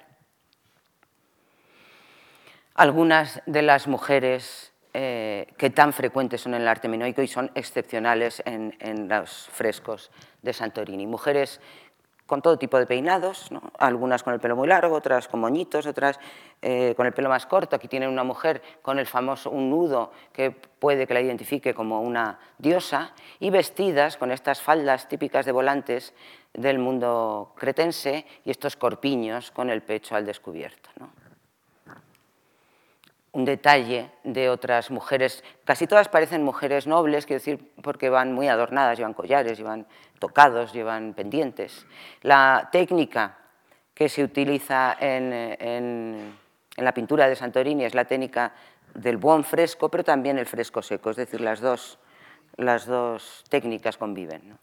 Algunas 2.75 3.41
de 3.45 3.61
las 3.61 3.89
mujeres 3.89 4.71
eh, 4.93 5.47
que 5.57 5.69
tan 5.69 5.91
frecuentes 5.91 6.39
son 6.39 6.53
en 6.53 6.61
el 6.61 6.67
arte 6.69 6.87
minoico 6.87 7.21
y 7.21 7.27
son 7.27 7.51
excepcionales 7.55 8.41
en, 8.45 9.09
los 9.09 9.49
frescos 9.51 10.11
de 10.41 10.53
Santorini. 10.53 11.05
Mujeres 11.07 11.59
con 12.29 12.43
todo 12.43 12.59
tipo 12.59 12.77
de 12.77 12.85
peinados, 12.85 13.49
algunas 13.79 14.21
con 14.21 14.35
el 14.35 14.39
pelo 14.39 14.55
muy 14.55 14.67
largo, 14.67 14.95
otras 14.95 15.27
con 15.27 15.39
moñitos, 15.39 15.87
otras 15.87 16.19
eh, 16.61 16.93
con 16.95 17.07
el 17.07 17.11
pelo 17.11 17.27
más 17.27 17.47
corto. 17.47 17.75
Aquí 17.75 17.87
tienen 17.87 18.07
una 18.07 18.23
mujer 18.23 18.61
con 18.83 18.99
el 18.99 19.07
famoso 19.07 19.49
un 19.49 19.71
nudo 19.71 20.11
que 20.31 20.51
puede 20.51 21.07
que 21.07 21.15
la 21.15 21.21
identifique 21.21 21.73
como 21.73 22.01
una 22.01 22.39
diosa 22.59 23.13
y 23.39 23.49
vestidas 23.49 24.15
con 24.15 24.31
estas 24.31 24.61
faldas 24.61 25.07
típicas 25.07 25.43
de 25.47 25.51
volantes 25.51 26.13
del 26.53 26.77
mundo 26.77 27.55
cretense 27.57 28.27
y 28.45 28.51
estos 28.51 28.75
corpiños 28.75 29.49
con 29.49 29.71
el 29.71 29.81
pecho 29.81 30.15
al 30.15 30.25
descubierto 30.25 30.91
un 33.31 33.45
detalle 33.45 34.09
de 34.23 34.49
otras 34.49 34.89
mujeres, 34.89 35.43
casi 35.63 35.85
todas 35.87 36.09
parecen 36.09 36.43
mujeres 36.43 36.87
nobles, 36.87 37.25
quiero 37.25 37.39
decir, 37.39 37.71
porque 37.81 38.09
van 38.09 38.33
muy 38.33 38.47
adornadas, 38.47 38.97
llevan 38.97 39.13
collares, 39.13 39.57
llevan 39.57 39.85
tocados, 40.17 40.73
llevan 40.73 41.13
pendientes. 41.13 41.85
La 42.21 42.69
técnica 42.71 43.37
que 43.93 44.09
se 44.09 44.23
utiliza 44.23 44.95
en, 44.99 46.37
la 46.77 46.93
pintura 46.93 47.27
de 47.27 47.35
Santorini 47.35 47.83
es 47.83 47.93
la 47.93 48.05
técnica 48.05 48.53
del 48.93 49.17
buen 49.17 49.43
fresco, 49.43 49.89
pero 49.89 50.03
también 50.03 50.39
el 50.39 50.45
fresco 50.45 50.81
seco, 50.81 51.11
es 51.11 51.17
decir, 51.17 51.41
las 51.41 51.59
dos, 51.59 51.99
las 52.55 52.85
dos 52.85 53.43
técnicas 53.49 53.97
conviven. 53.97 54.57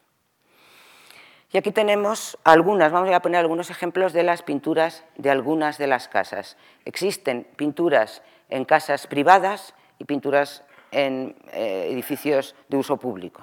Y 1.52 1.58
aquí 1.58 1.70
tenemos 1.70 2.36
algunas, 2.42 2.90
vamos 2.90 3.10
a 3.14 3.20
poner 3.20 3.40
algunos 3.40 3.70
ejemplos 3.70 4.12
de 4.12 4.24
las 4.24 4.42
pinturas 4.42 5.04
de 5.16 5.30
algunas 5.30 5.78
de 5.78 5.86
las 5.86 6.08
casas. 6.08 6.56
Existen 6.84 7.46
pinturas 7.56 8.22
en 8.49 8.64
casas 8.64 9.07
privadas 9.07 9.74
y 9.99 10.05
pinturas 10.05 10.62
en 10.90 11.36
eh, 11.53 11.88
edificios 11.90 12.55
de 12.68 12.76
uso 12.76 12.97
público. 12.97 13.42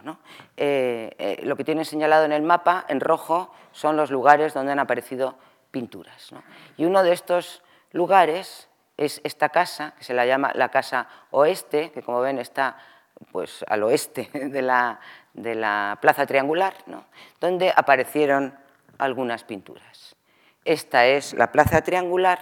Eh, 0.57 1.13
eh, 1.17 1.39
lo 1.43 1.55
que 1.55 1.63
tienen 1.63 1.85
señalado 1.85 2.25
en 2.25 2.31
el 2.31 2.41
mapa, 2.41 2.85
en 2.87 2.99
rojo, 2.99 3.53
son 3.71 3.97
los 3.97 4.11
lugares 4.11 4.53
donde 4.53 4.71
han 4.71 4.79
aparecido 4.79 5.37
pinturas. 5.71 6.31
Y 6.77 6.85
uno 6.85 7.03
de 7.03 7.13
estos 7.13 7.63
lugares 7.91 8.69
es 8.97 9.21
esta 9.23 9.49
casa, 9.49 9.93
que 9.97 10.03
se 10.03 10.13
la 10.13 10.25
llama 10.25 10.51
la 10.55 10.69
Casa 10.69 11.07
Oeste, 11.31 11.91
que 11.91 12.01
como 12.01 12.21
ven 12.21 12.39
está 12.39 12.77
pues, 13.31 13.63
al 13.67 13.83
oeste 13.83 14.29
de 14.33 14.61
la 15.55 15.97
Plaza 16.01 16.25
Triangular, 16.25 16.73
donde 17.39 17.73
aparecieron 17.75 18.57
algunas 18.97 19.43
pinturas. 19.43 20.15
Esta 20.65 21.05
es 21.05 21.33
la 21.33 21.51
Plaza 21.51 21.81
Triangular 21.81 22.39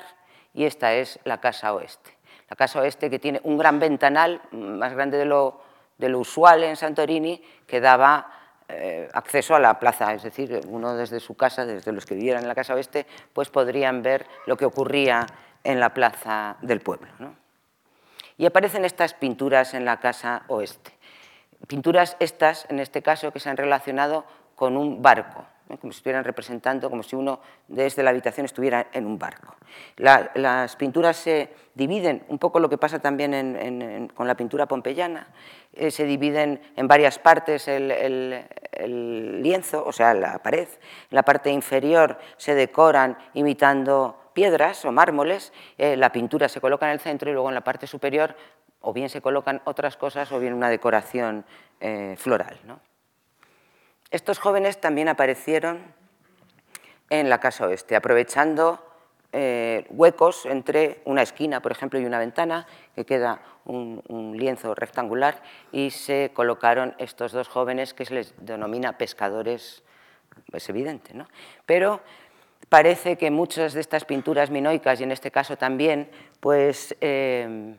y 0.53 0.65
esta 0.65 0.93
es 0.93 1.19
la 1.23 1.39
Casa 1.39 1.73
Oeste. 1.73 2.20
La 2.51 2.57
Casa 2.57 2.81
Oeste 2.81 3.09
que 3.09 3.17
tiene 3.17 3.39
un 3.45 3.57
gran 3.57 3.79
ventanal, 3.79 4.41
más 4.51 4.91
grande 4.93 5.17
de 5.17 5.23
lo, 5.23 5.61
de 5.97 6.09
lo 6.09 6.19
usual 6.19 6.65
en 6.65 6.75
Santorini, 6.75 7.41
que 7.65 7.79
daba 7.79 8.29
eh, 8.67 9.07
acceso 9.13 9.55
a 9.55 9.59
la 9.61 9.79
plaza, 9.79 10.13
es 10.13 10.23
decir, 10.23 10.59
uno 10.67 10.93
desde 10.97 11.21
su 11.21 11.37
casa, 11.37 11.65
desde 11.65 11.93
los 11.93 12.05
que 12.05 12.13
vivieran 12.13 12.41
en 12.41 12.49
la 12.49 12.55
casa 12.55 12.75
oeste, 12.75 13.07
pues 13.31 13.47
podrían 13.47 14.03
ver 14.03 14.27
lo 14.47 14.57
que 14.57 14.65
ocurría 14.65 15.25
en 15.63 15.79
la 15.79 15.93
plaza 15.93 16.57
del 16.61 16.81
pueblo. 16.81 17.07
Y 18.37 18.45
aparecen 18.45 18.83
estas 18.83 19.13
pinturas 19.13 19.73
en 19.73 19.85
la 19.85 20.01
casa 20.01 20.43
oeste. 20.49 20.91
Pinturas 21.67 22.17
estas, 22.19 22.65
en 22.67 22.81
este 22.81 23.01
caso, 23.01 23.31
que 23.31 23.39
se 23.39 23.49
han 23.49 23.55
relacionado 23.55 24.25
con 24.61 24.77
un 24.77 25.01
barco 25.01 25.43
como 25.79 25.91
si 25.91 25.97
estuvieran 25.97 26.23
representando, 26.23 26.87
como 26.87 27.01
si 27.01 27.15
uno 27.15 27.39
desde 27.67 28.03
la 28.03 28.11
habitación 28.11 28.45
estuviera 28.45 28.87
en 28.93 29.07
un 29.07 29.17
barco. 29.17 29.55
las 29.95 30.75
pinturas 30.75 31.17
se 31.17 31.49
dividen, 31.73 32.23
un 32.27 32.37
poco 32.37 32.59
lo 32.59 32.69
que 32.69 32.77
pasa 32.77 32.99
también 32.99 34.11
con 34.13 34.27
la 34.27 34.35
pintura 34.35 34.67
pompeyana, 34.67 35.29
eh, 35.73 35.89
se 35.89 36.05
dividen 36.05 36.61
en 36.75 36.87
varias 36.87 37.17
partes 37.17 37.67
el, 37.67 38.45
lienzo, 39.41 39.83
o 39.83 39.91
sea, 39.91 40.13
la 40.13 40.37
pared. 40.43 40.67
En 40.67 41.15
la 41.15 41.23
parte 41.23 41.49
inferior 41.49 42.19
se 42.37 42.53
decoran 42.53 43.17
imitando 43.33 44.31
piedras 44.33 44.85
o 44.85 44.91
mármoles, 44.91 45.53
eh, 45.79 45.97
la 45.97 46.11
pintura 46.11 46.49
se 46.49 46.61
coloca 46.61 46.85
en 46.85 46.91
el 46.91 46.99
centro 46.99 47.31
y 47.31 47.33
luego 47.33 47.49
en 47.49 47.55
la 47.55 47.63
parte 47.63 47.87
superior 47.87 48.35
o 48.81 48.93
bien 48.93 49.09
se 49.09 49.21
colocan 49.21 49.61
otras 49.63 49.97
cosas 49.97 50.31
o 50.31 50.39
bien 50.39 50.53
una 50.53 50.69
decoración 50.69 51.45
eh, 51.79 52.13
floral. 52.17 52.59
¿no? 52.65 52.90
Estos 54.11 54.39
jóvenes 54.39 54.81
también 54.81 55.07
aparecieron 55.07 55.81
en 57.09 57.29
la 57.29 57.39
casa 57.39 57.65
oeste, 57.65 57.95
aprovechando 57.95 58.85
eh, 59.31 59.85
huecos 59.89 60.45
entre 60.45 61.01
una 61.05 61.21
esquina, 61.21 61.61
por 61.61 61.71
ejemplo, 61.71 61.97
y 61.97 62.03
una 62.03 62.19
ventana, 62.19 62.67
que 62.93 63.05
queda 63.05 63.41
un, 63.63 64.35
lienzo 64.37 64.75
rectangular, 64.75 65.41
y 65.71 65.91
se 65.91 66.31
colocaron 66.33 66.93
estos 66.97 67.31
dos 67.31 67.47
jóvenes 67.47 67.93
que 67.93 68.03
se 68.03 68.13
les 68.15 68.33
denomina 68.37 68.97
pescadores, 68.97 69.83
es 70.51 70.69
evidente, 70.69 71.13
¿no? 71.13 71.27
Pero 71.65 72.01
parece 72.67 73.17
que 73.17 73.31
muchas 73.31 73.73
de 73.73 73.79
estas 73.79 74.03
pinturas 74.03 74.49
minoicas, 74.49 74.99
y 74.99 75.03
en 75.03 75.13
este 75.13 75.31
caso 75.31 75.57
también, 75.57 76.09
pues 76.41 76.97
eh, 76.99 77.75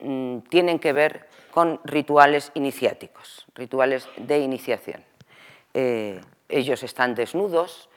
mm, 0.00 0.38
tienen 0.48 0.78
que 0.78 0.92
ver 0.92 1.28
con 1.50 1.80
rituales 1.84 2.52
iniciáticos, 2.54 3.46
rituales 3.54 4.08
de 4.16 4.38
iniciación. 4.38 5.04
Eh, 5.74 6.20
ellos 6.48 6.82
están 6.82 7.14
desnudos, 7.14 7.88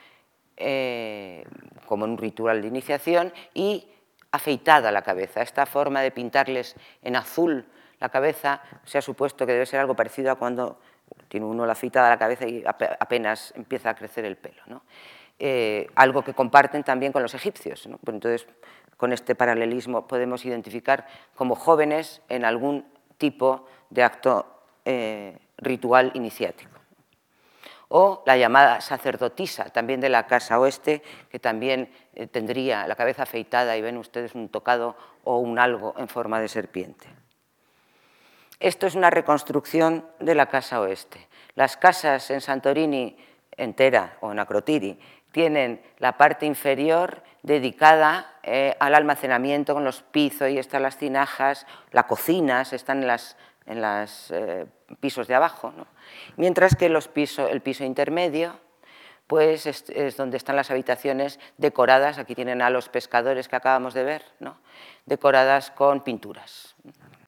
eh, 0.57 1.43
como 1.85 2.05
en 2.05 2.11
un 2.11 2.17
ritual 2.17 2.61
de 2.61 2.67
iniciación, 2.67 3.33
y 3.53 3.87
afeitada 4.31 4.91
la 4.91 5.01
cabeza. 5.01 5.41
Esta 5.41 5.65
forma 5.65 6.01
de 6.01 6.11
pintarles 6.11 6.75
en 7.01 7.15
azul 7.15 7.65
la 7.99 8.09
cabeza 8.09 8.61
se 8.83 8.97
ha 8.97 9.01
supuesto 9.01 9.45
que 9.45 9.53
debe 9.53 9.65
ser 9.65 9.79
algo 9.79 9.95
parecido 9.95 10.31
a 10.31 10.35
cuando 10.35 10.79
tiene 11.27 11.45
uno 11.45 11.65
la 11.65 11.73
afeitada 11.73 12.09
la 12.09 12.17
cabeza 12.17 12.47
y 12.47 12.63
apenas 12.65 13.53
empieza 13.55 13.91
a 13.91 13.95
crecer 13.95 14.25
el 14.25 14.37
pelo. 14.37 14.81
Eh, 15.37 15.87
algo 15.95 16.23
que 16.23 16.33
comparten 16.33 16.83
también 16.83 17.11
con 17.11 17.21
los 17.21 17.33
egipcios. 17.33 17.87
Pues 18.03 18.13
entonces, 18.15 18.47
con 19.01 19.13
este 19.13 19.33
paralelismo 19.33 20.05
podemos 20.05 20.45
identificar 20.45 21.07
como 21.33 21.55
jóvenes 21.55 22.21
en 22.29 22.45
algún 22.45 22.85
tipo 23.17 23.65
de 23.89 24.03
acto 24.03 24.45
eh, 24.85 25.39
ritual 25.57 26.11
iniciático. 26.13 26.77
O 27.87 28.21
la 28.27 28.37
llamada 28.37 28.79
sacerdotisa, 28.79 29.71
también 29.71 30.01
de 30.01 30.09
la 30.09 30.27
Casa 30.27 30.59
Oeste, 30.59 31.01
que 31.31 31.39
también 31.39 31.91
eh, 32.13 32.27
tendría 32.27 32.85
la 32.85 32.95
cabeza 32.95 33.23
afeitada 33.23 33.75
y 33.75 33.81
ven 33.81 33.97
ustedes 33.97 34.35
un 34.35 34.49
tocado 34.49 34.95
o 35.23 35.39
un 35.39 35.57
algo 35.57 35.95
en 35.97 36.07
forma 36.07 36.39
de 36.39 36.47
serpiente. 36.47 37.07
Esto 38.59 38.85
es 38.85 38.93
una 38.93 39.09
reconstrucción 39.09 40.05
de 40.19 40.35
la 40.35 40.45
Casa 40.45 40.79
Oeste. 40.79 41.27
Las 41.55 41.75
casas 41.75 42.29
en 42.29 42.39
Santorini 42.39 43.17
entera 43.57 44.17
o 44.21 44.31
en 44.31 44.37
Acrotiri 44.37 44.99
tienen 45.31 45.81
la 45.97 46.17
parte 46.17 46.45
inferior 46.45 47.23
dedicada 47.43 48.35
eh, 48.43 48.75
al 48.79 48.95
almacenamiento 48.95 49.73
con 49.73 49.83
los 49.83 50.01
pisos 50.01 50.49
y 50.49 50.57
están 50.57 50.83
las 50.83 50.97
tinajas, 50.97 51.65
las 51.91 52.05
cocinas 52.05 52.73
están 52.73 53.01
en 53.01 53.07
los 53.07 53.35
en 53.65 53.81
eh, 54.37 54.65
pisos 54.99 55.27
de 55.27 55.35
abajo, 55.35 55.73
mientras 56.35 56.75
que 56.75 56.87
el 56.87 57.61
piso 57.61 57.83
intermedio 57.83 58.59
pues 59.27 59.65
es, 59.65 60.17
donde 60.17 60.35
están 60.35 60.57
las 60.57 60.71
habitaciones 60.71 61.39
decoradas, 61.57 62.17
aquí 62.17 62.35
tienen 62.35 62.61
a 62.61 62.69
los 62.69 62.89
pescadores 62.89 63.47
que 63.47 63.55
acabamos 63.55 63.93
de 63.93 64.03
ver, 64.03 64.23
decoradas 65.05 65.71
con 65.71 66.03
pinturas 66.03 66.75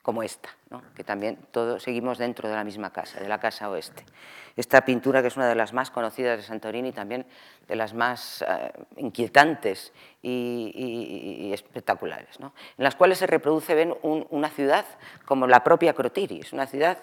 como 0.03 0.21
esta, 0.21 0.49
que 0.95 1.05
también 1.05 1.37
todos 1.51 1.81
seguimos 1.81 2.17
dentro 2.17 2.49
de 2.49 2.55
la 2.55 2.65
misma 2.65 2.91
casa, 2.91 3.21
de 3.21 3.29
la 3.29 3.39
casa 3.39 3.69
oeste. 3.69 4.03
Esta 4.57 4.83
pintura, 4.83 5.21
que 5.21 5.29
es 5.29 5.37
una 5.37 5.47
de 5.47 5.55
las 5.55 5.71
más 5.71 5.91
conocidas 5.91 6.37
de 6.37 6.43
Santorini, 6.43 6.91
también 6.91 7.25
de 7.69 7.75
las 7.77 7.93
más 7.93 8.43
eh, 8.45 8.73
inquietantes 8.97 9.93
y, 10.21 11.51
espectaculares, 11.53 12.37
en 12.37 12.51
las 12.83 12.95
cuales 12.95 13.17
se 13.17 13.27
reproduce 13.27 13.73
ven, 13.75 13.95
una 14.01 14.49
ciudad 14.49 14.85
como 15.25 15.47
la 15.47 15.63
propia 15.63 15.93
Crotiris, 15.93 16.51
una 16.51 16.67
ciudad 16.67 16.97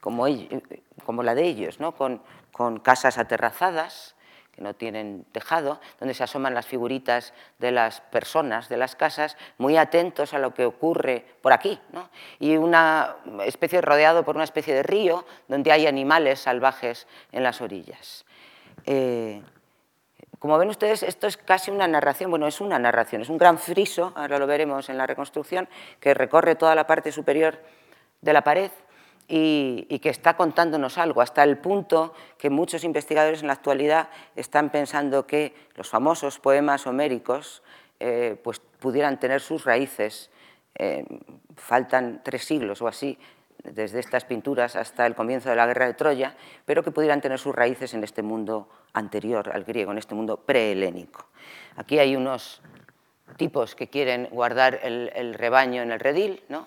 como, 0.00 0.26
la 0.26 1.34
de 1.36 1.44
ellos, 1.44 1.78
con 1.96 2.80
casas 2.80 3.16
aterrazadas, 3.16 4.16
no 4.60 4.74
tienen 4.74 5.24
tejado, 5.32 5.80
donde 5.98 6.14
se 6.14 6.22
asoman 6.22 6.54
las 6.54 6.66
figuritas 6.66 7.32
de 7.58 7.72
las 7.72 8.00
personas 8.00 8.68
de 8.68 8.76
las 8.76 8.94
casas, 8.94 9.36
muy 9.58 9.76
atentos 9.76 10.34
a 10.34 10.38
lo 10.38 10.54
que 10.54 10.64
ocurre 10.64 11.24
por 11.42 11.52
aquí, 11.52 11.80
y 12.38 12.56
una 12.56 13.16
especie 13.44 13.80
rodeado 13.80 14.24
por 14.24 14.36
una 14.36 14.44
especie 14.44 14.74
de 14.74 14.82
río 14.82 15.26
donde 15.48 15.72
hay 15.72 15.86
animales 15.86 16.40
salvajes 16.40 17.06
en 17.32 17.42
las 17.42 17.60
orillas. 17.60 18.24
Eh, 18.86 19.42
como 20.38 20.56
ven 20.56 20.70
ustedes, 20.70 21.02
esto 21.02 21.26
es 21.26 21.36
casi 21.36 21.70
una 21.70 21.86
narración, 21.86 22.30
bueno, 22.30 22.46
es 22.46 22.60
una 22.60 22.78
narración, 22.78 23.22
es 23.22 23.28
un 23.28 23.36
gran 23.36 23.58
friso, 23.58 24.12
ahora 24.16 24.38
lo 24.38 24.46
veremos 24.46 24.88
en 24.88 24.96
la 24.96 25.06
reconstrucción, 25.06 25.68
que 26.00 26.14
recorre 26.14 26.54
toda 26.54 26.74
la 26.74 26.86
parte 26.86 27.12
superior 27.12 27.58
de 28.22 28.32
la 28.32 28.42
pared 28.42 28.70
y, 29.30 29.98
que 30.00 30.08
está 30.08 30.36
contándonos 30.36 30.98
algo, 30.98 31.22
hasta 31.22 31.44
el 31.44 31.58
punto 31.58 32.12
que 32.36 32.50
muchos 32.50 32.82
investigadores 32.82 33.42
en 33.42 33.46
la 33.46 33.52
actualidad 33.52 34.08
están 34.34 34.70
pensando 34.70 35.26
que 35.26 35.54
los 35.76 35.88
famosos 35.88 36.40
poemas 36.40 36.86
homéricos 36.86 37.62
eh, 38.00 38.36
pues 38.42 38.58
pudieran 38.58 39.20
tener 39.20 39.40
sus 39.40 39.64
raíces, 39.64 40.30
eh, 40.74 41.04
faltan 41.56 42.22
tres 42.24 42.44
siglos 42.44 42.82
o 42.82 42.88
así, 42.88 43.18
desde 43.62 44.00
estas 44.00 44.24
pinturas 44.24 44.74
hasta 44.74 45.06
el 45.06 45.14
comienzo 45.14 45.50
de 45.50 45.56
la 45.56 45.66
guerra 45.66 45.86
de 45.86 45.94
Troya, 45.94 46.34
pero 46.64 46.82
que 46.82 46.90
pudieran 46.90 47.20
tener 47.20 47.38
sus 47.38 47.54
raíces 47.54 47.94
en 47.94 48.02
este 48.02 48.22
mundo 48.22 48.68
anterior 48.94 49.50
al 49.52 49.64
griego, 49.64 49.92
en 49.92 49.98
este 49.98 50.14
mundo 50.16 50.38
prehelénico. 50.38 51.26
Aquí 51.76 51.98
hay 51.98 52.16
unos 52.16 52.62
tipos 53.36 53.76
que 53.76 53.88
quieren 53.88 54.28
guardar 54.32 54.80
el, 54.82 55.12
el 55.14 55.34
rebaño 55.34 55.82
en 55.82 55.92
el 55.92 56.00
redil, 56.00 56.42
¿no? 56.48 56.66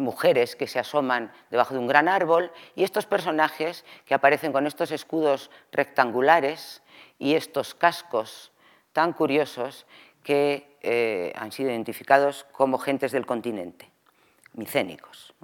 Mujeres 0.00 0.56
que 0.56 0.66
se 0.66 0.78
asoman 0.78 1.32
debajo 1.50 1.74
de 1.74 1.80
un 1.80 1.86
gran 1.86 2.08
árbol 2.08 2.52
y 2.74 2.84
estos 2.84 3.06
personajes 3.06 3.84
que 4.04 4.14
aparecen 4.14 4.52
con 4.52 4.66
estos 4.66 4.90
escudos 4.90 5.50
rectangulares 5.72 6.82
y 7.18 7.34
estos 7.34 7.74
cascos 7.74 8.52
tan 8.92 9.12
curiosos 9.12 9.86
que 10.22 10.76
eh, 10.82 11.32
han 11.36 11.52
sido 11.52 11.70
identificados 11.70 12.44
como 12.52 12.78
gentes 12.78 13.12
del 13.12 13.26
continente, 13.26 13.90
micénicos. 14.54 15.34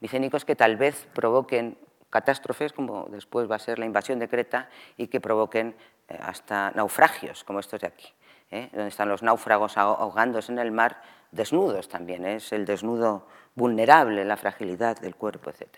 Micénicos 0.00 0.44
que 0.44 0.56
tal 0.56 0.76
vez 0.76 1.06
provoquen 1.14 1.78
catástrofes, 2.10 2.72
como 2.72 3.06
después 3.10 3.50
va 3.50 3.56
a 3.56 3.58
ser 3.58 3.78
la 3.78 3.86
invasión 3.86 4.18
de 4.18 4.28
Creta, 4.28 4.68
y 4.96 5.08
que 5.08 5.20
provoquen 5.20 5.74
eh, 6.08 6.18
hasta 6.20 6.70
naufragios 6.72 7.44
como 7.44 7.60
estos 7.60 7.80
de 7.80 7.86
aquí, 7.86 8.12
¿eh? 8.50 8.68
donde 8.72 8.88
están 8.88 9.08
los 9.08 9.22
náufragos 9.22 9.78
ahogándose 9.78 10.52
en 10.52 10.58
el 10.58 10.70
mar, 10.70 11.00
desnudos 11.32 11.88
también, 11.88 12.24
es 12.24 12.52
el 12.52 12.66
desnudo 12.66 13.26
vulnerable, 13.54 14.24
la 14.24 14.36
fragilidad 14.36 14.98
del 14.98 15.14
cuerpo, 15.14 15.50
etc. 15.50 15.68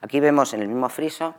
Aquí 0.00 0.20
vemos 0.20 0.54
en 0.54 0.62
el 0.62 0.68
mismo 0.68 0.88
friso 0.88 1.34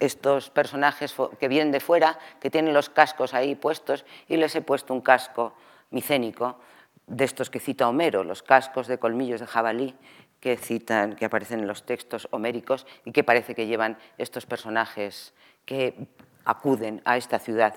estos 0.00 0.50
personajes 0.50 1.14
que 1.38 1.48
vienen 1.48 1.72
de 1.72 1.80
fuera, 1.80 2.18
que 2.40 2.50
tienen 2.50 2.74
los 2.74 2.88
cascos 2.88 3.34
ahí 3.34 3.54
puestos, 3.54 4.04
y 4.28 4.36
les 4.36 4.54
he 4.56 4.62
puesto 4.62 4.92
un 4.92 5.00
casco 5.00 5.54
micénico 5.90 6.58
de 7.06 7.24
estos 7.24 7.50
que 7.50 7.60
cita 7.60 7.88
Homero, 7.88 8.24
los 8.24 8.42
cascos 8.42 8.86
de 8.86 8.98
colmillos 8.98 9.40
de 9.40 9.46
jabalí 9.46 9.94
que 10.40 10.56
citan, 10.56 11.16
que 11.16 11.24
aparecen 11.24 11.60
en 11.60 11.66
los 11.66 11.84
textos 11.84 12.28
homéricos 12.30 12.86
y 13.04 13.12
que 13.12 13.24
parece 13.24 13.54
que 13.54 13.66
llevan 13.66 13.96
estos 14.18 14.46
personajes 14.46 15.32
que 15.64 16.06
acuden 16.44 17.00
a 17.04 17.16
esta 17.16 17.38
ciudad, 17.38 17.74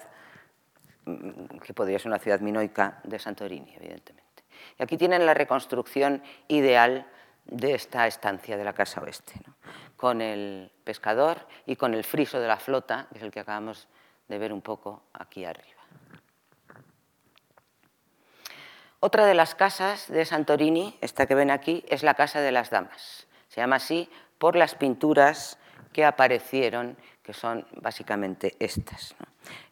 mm, 1.06 1.60
que 1.60 1.74
podría 1.74 2.00
ser 2.00 2.10
una 2.10 2.20
ciudad 2.20 2.42
minoica 2.42 3.00
de 3.04 3.20
Santorini, 3.20 3.74
evidentemente. 3.76 4.44
Y 4.78 4.84
aquí 4.84 4.98
tienen 4.98 5.26
la 5.26 5.34
reconstrucción 5.34 6.22
ideal 6.48 7.08
de 7.50 7.74
esta 7.74 8.08
estancia 8.08 8.58
de 8.58 8.64
la 8.64 8.74
Casa 8.74 9.02
Oeste, 9.02 9.34
con 9.96 10.22
el 10.22 10.72
pescador 10.84 11.48
y 11.66 11.76
con 11.76 11.94
el 11.94 12.04
friso 12.04 12.40
de 12.40 12.48
la 12.48 12.58
flota, 12.58 13.08
que 13.12 13.18
es 13.18 13.24
el 13.24 13.32
que 13.32 13.40
acabamos 13.40 13.88
de 14.28 14.38
ver 14.38 14.54
un 14.54 14.62
poco 14.62 15.04
aquí 15.14 15.46
arriba. 15.46 15.82
Otra 19.00 19.26
de 19.26 19.36
las 19.36 19.56
casas 19.56 20.08
de 20.10 20.26
Santorini, 20.26 20.98
esta 21.02 21.28
que 21.28 21.36
ven 21.36 21.52
aquí, 21.52 21.86
es 21.88 22.04
la 22.04 22.16
Casa 22.16 22.42
de 22.42 22.52
las 22.52 22.72
Damas. 22.72 23.28
Se 23.48 23.62
llama 23.62 23.76
así 23.76 24.10
por 24.38 24.56
las 24.56 24.76
pinturas 24.76 25.60
que 25.94 26.04
aparecieron, 26.04 26.98
que 27.22 27.34
son 27.34 27.68
básicamente 27.74 28.56
estas. 28.60 29.16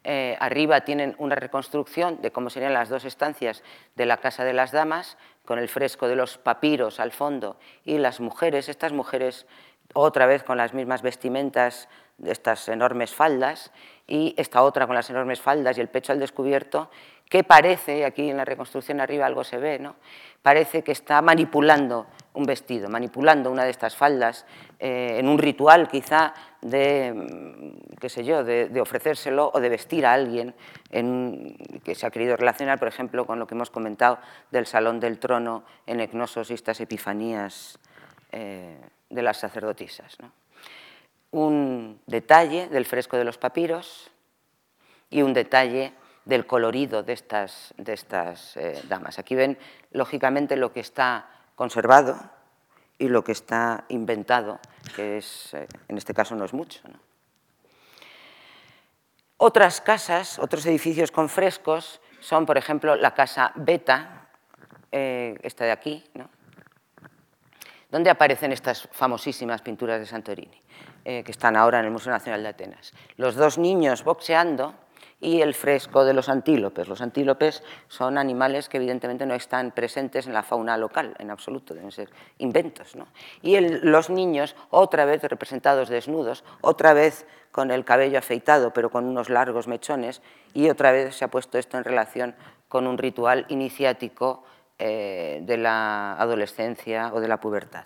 Eh, 0.04 0.38
arriba 0.40 0.82
tienen 0.82 1.16
una 1.18 1.36
reconstrucción 1.36 2.22
de 2.22 2.32
cómo 2.32 2.50
serían 2.50 2.74
las 2.74 2.90
dos 2.90 3.06
estancias 3.06 3.64
de 3.96 4.06
la 4.06 4.18
Casa 4.18 4.44
de 4.44 4.54
las 4.54 4.72
Damas, 4.72 5.18
con 5.46 5.60
el 5.60 5.70
fresco 5.70 6.08
de 6.08 6.16
los 6.16 6.38
papiros 6.38 7.00
al 7.00 7.12
fondo 7.12 7.58
y 7.84 7.98
las 7.98 8.20
mujeres, 8.20 8.68
estas 8.68 8.94
mujeres 8.94 9.46
otra 9.94 10.26
vez 10.26 10.44
con 10.44 10.58
las 10.58 10.74
mismas 10.74 11.02
vestimentas 11.02 11.88
estas 12.24 12.70
enormes 12.70 13.14
faldas 13.14 13.72
y 14.08 14.34
esta 14.38 14.64
otra 14.64 14.88
con 14.88 14.96
las 14.96 15.10
enormes 15.10 15.42
faldas 15.42 15.78
y 15.78 15.82
el 15.82 15.90
pecho 15.90 16.14
al 16.14 16.20
descubierto, 16.20 16.90
que 17.30 17.44
parece, 17.44 18.06
aquí 18.06 18.30
en 18.30 18.38
la 18.38 18.46
reconstrucción 18.46 19.02
arriba 19.02 19.26
algo 19.26 19.44
se 19.44 19.58
ve, 19.58 19.80
¿no? 19.80 19.96
parece 20.42 20.84
que 20.84 20.92
está 20.92 21.22
manipulando 21.22 22.06
un 22.34 22.46
vestido, 22.46 22.88
manipulando 22.88 23.52
una 23.52 23.64
de 23.64 23.72
estas 23.72 23.96
faldas 23.96 24.46
eh, 24.80 25.18
en 25.18 25.28
un 25.28 25.40
ritual 25.40 25.88
quizá 25.88 26.34
de, 26.66 27.78
qué 28.00 28.10
sé 28.10 28.24
yo, 28.26 28.44
de, 28.44 28.82
ofrecérselo 28.82 29.52
o 29.54 29.60
de 29.60 29.70
vestir 29.70 30.06
a 30.06 30.14
alguien 30.14 30.56
en, 30.90 31.56
que 31.84 31.94
se 31.94 32.08
ha 32.08 32.12
querido 32.12 32.36
relacionar, 32.36 32.80
por 32.80 32.88
ejemplo, 32.88 33.28
con 33.28 33.38
lo 33.38 33.46
que 33.46 33.54
hemos 33.54 33.70
comentado 33.70 34.18
del 34.50 34.66
Salón 34.66 35.00
del 35.00 35.20
Trono 35.20 35.64
en 35.86 36.00
Ecnosos 36.00 36.50
y 36.50 36.56
estas 36.56 36.82
epifanías 36.82 37.78
eh, 38.32 38.80
de 39.10 39.22
las 39.22 39.38
sacerdotisas. 39.38 40.18
Un 41.30 42.02
detalle 42.08 42.68
del 42.68 42.86
fresco 42.86 43.16
de 43.16 43.26
los 43.26 43.38
papiros 43.38 44.10
y 45.12 45.22
un 45.22 45.34
detalle 45.34 45.94
del 46.26 46.48
colorido 46.48 47.04
de 47.04 47.14
estas, 47.14 47.76
de 47.78 47.94
estas 47.94 48.58
eh, 48.58 48.82
damas. 48.90 49.20
Aquí 49.20 49.36
ven, 49.36 49.60
lógicamente, 49.92 50.56
lo 50.56 50.74
que 50.74 50.80
está 50.80 51.30
conservado 51.54 52.18
y 52.98 53.08
lo 53.08 53.24
que 53.24 53.32
está 53.32 53.86
inventado, 53.90 54.60
que 54.96 55.18
es, 55.18 55.54
eh, 55.54 55.68
en 55.88 55.98
este 55.98 56.14
caso 56.14 56.36
no 56.36 56.46
es 56.46 56.54
mucho. 56.54 56.80
Otras 59.38 59.82
casas, 59.82 60.40
otros 60.40 60.66
edificios 60.66 61.12
con 61.12 61.28
frescos, 61.30 62.02
son, 62.20 62.46
por 62.46 62.58
ejemplo, 62.58 62.96
la 62.96 63.14
casa 63.14 63.52
Beta, 63.56 64.30
eh, 64.92 65.38
esta 65.44 65.66
de 65.66 65.72
aquí, 65.72 66.04
donde 67.92 68.10
aparecen 68.10 68.52
estas 68.52 68.88
famosísimas 68.92 69.62
pinturas 69.62 70.00
de 70.00 70.06
Santorini, 70.06 70.62
que 71.04 71.24
están 71.28 71.56
ahora 71.56 71.80
en 71.80 71.86
el 71.86 71.92
Museo 71.92 72.12
Nacional 72.12 72.42
de 72.42 72.50
Atenas. 72.50 72.94
Los 73.16 73.36
dos 73.36 73.58
niños 73.58 74.04
boxeando, 74.04 74.74
y 75.22 75.42
el 75.42 75.54
fresco 75.54 76.04
de 76.04 76.14
los 76.14 76.30
antílopes. 76.30 76.88
Los 76.88 77.02
antílopes 77.02 77.64
son 77.88 78.18
animales 78.18 78.70
que 78.70 78.78
evidentemente 78.78 79.26
no 79.26 79.34
están 79.34 79.72
presentes 79.72 80.28
en 80.28 80.34
la 80.34 80.44
fauna 80.44 80.78
local 80.78 81.16
en 81.20 81.32
absoluto, 81.32 81.74
deben 81.74 81.92
ser 81.92 82.10
inventos. 82.38 82.96
¿no? 82.96 83.08
Y 83.42 83.60
los 83.60 84.10
niños, 84.10 84.56
otra 84.70 85.06
vez 85.06 85.24
representados 85.24 85.90
desnudos, 85.90 86.44
otra 86.62 86.94
vez 86.94 87.26
con 87.52 87.72
el 87.72 87.86
cabello 87.86 88.20
afeitado 88.20 88.74
pero 88.74 88.90
con 88.90 89.06
unos 89.06 89.30
largos 89.30 89.68
mechones 89.68 90.22
y 90.54 90.70
otra 90.70 90.92
vez 90.92 91.16
se 91.16 91.24
ha 91.26 91.30
puesto 91.30 91.58
esto 91.58 91.78
en 91.78 91.86
relación 91.86 92.36
con 92.68 92.88
un 92.88 92.98
ritual 92.98 93.46
iniciático 93.50 94.44
eh, 94.78 95.40
de 95.44 95.58
la 95.58 96.14
adolescencia 96.20 97.14
o 97.14 97.22
de 97.22 97.30
la 97.30 97.40
pubertad. 97.40 97.86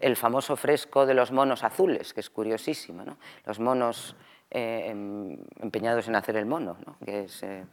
El 0.00 0.16
famoso 0.16 0.56
fresco 0.56 1.06
de 1.06 1.14
los 1.14 1.32
monos 1.32 1.64
azules, 1.64 2.12
que 2.12 2.20
es 2.20 2.28
curiosísimo. 2.28 3.04
¿no? 3.04 3.16
Los 3.46 3.58
monos 3.58 4.14
eh, 4.50 4.86
em, 4.90 5.38
empeñados 5.60 6.08
en 6.08 6.16
hacer 6.16 6.36
el 6.36 6.46
mono, 6.46 6.76
es, 7.06 7.42
eh, 7.42 7.64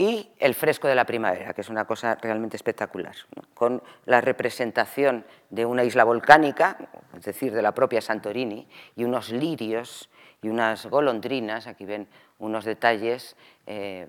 y 0.00 0.30
el 0.38 0.54
fresco 0.54 0.86
de 0.86 0.94
la 0.94 1.04
primavera, 1.04 1.52
que 1.52 1.60
es 1.60 1.68
una 1.68 1.84
cosa 1.84 2.14
realmente 2.22 2.56
espectacular, 2.56 3.16
con 3.52 3.82
la 4.06 4.20
representación 4.20 5.24
de 5.50 5.66
una 5.66 5.82
isla 5.82 6.04
volcánica, 6.04 6.78
es 7.16 7.24
decir, 7.24 7.52
de 7.52 7.62
la 7.62 7.74
propia 7.74 8.00
Santorini, 8.00 8.68
y 8.94 9.02
unos 9.02 9.30
lirios 9.30 10.08
y 10.40 10.48
unas 10.48 10.86
golondrinas, 10.86 11.66
aquí 11.66 11.84
ven 11.84 12.06
unos 12.38 12.64
detalles 12.64 13.36
eh, 13.66 14.06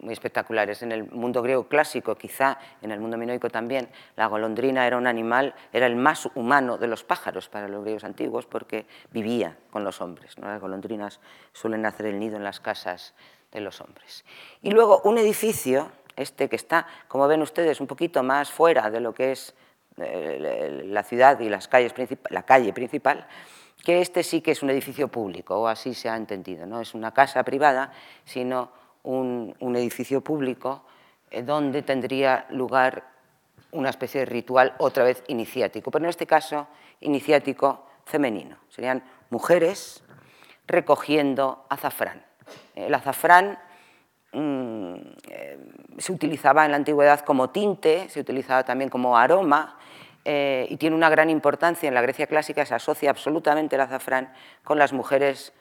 muy 0.00 0.12
espectaculares. 0.12 0.82
En 0.82 0.92
el 0.92 1.10
mundo 1.10 1.42
griego 1.42 1.66
clásico, 1.66 2.14
quizá 2.16 2.58
en 2.82 2.90
el 2.90 3.00
mundo 3.00 3.16
minoico 3.16 3.50
también, 3.50 3.88
la 4.16 4.26
golondrina 4.26 4.86
era 4.86 4.96
un 4.96 5.06
animal, 5.06 5.54
era 5.72 5.86
el 5.86 5.96
más 5.96 6.28
humano 6.34 6.78
de 6.78 6.86
los 6.86 7.04
pájaros 7.04 7.48
para 7.48 7.68
los 7.68 7.82
griegos 7.82 8.04
antiguos 8.04 8.46
porque 8.46 8.86
vivía 9.10 9.56
con 9.70 9.84
los 9.84 10.00
hombres. 10.00 10.38
Las 10.38 10.60
golondrinas 10.60 11.20
suelen 11.52 11.86
hacer 11.86 12.06
el 12.06 12.18
nido 12.18 12.36
en 12.36 12.44
las 12.44 12.60
casas 12.60 13.14
de 13.52 13.60
los 13.60 13.80
hombres. 13.80 14.24
Y 14.62 14.70
luego 14.70 15.00
un 15.04 15.18
edificio, 15.18 15.90
este 16.16 16.48
que 16.48 16.56
está, 16.56 16.86
como 17.08 17.26
ven 17.26 17.42
ustedes, 17.42 17.80
un 17.80 17.86
poquito 17.86 18.22
más 18.22 18.50
fuera 18.50 18.90
de 18.90 19.00
lo 19.00 19.12
que 19.12 19.32
es 19.32 19.54
eh, 19.96 20.82
la 20.86 21.02
ciudad 21.02 21.40
y 21.40 21.48
las 21.48 21.68
calles 21.68 21.94
la 22.30 22.44
calle 22.44 22.72
principal, 22.72 23.26
que 23.84 24.00
este 24.00 24.22
sí 24.22 24.40
que 24.40 24.52
es 24.52 24.62
un 24.62 24.70
edificio 24.70 25.08
público, 25.08 25.60
o 25.60 25.66
así 25.66 25.94
se 25.94 26.08
ha 26.08 26.16
entendido, 26.16 26.66
no 26.66 26.80
es 26.80 26.94
una 26.94 27.12
casa 27.12 27.42
privada, 27.42 27.92
sino 28.24 28.70
un, 29.02 29.54
edificio 29.76 30.20
público 30.20 30.84
eh, 31.30 31.42
donde 31.42 31.82
tendría 31.82 32.46
lugar 32.50 33.04
una 33.72 33.90
especie 33.90 34.20
de 34.20 34.26
ritual 34.26 34.74
otra 34.78 35.04
vez 35.04 35.22
iniciático, 35.28 35.90
pero 35.90 36.04
en 36.04 36.10
este 36.10 36.26
caso 36.26 36.66
iniciático 37.00 37.86
femenino. 38.04 38.56
Serían 38.68 39.02
mujeres 39.30 40.02
recogiendo 40.66 41.64
azafrán. 41.68 42.24
El 42.74 42.92
azafrán 42.94 43.58
mm, 44.32 44.94
eh, 45.28 45.58
se 45.98 46.12
utilizaba 46.12 46.64
en 46.64 46.72
la 46.72 46.76
antigüedad 46.76 47.20
como 47.20 47.50
tinte, 47.50 48.08
se 48.08 48.20
utilizaba 48.20 48.64
también 48.64 48.90
como 48.90 49.16
aroma, 49.16 49.78
eh, 50.24 50.66
y 50.68 50.76
tiene 50.76 50.96
una 50.96 51.08
gran 51.08 51.30
importancia 51.30 51.88
en 51.88 51.94
la 51.94 52.02
Grecia 52.02 52.26
clásica, 52.26 52.66
se 52.66 52.74
asocia 52.74 53.10
absolutamente 53.10 53.76
el 53.76 53.82
azafrán 53.82 54.32
con 54.64 54.78
las 54.78 54.92
mujeres 54.92 55.52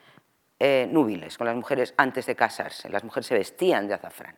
eh, 0.59 0.89
núbiles, 0.91 1.37
con 1.37 1.47
las 1.47 1.55
mujeres 1.55 1.93
antes 1.95 2.25
de 2.25 2.35
casarse. 2.35 2.89
Las 2.89 3.05
mujeres 3.05 3.27
se 3.27 3.35
vestían 3.35 3.87
de 3.87 3.93
azafrán, 3.93 4.35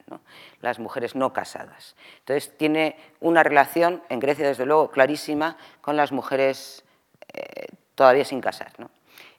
las 0.61 0.77
mujeres 0.77 1.15
no 1.15 1.33
casadas. 1.33 1.95
Entonces 2.19 2.55
tiene 2.57 2.95
una 3.19 3.41
relación, 3.41 4.03
en 4.09 4.19
Grecia 4.19 4.47
desde 4.47 4.67
luego, 4.67 4.91
clarísima 4.91 5.57
con 5.81 5.97
las 5.97 6.11
mujeres 6.11 6.85
eh, 7.33 7.67
todavía 7.95 8.23
sin 8.23 8.39
casar. 8.39 8.71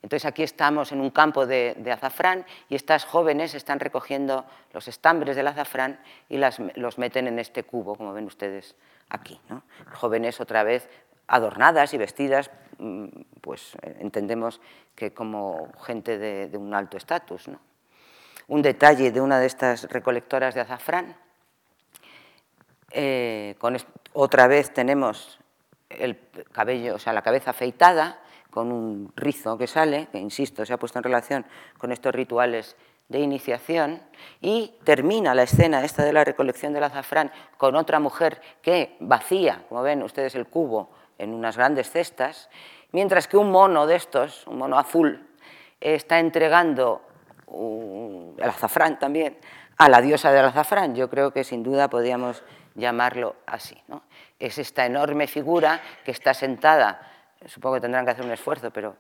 Entonces 0.03 0.27
aquí 0.27 0.43
estamos 0.43 0.91
en 0.91 1.01
un 1.01 1.11
campo 1.11 1.47
de, 1.47 1.77
azafrán 1.93 2.45
y 2.69 2.75
estas 2.75 3.05
jóvenes 3.05 3.55
están 3.55 3.79
recogiendo 3.79 4.45
los 4.73 4.89
estambres 4.89 5.37
del 5.37 5.47
azafrán 5.47 6.01
y 6.29 6.39
los 6.39 6.99
meten 6.99 7.29
en 7.29 7.39
este 7.39 7.63
cubo, 7.63 7.95
como 7.95 8.13
ven 8.13 8.27
ustedes 8.27 8.75
aquí. 9.13 9.41
Jóvenes 9.93 10.41
otra 10.41 10.65
vez 10.65 10.89
adornadas 11.27 11.95
y 11.95 11.99
vestidas, 11.99 12.51
mm, 12.79 13.07
pues 13.41 13.77
eh, 13.83 13.97
entendemos 14.01 14.61
que 14.95 15.13
como 15.13 15.71
gente 15.83 16.19
de, 16.19 16.57
un 16.57 16.75
alto 16.75 16.97
estatus. 16.97 17.51
Un 18.49 18.63
detalle 18.63 19.13
de 19.13 19.21
una 19.21 19.39
de 19.39 19.47
estas 19.47 19.85
recolectoras 19.85 20.55
de 20.55 20.63
azafrán, 20.63 21.17
eh, 22.91 23.55
con 23.59 23.77
otra 24.13 24.47
vez 24.47 24.73
tenemos 24.73 25.39
el 25.89 26.19
cabello, 26.53 26.97
o 26.97 26.99
sea, 26.99 27.13
la 27.13 27.23
cabeza 27.23 27.51
afeitada, 27.51 28.19
con 28.51 28.71
un 28.71 29.13
rizo 29.17 29.57
que 29.57 29.67
sale, 29.67 30.09
que 30.13 30.19
insisto, 30.19 30.67
se 30.67 30.75
ha 30.75 30.79
puesto 30.79 30.99
en 30.99 31.05
relación 31.05 31.47
con 31.79 31.91
estos 31.91 32.15
rituales 32.15 32.77
de 33.13 33.21
iniciación 33.21 34.03
y 34.41 34.75
termina 34.83 35.35
la 35.35 35.45
escena 35.45 35.85
esta 35.85 36.03
de 36.05 36.13
la 36.13 36.25
recolección 36.25 36.73
del 36.73 36.83
azafrán 36.83 37.31
con 37.57 37.77
otra 37.77 38.01
mujer 38.01 38.41
que 38.61 38.97
vacía, 38.99 39.63
como 39.69 39.83
ven 39.83 40.03
ustedes, 40.03 40.35
el 40.35 40.47
cubo 40.47 40.91
en 41.19 41.33
unas 41.33 41.57
grandes 41.57 41.91
cestas, 41.91 42.51
mientras 42.91 43.29
que 43.29 43.37
un 43.37 43.53
mono 43.53 43.87
de 43.87 43.95
estos, 43.95 44.47
un 44.49 44.59
mono 44.59 44.79
azul, 44.79 45.29
está 45.81 46.19
entregando 46.19 47.03
el 47.49 48.49
azafrán 48.49 48.99
también, 48.99 49.39
a 49.77 49.89
la 49.89 50.01
diosa 50.01 50.33
del 50.33 50.47
azafrán. 50.47 50.95
Yo 50.95 51.09
creo 51.11 51.33
que 51.33 51.45
sin 51.45 51.63
duda 51.63 51.89
podríamos 51.89 52.43
llamarlo 52.75 53.37
así. 53.47 53.77
Es 54.39 54.59
esta 54.59 54.87
enorme 54.87 55.27
figura 55.27 55.81
que 56.05 56.11
está 56.11 56.35
sentada, 56.35 57.11
supongo 57.47 57.77
que 57.77 57.83
tendrán 57.83 58.05
que 58.05 58.13
hacer 58.13 58.25
un 58.25 58.33
esfuerzo, 58.33 58.71
pero 58.71 58.97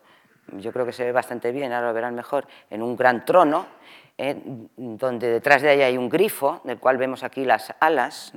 yo 0.48 0.72
creo 0.72 0.84
que 0.84 0.92
se 0.92 1.04
ve 1.04 1.12
bastante 1.12 1.52
bien, 1.52 1.72
ahora 1.72 1.88
lo 1.88 1.94
verán 1.94 2.14
mejor, 2.14 2.46
en 2.68 2.82
un 2.82 2.96
gran 2.96 3.24
trono, 3.24 3.66
eh, 4.24 4.40
donde 4.76 5.32
detrás 5.32 5.62
de 5.62 5.74
ella 5.74 5.86
hay 5.86 5.96
un 5.98 6.08
grifo, 6.08 6.60
del 6.62 6.78
cual 6.78 6.96
vemos 6.96 7.24
aquí 7.24 7.44
las 7.44 7.74
alas. 7.80 8.32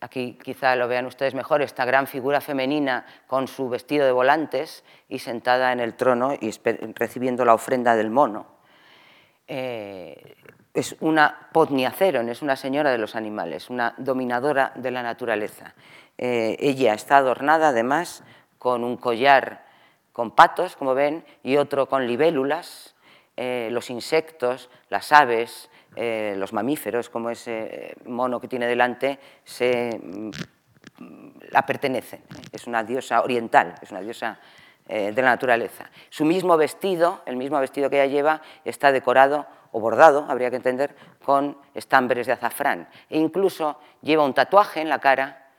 Aquí 0.00 0.36
quizá 0.42 0.74
lo 0.74 0.88
vean 0.88 1.06
ustedes 1.06 1.34
mejor, 1.34 1.62
esta 1.62 1.84
gran 1.84 2.08
figura 2.08 2.40
femenina 2.40 3.06
con 3.28 3.46
su 3.46 3.68
vestido 3.68 4.06
de 4.06 4.10
volantes 4.10 4.82
y 5.08 5.20
sentada 5.20 5.70
en 5.70 5.78
el 5.78 5.94
trono 5.94 6.32
y 6.32 6.50
recibiendo 6.96 7.44
la 7.44 7.54
ofrenda 7.54 7.94
del 7.94 8.10
mono. 8.10 8.46
Eh, 9.46 10.34
es 10.74 10.96
una 10.98 11.48
podniaceron, 11.52 12.28
es 12.28 12.42
una 12.42 12.56
señora 12.56 12.90
de 12.90 12.98
los 12.98 13.14
animales, 13.14 13.70
una 13.70 13.94
dominadora 13.98 14.72
de 14.74 14.90
la 14.90 15.04
naturaleza. 15.04 15.76
Eh, 16.18 16.56
ella 16.58 16.92
está 16.94 17.18
adornada 17.18 17.68
además 17.68 18.24
con 18.58 18.82
un 18.82 18.96
collar 18.96 19.64
con 20.12 20.32
patos, 20.32 20.74
como 20.74 20.94
ven, 20.94 21.24
y 21.44 21.56
otro 21.56 21.88
con 21.88 22.08
libélulas. 22.08 22.96
Eh, 23.40 23.68
los 23.70 23.88
insectos, 23.88 24.68
las 24.88 25.12
aves, 25.12 25.70
eh, 25.94 26.34
los 26.36 26.52
mamíferos, 26.52 27.08
como 27.08 27.30
ese 27.30 27.94
mono 28.04 28.40
que 28.40 28.48
tiene 28.48 28.66
delante, 28.66 29.20
se, 29.44 29.96
mm, 30.02 30.30
la 31.52 31.64
pertenecen. 31.64 32.24
Es 32.50 32.66
una 32.66 32.82
diosa 32.82 33.22
oriental, 33.22 33.76
es 33.80 33.92
una 33.92 34.00
diosa 34.00 34.40
de 34.88 35.12
la 35.12 35.28
naturaleza. 35.28 35.90
Su 36.08 36.24
mismo 36.24 36.56
vestido, 36.56 37.20
el 37.26 37.36
mismo 37.36 37.60
vestido 37.60 37.90
que 37.90 38.02
ella 38.02 38.10
lleva, 38.10 38.42
está 38.64 38.90
decorado 38.90 39.46
o 39.70 39.80
bordado, 39.80 40.26
habría 40.28 40.48
que 40.48 40.56
entender, 40.56 40.96
con 41.22 41.58
estambres 41.74 42.26
de 42.26 42.32
azafrán. 42.32 42.88
E 43.10 43.18
incluso 43.18 43.78
lleva 44.00 44.24
un 44.24 44.32
tatuaje 44.32 44.80
en 44.80 44.88
la 44.88 44.98
cara, 44.98 45.50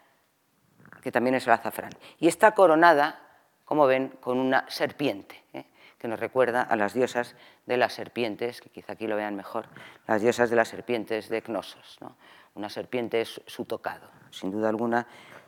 que 1.02 1.12
también 1.12 1.36
es 1.36 1.46
el 1.48 1.54
azafrán. 1.54 1.92
Y 2.18 2.28
está 2.28 2.52
coronada, 2.52 3.22
como 3.64 3.86
ven, 3.86 4.10
con 4.20 4.40
una 4.40 4.66
serpiente, 4.68 5.44
¿eh? 5.54 5.66
Que 6.00 6.08
nos 6.08 6.20
recuerda 6.20 6.62
a 6.62 6.76
las 6.76 6.94
diosas 6.94 7.36
de 7.66 7.78
las 7.78 7.94
serpientes, 7.94 8.62
que 8.62 8.70
quizá 8.70 8.94
aquí 8.94 9.06
lo 9.06 9.16
vean 9.16 9.36
mejor, 9.36 9.66
las 10.08 10.22
diosas 10.22 10.50
de 10.50 10.56
las 10.56 10.70
serpientes 10.70 11.30
de 11.30 11.42
Cnosos. 11.42 12.00
Una 12.56 12.70
serpiente 12.70 13.22
es 13.22 13.42
su 13.46 13.66
tocado, 13.66 14.10
sin 14.32 14.52
duda 14.52 14.70
alguna 14.70 15.06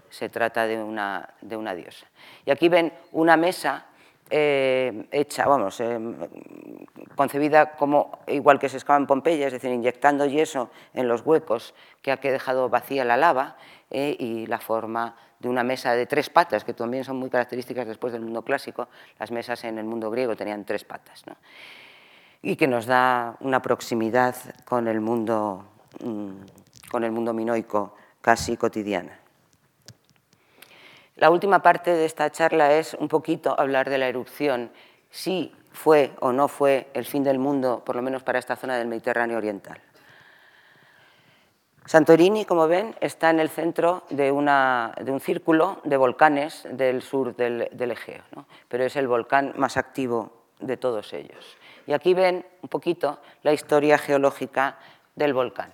se 0.10 0.30
trata 0.30 0.68
de 0.68 0.84
una, 0.84 1.34
de 1.42 1.56
una 1.56 1.74
diosa. 1.74 2.06
Y 2.46 2.52
aquí 2.52 2.70
ven 2.70 2.94
una 3.14 3.38
mesa 3.38 3.86
eh, 4.30 5.08
hecha, 5.12 5.46
vamos, 5.46 5.80
eh, 5.82 6.00
concebida 7.16 7.76
como 7.76 8.20
igual 8.28 8.60
que 8.60 8.70
se 8.70 8.78
excava 8.78 8.98
en 8.98 9.08
Pompeya, 9.08 9.48
es 9.48 9.54
decir, 9.54 9.72
inyectando 9.72 10.26
yeso 10.26 10.70
en 10.94 11.08
los 11.08 11.26
huecos 11.26 11.74
que 12.02 12.12
ha 12.12 12.18
dejado 12.18 12.70
vacía 12.70 13.04
la 13.04 13.18
lava 13.18 13.58
eh, 13.90 14.16
y 14.18 14.46
la 14.48 14.60
forma 14.60 15.16
de 15.42 15.50
una 15.50 15.64
mesa 15.64 15.94
de 15.94 16.06
tres 16.06 16.30
patas, 16.30 16.64
que 16.64 16.74
también 16.74 17.04
son 17.04 17.18
muy 17.18 17.30
características 17.30 17.88
después 17.88 18.14
del 18.14 18.22
mundo 18.22 18.44
clásico, 18.44 18.88
las 19.20 19.32
mesas 19.32 19.64
en 19.64 19.80
el 19.80 19.86
mundo 19.86 20.12
griego 20.12 20.36
tenían 20.36 20.66
tres 20.66 20.84
patas, 20.84 21.24
y 22.44 22.56
que 22.56 22.68
nos 22.68 22.86
da 22.86 23.38
una 23.40 23.62
proximidad 23.62 24.36
con 24.66 24.88
el 24.88 25.02
mundo, 25.02 25.66
mm, 26.04 26.90
con 26.92 27.04
el 27.04 27.12
mundo 27.12 27.34
minoico 27.34 27.96
casi 28.22 28.56
cotidiana. 28.56 29.20
La 31.16 31.30
última 31.30 31.62
parte 31.62 31.92
de 31.92 32.06
esta 32.06 32.32
charla 32.32 32.74
es 32.74 32.94
un 32.94 33.08
poquito 33.08 33.60
hablar 33.60 33.90
de 33.90 33.98
la 33.98 34.08
erupción, 34.08 34.72
si 35.10 35.54
fue 35.72 36.12
o 36.20 36.32
no 36.32 36.48
fue 36.48 36.90
el 36.94 37.06
fin 37.06 37.24
del 37.24 37.40
mundo, 37.40 37.84
por 37.84 37.96
lo 37.96 38.02
menos 38.02 38.24
para 38.24 38.40
esta 38.40 38.56
zona 38.56 38.78
del 38.78 38.88
Mediterráneo 38.88 39.38
Oriental. 39.38 39.82
Santorini, 41.86 42.46
como 42.46 42.68
ven, 42.68 42.96
está 43.02 43.30
en 43.32 43.40
el 43.40 43.50
centro 43.50 44.04
de, 44.10 44.32
un 44.32 45.20
círculo 45.20 45.82
de 45.84 45.98
volcanes 45.98 46.68
del 46.72 47.02
sur 47.02 47.36
del, 47.36 47.92
Egeo, 47.92 48.24
pero 48.68 48.86
es 48.86 48.96
el 48.96 49.08
volcán 49.08 49.54
más 49.58 49.78
activo 49.78 50.32
de 50.60 50.78
todos 50.78 51.12
ellos. 51.14 51.58
Y 51.88 51.94
aquí 51.94 52.14
ven 52.14 52.46
un 52.62 52.70
poquito 52.70 53.20
la 53.42 53.52
historia 53.52 53.98
geológica 53.98 54.78
del 55.16 55.34
volcán 55.34 55.74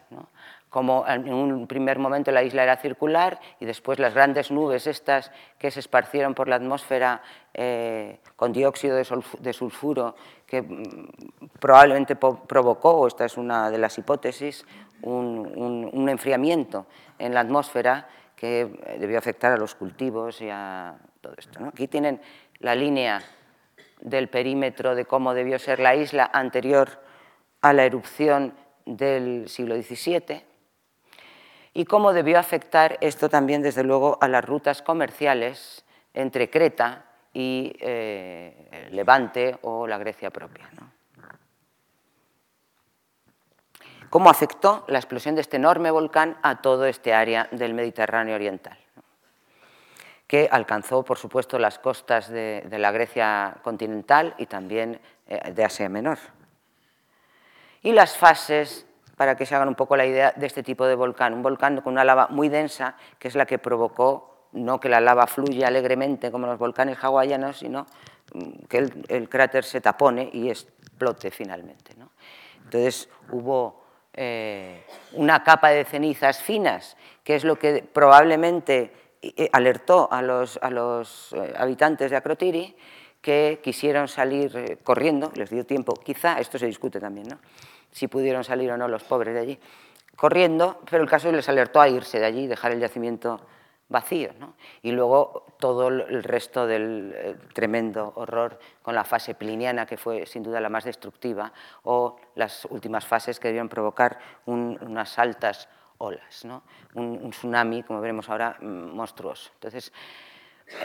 como 0.70 1.06
en 1.08 1.34
un 1.34 1.66
primer 1.66 1.98
momento 1.98 2.32
la 2.32 2.44
isla 2.44 2.64
era 2.64 2.78
circular 2.78 3.40
y 3.60 3.66
después 3.66 4.00
las 4.00 4.14
grandes 4.14 4.52
nubes 4.52 4.86
estas 4.86 5.32
que 5.58 5.72
se 5.72 5.80
esparcieron 5.80 6.34
por 6.34 6.50
la 6.50 6.58
atmósfera 6.58 7.22
eh, 7.54 8.20
con 8.36 8.52
dióxido 8.52 8.98
de, 8.98 9.54
sulfuro 9.54 10.16
que 10.46 10.62
mm, 10.62 11.10
probablemente 11.60 12.16
provocó, 12.16 13.08
esta 13.08 13.26
es 13.26 13.38
una 13.38 13.72
de 13.72 13.78
las 13.78 13.98
hipótesis, 13.98 14.66
un, 15.02 16.08
enfriamiento 16.10 16.86
en 17.18 17.34
la 17.34 17.42
atmósfera 17.42 18.08
que 18.36 18.62
eh, 18.62 18.98
debió 19.00 19.18
afectar 19.18 19.54
a 19.54 19.58
los 19.58 19.74
cultivos 19.74 20.42
y 20.42 20.50
a 20.50 20.96
todo 21.22 21.34
esto. 21.38 21.64
Aquí 21.66 21.88
tienen 21.88 22.22
la 22.60 22.76
línea 22.76 23.22
del 24.02 24.28
perímetro 24.28 24.96
de 24.96 25.06
cómo 25.06 25.34
debió 25.34 25.60
ser 25.60 25.80
la 25.80 25.96
isla 25.96 26.30
anterior 26.32 27.02
a 27.62 27.74
la 27.74 27.86
erupción 27.86 28.54
del 28.86 29.50
siglo 29.50 29.76
XVII 29.82 30.57
y 31.74 31.86
cómo 31.86 32.14
debió 32.14 32.40
afectar 32.40 32.98
esto 33.02 33.30
también, 33.30 33.62
desde 33.62 33.84
luego, 33.84 34.18
a 34.22 34.28
las 34.28 34.44
rutas 34.44 34.82
comerciales 34.82 35.86
entre 36.14 36.50
Creta 36.50 37.06
y 37.34 37.72
eh, 37.80 38.90
Levante 38.92 39.58
o 39.62 39.86
la 39.86 40.00
Grecia 40.00 40.32
propia. 40.32 40.68
Cómo 44.10 44.30
afectó 44.30 44.86
la 44.88 44.98
explosión 44.98 45.36
de 45.36 45.42
este 45.42 45.58
enorme 45.58 45.92
volcán 45.92 46.38
a 46.42 46.62
todo 46.62 46.86
este 46.86 47.14
área 47.14 47.48
del 47.52 47.74
Mediterráneo 47.74 48.36
oriental, 48.36 48.78
que 50.26 50.48
alcanzó, 50.50 51.04
por 51.04 51.18
supuesto, 51.18 51.60
las 51.60 51.78
costas 51.78 52.30
de, 52.30 52.66
la 52.72 52.92
Grecia 52.92 53.58
continental 53.64 54.34
y 54.38 54.46
también 54.46 55.00
eh, 55.28 55.52
de 55.52 55.64
Asia 55.64 55.90
Menor. 55.90 56.18
Y 57.84 57.92
las 57.92 58.18
fases 58.18 58.87
para 59.18 59.36
que 59.36 59.46
se 59.46 59.56
hagan 59.56 59.68
un 59.68 59.76
poco 59.76 59.98
la 59.98 60.06
idea 60.06 60.32
de 60.36 60.46
este 60.46 60.64
tipo 60.64 60.86
de 60.86 60.96
volcán. 60.96 61.34
Un 61.34 61.42
volcán 61.42 61.82
con 61.82 61.94
una 61.94 62.06
lava 62.06 62.28
muy 62.30 62.50
densa, 62.50 62.96
que 63.18 63.28
es 63.28 63.36
la 63.36 63.46
que 63.46 63.58
provocó 63.58 64.38
no 64.54 64.80
que 64.80 64.90
la 64.90 65.02
lava 65.02 65.28
fluya 65.28 65.68
alegremente 65.68 66.32
como 66.32 66.48
los 66.48 66.58
volcanes 66.58 66.98
hawaianos, 67.02 67.58
sino 67.58 67.86
mm, 68.34 68.66
que 68.70 68.90
el, 69.10 69.28
cráter 69.28 69.64
se 69.64 69.82
tapone 69.82 70.30
y 70.32 70.50
explote 70.50 71.32
finalmente. 71.32 71.96
Entonces 72.64 73.10
hubo 73.32 73.84
eh, 74.14 74.86
una 75.14 75.44
capa 75.44 75.70
de 75.70 75.84
cenizas 75.84 76.42
finas, 76.42 76.96
que 77.24 77.36
es 77.36 77.44
lo 77.44 77.58
que 77.58 77.84
probablemente 77.92 78.94
eh, 79.22 79.50
alertó 79.52 80.10
a 80.12 80.22
los, 80.22 80.60
a 80.62 80.70
los 80.70 81.34
eh, 81.34 81.54
habitantes 81.58 82.12
de 82.12 82.18
Acrotiri, 82.18 82.76
que 83.20 83.60
quisieron 83.64 84.08
salir 84.08 84.80
corriendo, 84.84 85.32
les 85.36 85.50
dio 85.50 85.66
tiempo, 85.66 85.94
quizá, 85.96 86.40
esto 86.40 86.60
se 86.60 86.68
discute 86.68 87.00
también, 87.00 87.28
¿no? 87.28 87.40
Si 87.92 88.08
pudieron 88.08 88.44
salir 88.44 88.72
o 88.72 88.78
no 88.78 88.88
los 88.88 89.04
pobres 89.04 89.34
de 89.34 89.40
allí, 89.40 89.60
corriendo, 90.16 90.82
pero 90.90 91.04
el 91.04 91.10
caso 91.10 91.32
les 91.32 91.48
alertó 91.48 91.80
a 91.80 91.90
irse 91.90 92.20
de 92.20 92.26
allí 92.26 92.44
y 92.44 92.48
dejar 92.48 92.72
el 92.72 92.80
yacimiento 92.80 93.40
vacío. 93.90 94.32
Y 94.82 94.92
luego 94.92 95.46
todo 95.60 95.88
el 95.88 96.24
resto 96.24 96.68
del 96.68 97.14
eh, 97.16 97.36
tremendo 97.54 98.14
horror 98.16 98.60
con 98.82 98.96
la 98.96 99.04
fase 99.04 99.36
pliniana, 99.36 99.86
que 99.86 99.98
fue 99.98 100.26
sin 100.26 100.44
duda 100.44 100.60
la 100.60 100.70
más 100.70 100.84
destructiva, 100.84 101.54
o 101.84 102.18
las 102.36 102.66
últimas 102.66 103.06
fases 103.06 103.40
que 103.40 103.48
debieron 103.48 103.70
provocar 103.70 104.20
unas 104.46 105.18
altas 105.20 105.70
olas, 106.00 106.46
un, 106.94 107.20
un, 107.24 107.30
tsunami, 107.32 107.84
como 107.84 108.02
veremos 108.02 108.30
ahora, 108.30 108.58
mm, 108.60 108.96
monstruoso. 108.96 109.52
Entonces, 109.56 109.92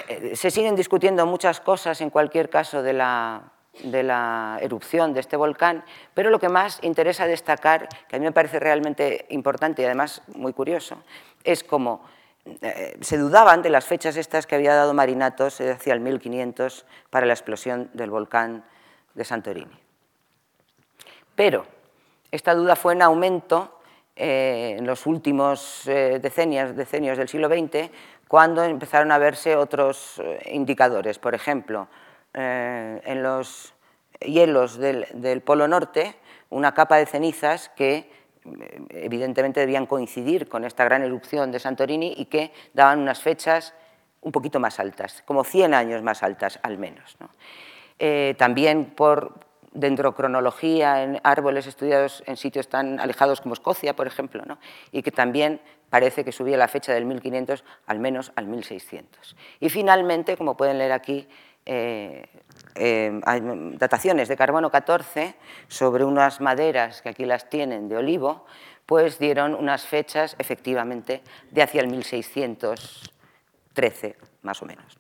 eh, 0.09 0.36
se 0.36 0.50
siguen 0.50 0.76
discutiendo 0.76 1.26
muchas 1.26 1.61
cosas 1.61 2.00
en 2.00 2.11
cualquier 2.11 2.48
caso 2.48 2.82
de 2.82 2.92
la 2.92 3.53
de 3.83 4.03
la 4.03 4.59
erupción 4.61 5.14
de 5.14 5.20
este 5.20 5.37
volcán, 5.37 5.85
pero 6.14 6.31
lo 6.31 6.39
que 6.39 6.49
más 6.49 6.79
interesa 6.83 7.27
destacar, 7.27 7.89
que 8.09 8.16
a 8.16 8.18
mí 8.18 8.25
me 8.25 8.33
parece 8.33 8.61
realmente 8.61 9.27
importante 9.31 9.83
y 9.83 9.85
además 9.87 10.23
muy 10.35 10.53
curioso, 10.53 11.03
es 11.43 11.64
cómo 11.64 12.03
eh, 12.45 12.99
se 13.01 13.18
dudaban 13.18 13.62
de 13.62 13.70
las 13.70 13.87
fechas 13.87 14.16
estas 14.16 14.47
que 14.47 14.57
había 14.57 14.75
dado 14.75 14.95
Marinatos 14.95 15.61
hacia 15.61 15.95
el 15.95 16.01
1500 16.01 16.85
para 17.09 17.27
la 17.27 17.33
explosión 17.33 17.89
del 17.93 18.11
volcán 18.11 18.64
de 19.14 19.25
Santorini. 19.25 19.79
Pero 21.35 21.64
esta 22.31 22.55
duda 22.55 22.77
fue 22.77 22.95
en 22.95 23.03
aumento 23.03 23.81
eh, 24.16 24.77
en 24.79 24.87
los 24.87 25.07
últimos 25.07 25.87
eh, 25.87 26.18
decenios, 26.20 26.77
decenios 26.77 27.16
del 27.16 27.29
siglo 27.29 27.49
XX, 27.49 27.91
cuando 28.29 28.64
empezaron 28.64 29.12
a 29.12 29.18
verse 29.18 29.57
otros 29.57 30.20
indicadores. 30.47 31.18
Por 31.18 31.35
ejemplo, 31.35 31.89
eh, 32.35 33.01
en 33.05 33.22
los 33.22 33.74
hielos 34.20 34.78
del, 34.78 35.43
Polo 35.45 35.68
Norte 35.68 36.14
una 36.51 36.74
capa 36.74 36.97
de 36.97 37.07
cenizas 37.07 37.70
que 37.70 38.11
eh, 38.45 38.80
evidentemente 38.91 39.61
debían 39.61 39.87
coincidir 39.87 40.49
con 40.49 40.64
esta 40.64 40.85
gran 40.85 41.03
erupción 41.03 41.51
de 41.51 41.59
Santorini 41.59 42.14
y 42.16 42.26
que 42.26 42.53
daban 42.74 43.01
unas 43.01 43.20
fechas 43.20 43.74
un 44.20 44.33
poquito 44.33 44.61
más 44.61 44.78
altas, 44.78 45.22
como 45.26 45.45
100 45.45 45.74
años 45.74 46.03
más 46.03 46.22
altas 46.22 46.61
al 46.62 46.78
menos. 46.78 47.16
Eh, 47.99 48.35
también 48.39 48.95
por 48.95 49.35
dendrocronología 49.72 51.03
en 51.03 51.20
árboles 51.24 51.66
estudiados 51.66 52.22
en 52.26 52.37
sitios 52.37 52.68
tan 52.68 53.01
alejados 53.01 53.41
como 53.41 53.55
Escocia, 53.55 53.97
por 53.97 54.07
ejemplo, 54.07 54.45
y 54.91 55.03
que 55.03 55.11
también 55.11 55.61
parece 55.89 56.24
que 56.24 56.33
subía 56.33 56.57
la 56.57 56.68
fecha 56.68 56.93
del 56.93 57.05
1500 57.07 57.64
al 57.87 57.99
menos 57.99 58.33
al 58.37 58.47
1600. 58.47 59.37
Y 59.61 59.68
finalmente, 59.70 60.37
como 60.37 60.57
pueden 60.57 60.78
leer 60.78 60.93
aquí, 60.93 61.28
eh, 61.66 62.26
eh, 62.74 63.20
dataciones 63.78 64.28
de 64.28 64.36
carbono 64.36 64.70
14 64.70 65.34
sobre 65.68 66.04
unas 66.04 66.40
maderas 66.40 67.02
que 67.02 67.10
aquí 67.10 67.24
las 67.24 67.48
tienen 67.50 67.88
de 67.88 67.96
olivo, 67.96 68.46
pues 68.86 69.18
dieron 69.18 69.54
unas 69.54 69.86
fechas 69.86 70.34
efectivamente 70.38 71.22
de 71.50 71.62
hacia 71.62 71.82
el 71.82 71.88
1613, 71.88 74.16
más 74.42 74.62
o 74.62 74.66
menos. 74.66 74.96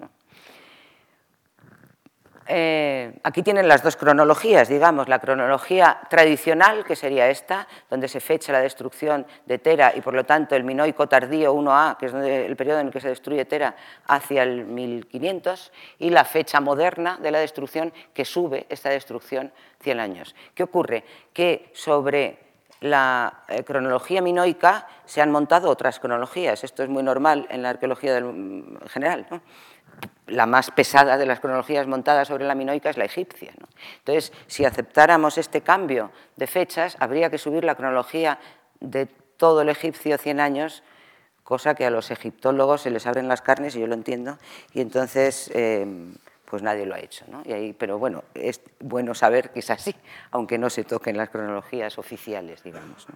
Eh, 2.46 3.18
aquí 3.22 3.42
tienen 3.42 3.68
las 3.68 3.82
dos 3.82 3.96
cronologías, 3.96 4.68
digamos, 4.68 5.08
la 5.08 5.20
cronología 5.20 6.00
tradicional, 6.10 6.84
que 6.84 6.96
sería 6.96 7.28
esta, 7.28 7.68
donde 7.88 8.08
se 8.08 8.20
fecha 8.20 8.52
la 8.52 8.60
destrucción 8.60 9.26
de 9.46 9.58
Tera 9.58 9.92
y 9.94 10.00
por 10.00 10.14
lo 10.14 10.24
tanto 10.24 10.56
el 10.56 10.64
minoico 10.64 11.08
tardío 11.08 11.54
1A, 11.54 11.96
que 11.96 12.06
es 12.06 12.14
el 12.14 12.56
periodo 12.56 12.80
en 12.80 12.88
el 12.88 12.92
que 12.92 13.00
se 13.00 13.08
destruye 13.08 13.44
Tera, 13.44 13.76
hacia 14.06 14.42
el 14.42 14.64
1500, 14.64 15.72
y 16.00 16.10
la 16.10 16.24
fecha 16.24 16.60
moderna 16.60 17.18
de 17.20 17.30
la 17.30 17.38
destrucción 17.38 17.92
que 18.12 18.24
sube 18.24 18.66
esta 18.68 18.90
destrucción 18.90 19.52
100 19.80 20.00
años. 20.00 20.34
¿Qué 20.54 20.62
ocurre? 20.64 21.04
Que 21.32 21.70
sobre 21.74 22.38
la 22.82 23.44
eh, 23.48 23.62
cronología 23.62 24.20
minoica 24.20 24.86
se 25.04 25.22
han 25.22 25.30
montado 25.30 25.70
otras 25.70 26.00
cronologías. 26.00 26.64
Esto 26.64 26.82
es 26.82 26.88
muy 26.88 27.02
normal 27.02 27.46
en 27.50 27.62
la 27.62 27.70
arqueología 27.70 28.14
del, 28.14 28.78
general. 28.88 29.26
¿no? 29.30 29.40
La 30.26 30.46
más 30.46 30.70
pesada 30.70 31.18
de 31.18 31.26
las 31.26 31.40
cronologías 31.40 31.86
montadas 31.86 32.28
sobre 32.28 32.46
la 32.46 32.54
minoica 32.54 32.90
es 32.90 32.96
la 32.96 33.04
egipcia. 33.04 33.52
Entonces, 33.98 34.32
si 34.46 34.64
aceptáramos 34.64 35.38
este 35.38 35.60
cambio 35.60 36.10
de 36.36 36.46
fechas, 36.46 36.96
habría 37.00 37.30
que 37.30 37.38
subir 37.38 37.64
la 37.64 37.74
cronología 37.74 38.38
de 38.80 39.06
todo 39.36 39.62
el 39.62 39.68
egipcio 39.68 40.16
100 40.18 40.40
años, 40.40 40.82
cosa 41.42 41.74
que 41.74 41.84
a 41.84 41.90
los 41.90 42.10
egiptólogos 42.10 42.82
se 42.82 42.90
les 42.90 43.06
abren 43.06 43.28
las 43.28 43.42
carnes, 43.42 43.76
y 43.76 43.80
yo 43.80 43.86
lo 43.86 43.94
entiendo, 43.94 44.38
y 44.72 44.80
entonces 44.80 45.50
eh, 45.54 45.86
pues 46.52 46.62
nadie 46.62 46.86
lo 46.86 46.94
ha 46.94 47.00
hecho. 47.00 47.24
pero 47.78 47.98
bueno, 47.98 48.24
es 48.34 48.60
bueno 48.78 49.14
saber 49.14 49.50
que 49.50 49.60
es 49.60 49.70
así, 49.70 49.94
aunque 50.30 50.58
no 50.58 50.70
se 50.70 50.84
toquen 50.84 51.16
las 51.16 51.30
cronologías 51.30 51.98
oficiales, 51.98 52.62
digamos. 52.62 53.06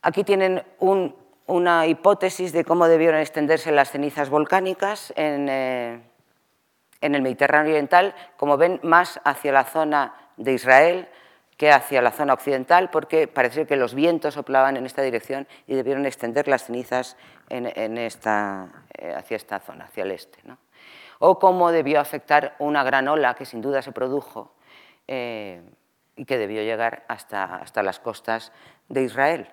Aquí 0.00 0.24
tienen 0.24 0.62
un 0.78 1.14
una 1.46 1.86
hipótesis 1.86 2.52
de 2.52 2.64
cómo 2.64 2.88
debieron 2.88 3.20
extenderse 3.20 3.72
las 3.72 3.90
cenizas 3.90 4.30
volcánicas 4.30 5.12
eh, 5.16 6.00
en, 7.00 7.14
el 7.14 7.22
Mediterráneo 7.22 7.72
Oriental, 7.72 8.14
como 8.36 8.56
ven, 8.56 8.80
más 8.82 9.20
hacia 9.24 9.52
la 9.52 9.64
zona 9.64 10.14
de 10.36 10.52
Israel 10.52 11.08
que 11.56 11.70
hacia 11.70 12.02
la 12.02 12.10
zona 12.10 12.32
occidental, 12.32 12.90
porque 12.90 13.28
parece 13.28 13.66
que 13.66 13.76
los 13.76 13.94
vientos 13.94 14.34
soplaban 14.34 14.76
en 14.76 14.86
esta 14.86 15.02
dirección 15.02 15.46
y 15.66 15.74
debieron 15.74 16.06
extender 16.06 16.48
las 16.48 16.64
cenizas 16.64 17.16
en, 17.50 17.98
esta, 17.98 18.68
eh, 18.98 19.14
hacia 19.14 19.36
esta 19.36 19.60
zona, 19.60 19.84
hacia 19.84 20.04
el 20.04 20.10
este. 20.10 20.38
O 21.18 21.38
cómo 21.38 21.70
debió 21.70 22.00
afectar 22.00 22.56
una 22.58 22.82
gran 22.82 23.06
ola 23.06 23.34
que 23.34 23.44
sin 23.44 23.60
duda 23.60 23.82
se 23.82 23.92
produjo 23.92 24.54
eh, 25.06 25.62
y 26.16 26.24
que 26.24 26.38
debió 26.38 26.62
llegar 26.62 27.04
hasta, 27.08 27.56
hasta 27.56 27.82
las 27.82 27.98
costas 27.98 28.52
de 28.88 29.02
Israel. 29.02 29.48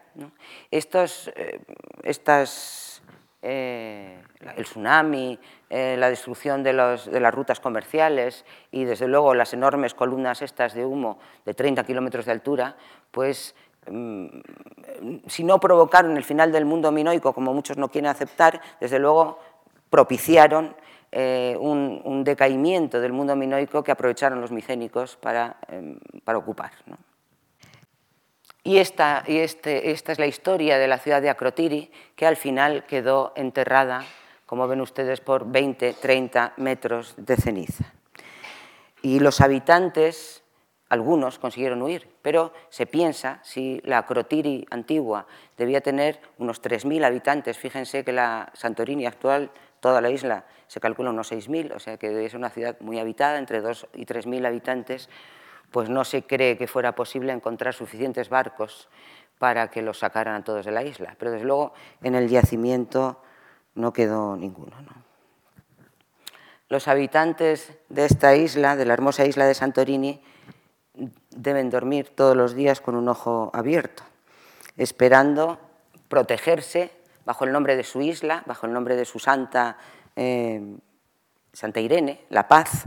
Estos, 0.72 1.32
eh, 1.36 1.62
estas, 2.04 3.02
eh, 3.42 4.22
el 4.58 4.64
tsunami, 4.64 5.40
eh, 5.70 5.96
la 5.98 6.10
destrucción 6.10 6.62
de, 6.64 6.74
los, 6.74 7.06
de, 7.06 7.20
las 7.20 7.34
rutas 7.34 7.60
comerciales 7.60 8.46
y 8.72 8.84
desde 8.84 9.08
luego 9.08 9.34
las 9.34 9.54
enormes 9.54 9.94
columnas 9.94 10.42
estas 10.42 10.74
de 10.74 10.86
humo 10.86 11.20
de 11.46 11.54
30 11.54 11.86
kilómetros 11.86 12.26
de 12.26 12.34
altura, 12.34 12.76
pues 13.12 13.56
mm, 13.90 14.28
si 15.28 15.44
no 15.44 15.60
provocaron 15.60 16.18
el 16.18 16.24
final 16.26 16.52
del 16.52 16.66
mundo 16.66 16.92
minoico, 16.92 17.34
como 17.34 17.54
muchos 17.54 17.78
no 17.78 17.90
quieren 17.90 18.10
aceptar, 18.10 18.62
desde 18.82 19.00
luego 19.00 19.40
propiciaron 19.90 20.76
un, 21.12 22.24
decaimiento 22.24 23.00
del 23.00 23.14
mundo 23.14 23.36
minoico 23.36 23.84
que 23.84 23.92
aprovecharon 23.92 24.42
los 24.42 24.52
micénicos 24.52 25.18
para, 25.18 25.58
em, 25.68 25.98
para 26.24 26.38
ocupar. 26.38 26.72
Y, 28.64 28.78
esta, 28.78 29.24
y 29.26 29.38
este, 29.38 29.92
esta 29.92 30.12
es 30.12 30.20
la 30.20 30.28
historia 30.28 30.78
de 30.78 30.88
la 30.88 31.00
ciudad 31.00 31.22
de 31.22 31.30
Acrotiri, 31.30 31.92
que 32.16 32.26
al 32.26 32.36
final 32.36 32.86
quedó 32.86 33.34
enterrada, 33.36 34.06
como 34.46 34.68
ven 34.68 34.82
ustedes, 34.82 35.22
por 35.22 35.50
20, 35.50 35.94
30 35.94 36.54
metros 36.58 37.16
de 37.18 37.36
ceniza. 37.38 37.94
Y 39.02 39.20
los 39.20 39.40
habitantes, 39.42 40.44
algunos 40.90 41.40
consiguieron 41.40 41.82
huir, 41.82 42.10
pero 42.22 42.52
se 42.70 42.86
piensa, 42.86 43.40
si 43.44 43.82
la 43.86 44.00
Acrotiri 44.00 44.68
antigua 44.70 45.26
debía 45.58 45.82
tener 45.82 46.20
unos 46.38 46.62
3.000 46.62 47.06
habitantes, 47.06 47.58
fíjense 47.58 48.04
que 48.04 48.12
la 48.12 48.52
Santorini 48.54 49.06
actual, 49.06 49.52
toda 49.80 50.02
la 50.02 50.10
isla, 50.10 50.46
se 50.68 50.80
calcula 50.80 51.10
unos 51.10 51.32
6.000, 51.32 51.76
o 51.76 51.80
sea 51.80 51.98
que 51.98 52.26
es 52.26 52.34
una 52.34 52.50
ciudad 52.50 52.78
muy 52.80 53.00
habitada, 53.00 53.38
entre 53.38 53.62
2 53.62 53.88
y 53.96 54.06
3.000 54.06 54.46
habitantes, 54.46 55.10
pues 55.72 55.90
no 55.90 56.04
se 56.04 56.24
cree 56.24 56.58
que 56.58 56.68
fuera 56.68 56.96
posible 56.96 57.32
encontrar 57.32 57.74
suficientes 57.74 58.30
barcos 58.30 58.90
para 59.38 59.70
que 59.70 59.82
los 59.82 60.00
sacaran 60.00 60.36
a 60.36 60.44
todos 60.44 60.66
de 60.66 60.72
la 60.72 60.84
isla. 60.84 61.16
Pero 61.18 61.32
desde 61.32 61.46
luego 61.46 61.74
en 62.04 62.16
el 62.16 62.28
yacimiento 62.30 63.22
no 63.76 63.94
quedó 63.94 64.36
ninguno. 64.36 64.76
Los 66.68 66.88
habitantes 66.88 67.74
de 67.90 68.06
esta 68.06 68.36
isla, 68.36 68.76
de 68.76 68.86
la 68.86 68.94
hermosa 68.94 69.26
isla 69.26 69.48
de 69.48 69.56
Santorini, 69.56 70.22
deben 71.32 71.70
dormir 71.70 72.10
todos 72.10 72.36
los 72.36 72.54
días 72.54 72.82
con 72.82 72.96
un 72.96 73.08
ojo 73.08 73.50
abierto, 73.54 74.04
esperando 74.78 75.60
protegerse 76.10 76.92
bajo 77.30 77.46
el 77.46 77.52
nombre 77.52 77.76
de 77.76 77.84
su 77.84 78.02
isla, 78.02 78.42
bajo 78.48 78.66
el 78.66 78.74
nombre 78.74 78.96
de 78.96 79.06
su 79.06 79.20
santa, 79.20 79.78
eh, 80.16 80.60
Santa 81.54 81.80
Irene, 81.80 82.26
la 82.30 82.48
paz, 82.48 82.86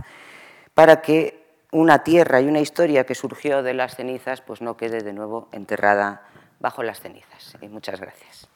para 0.75 1.01
que 1.01 1.61
una 1.71 2.03
tierra 2.03 2.41
y 2.41 2.49
una 2.49 2.59
historia 2.59 3.07
que 3.07 3.15
surgió 3.15 3.63
de 3.63 3.73
las 3.73 3.95
cenizas, 3.95 4.41
pues 4.41 4.61
no 4.61 4.77
quede 4.77 5.05
de 5.05 5.13
nuevo 5.13 5.49
enterrada 5.53 6.27
bajo 6.59 6.83
las 6.83 7.01
cenizas. 7.01 7.57
muchas 7.71 8.01
gracias. 8.01 8.49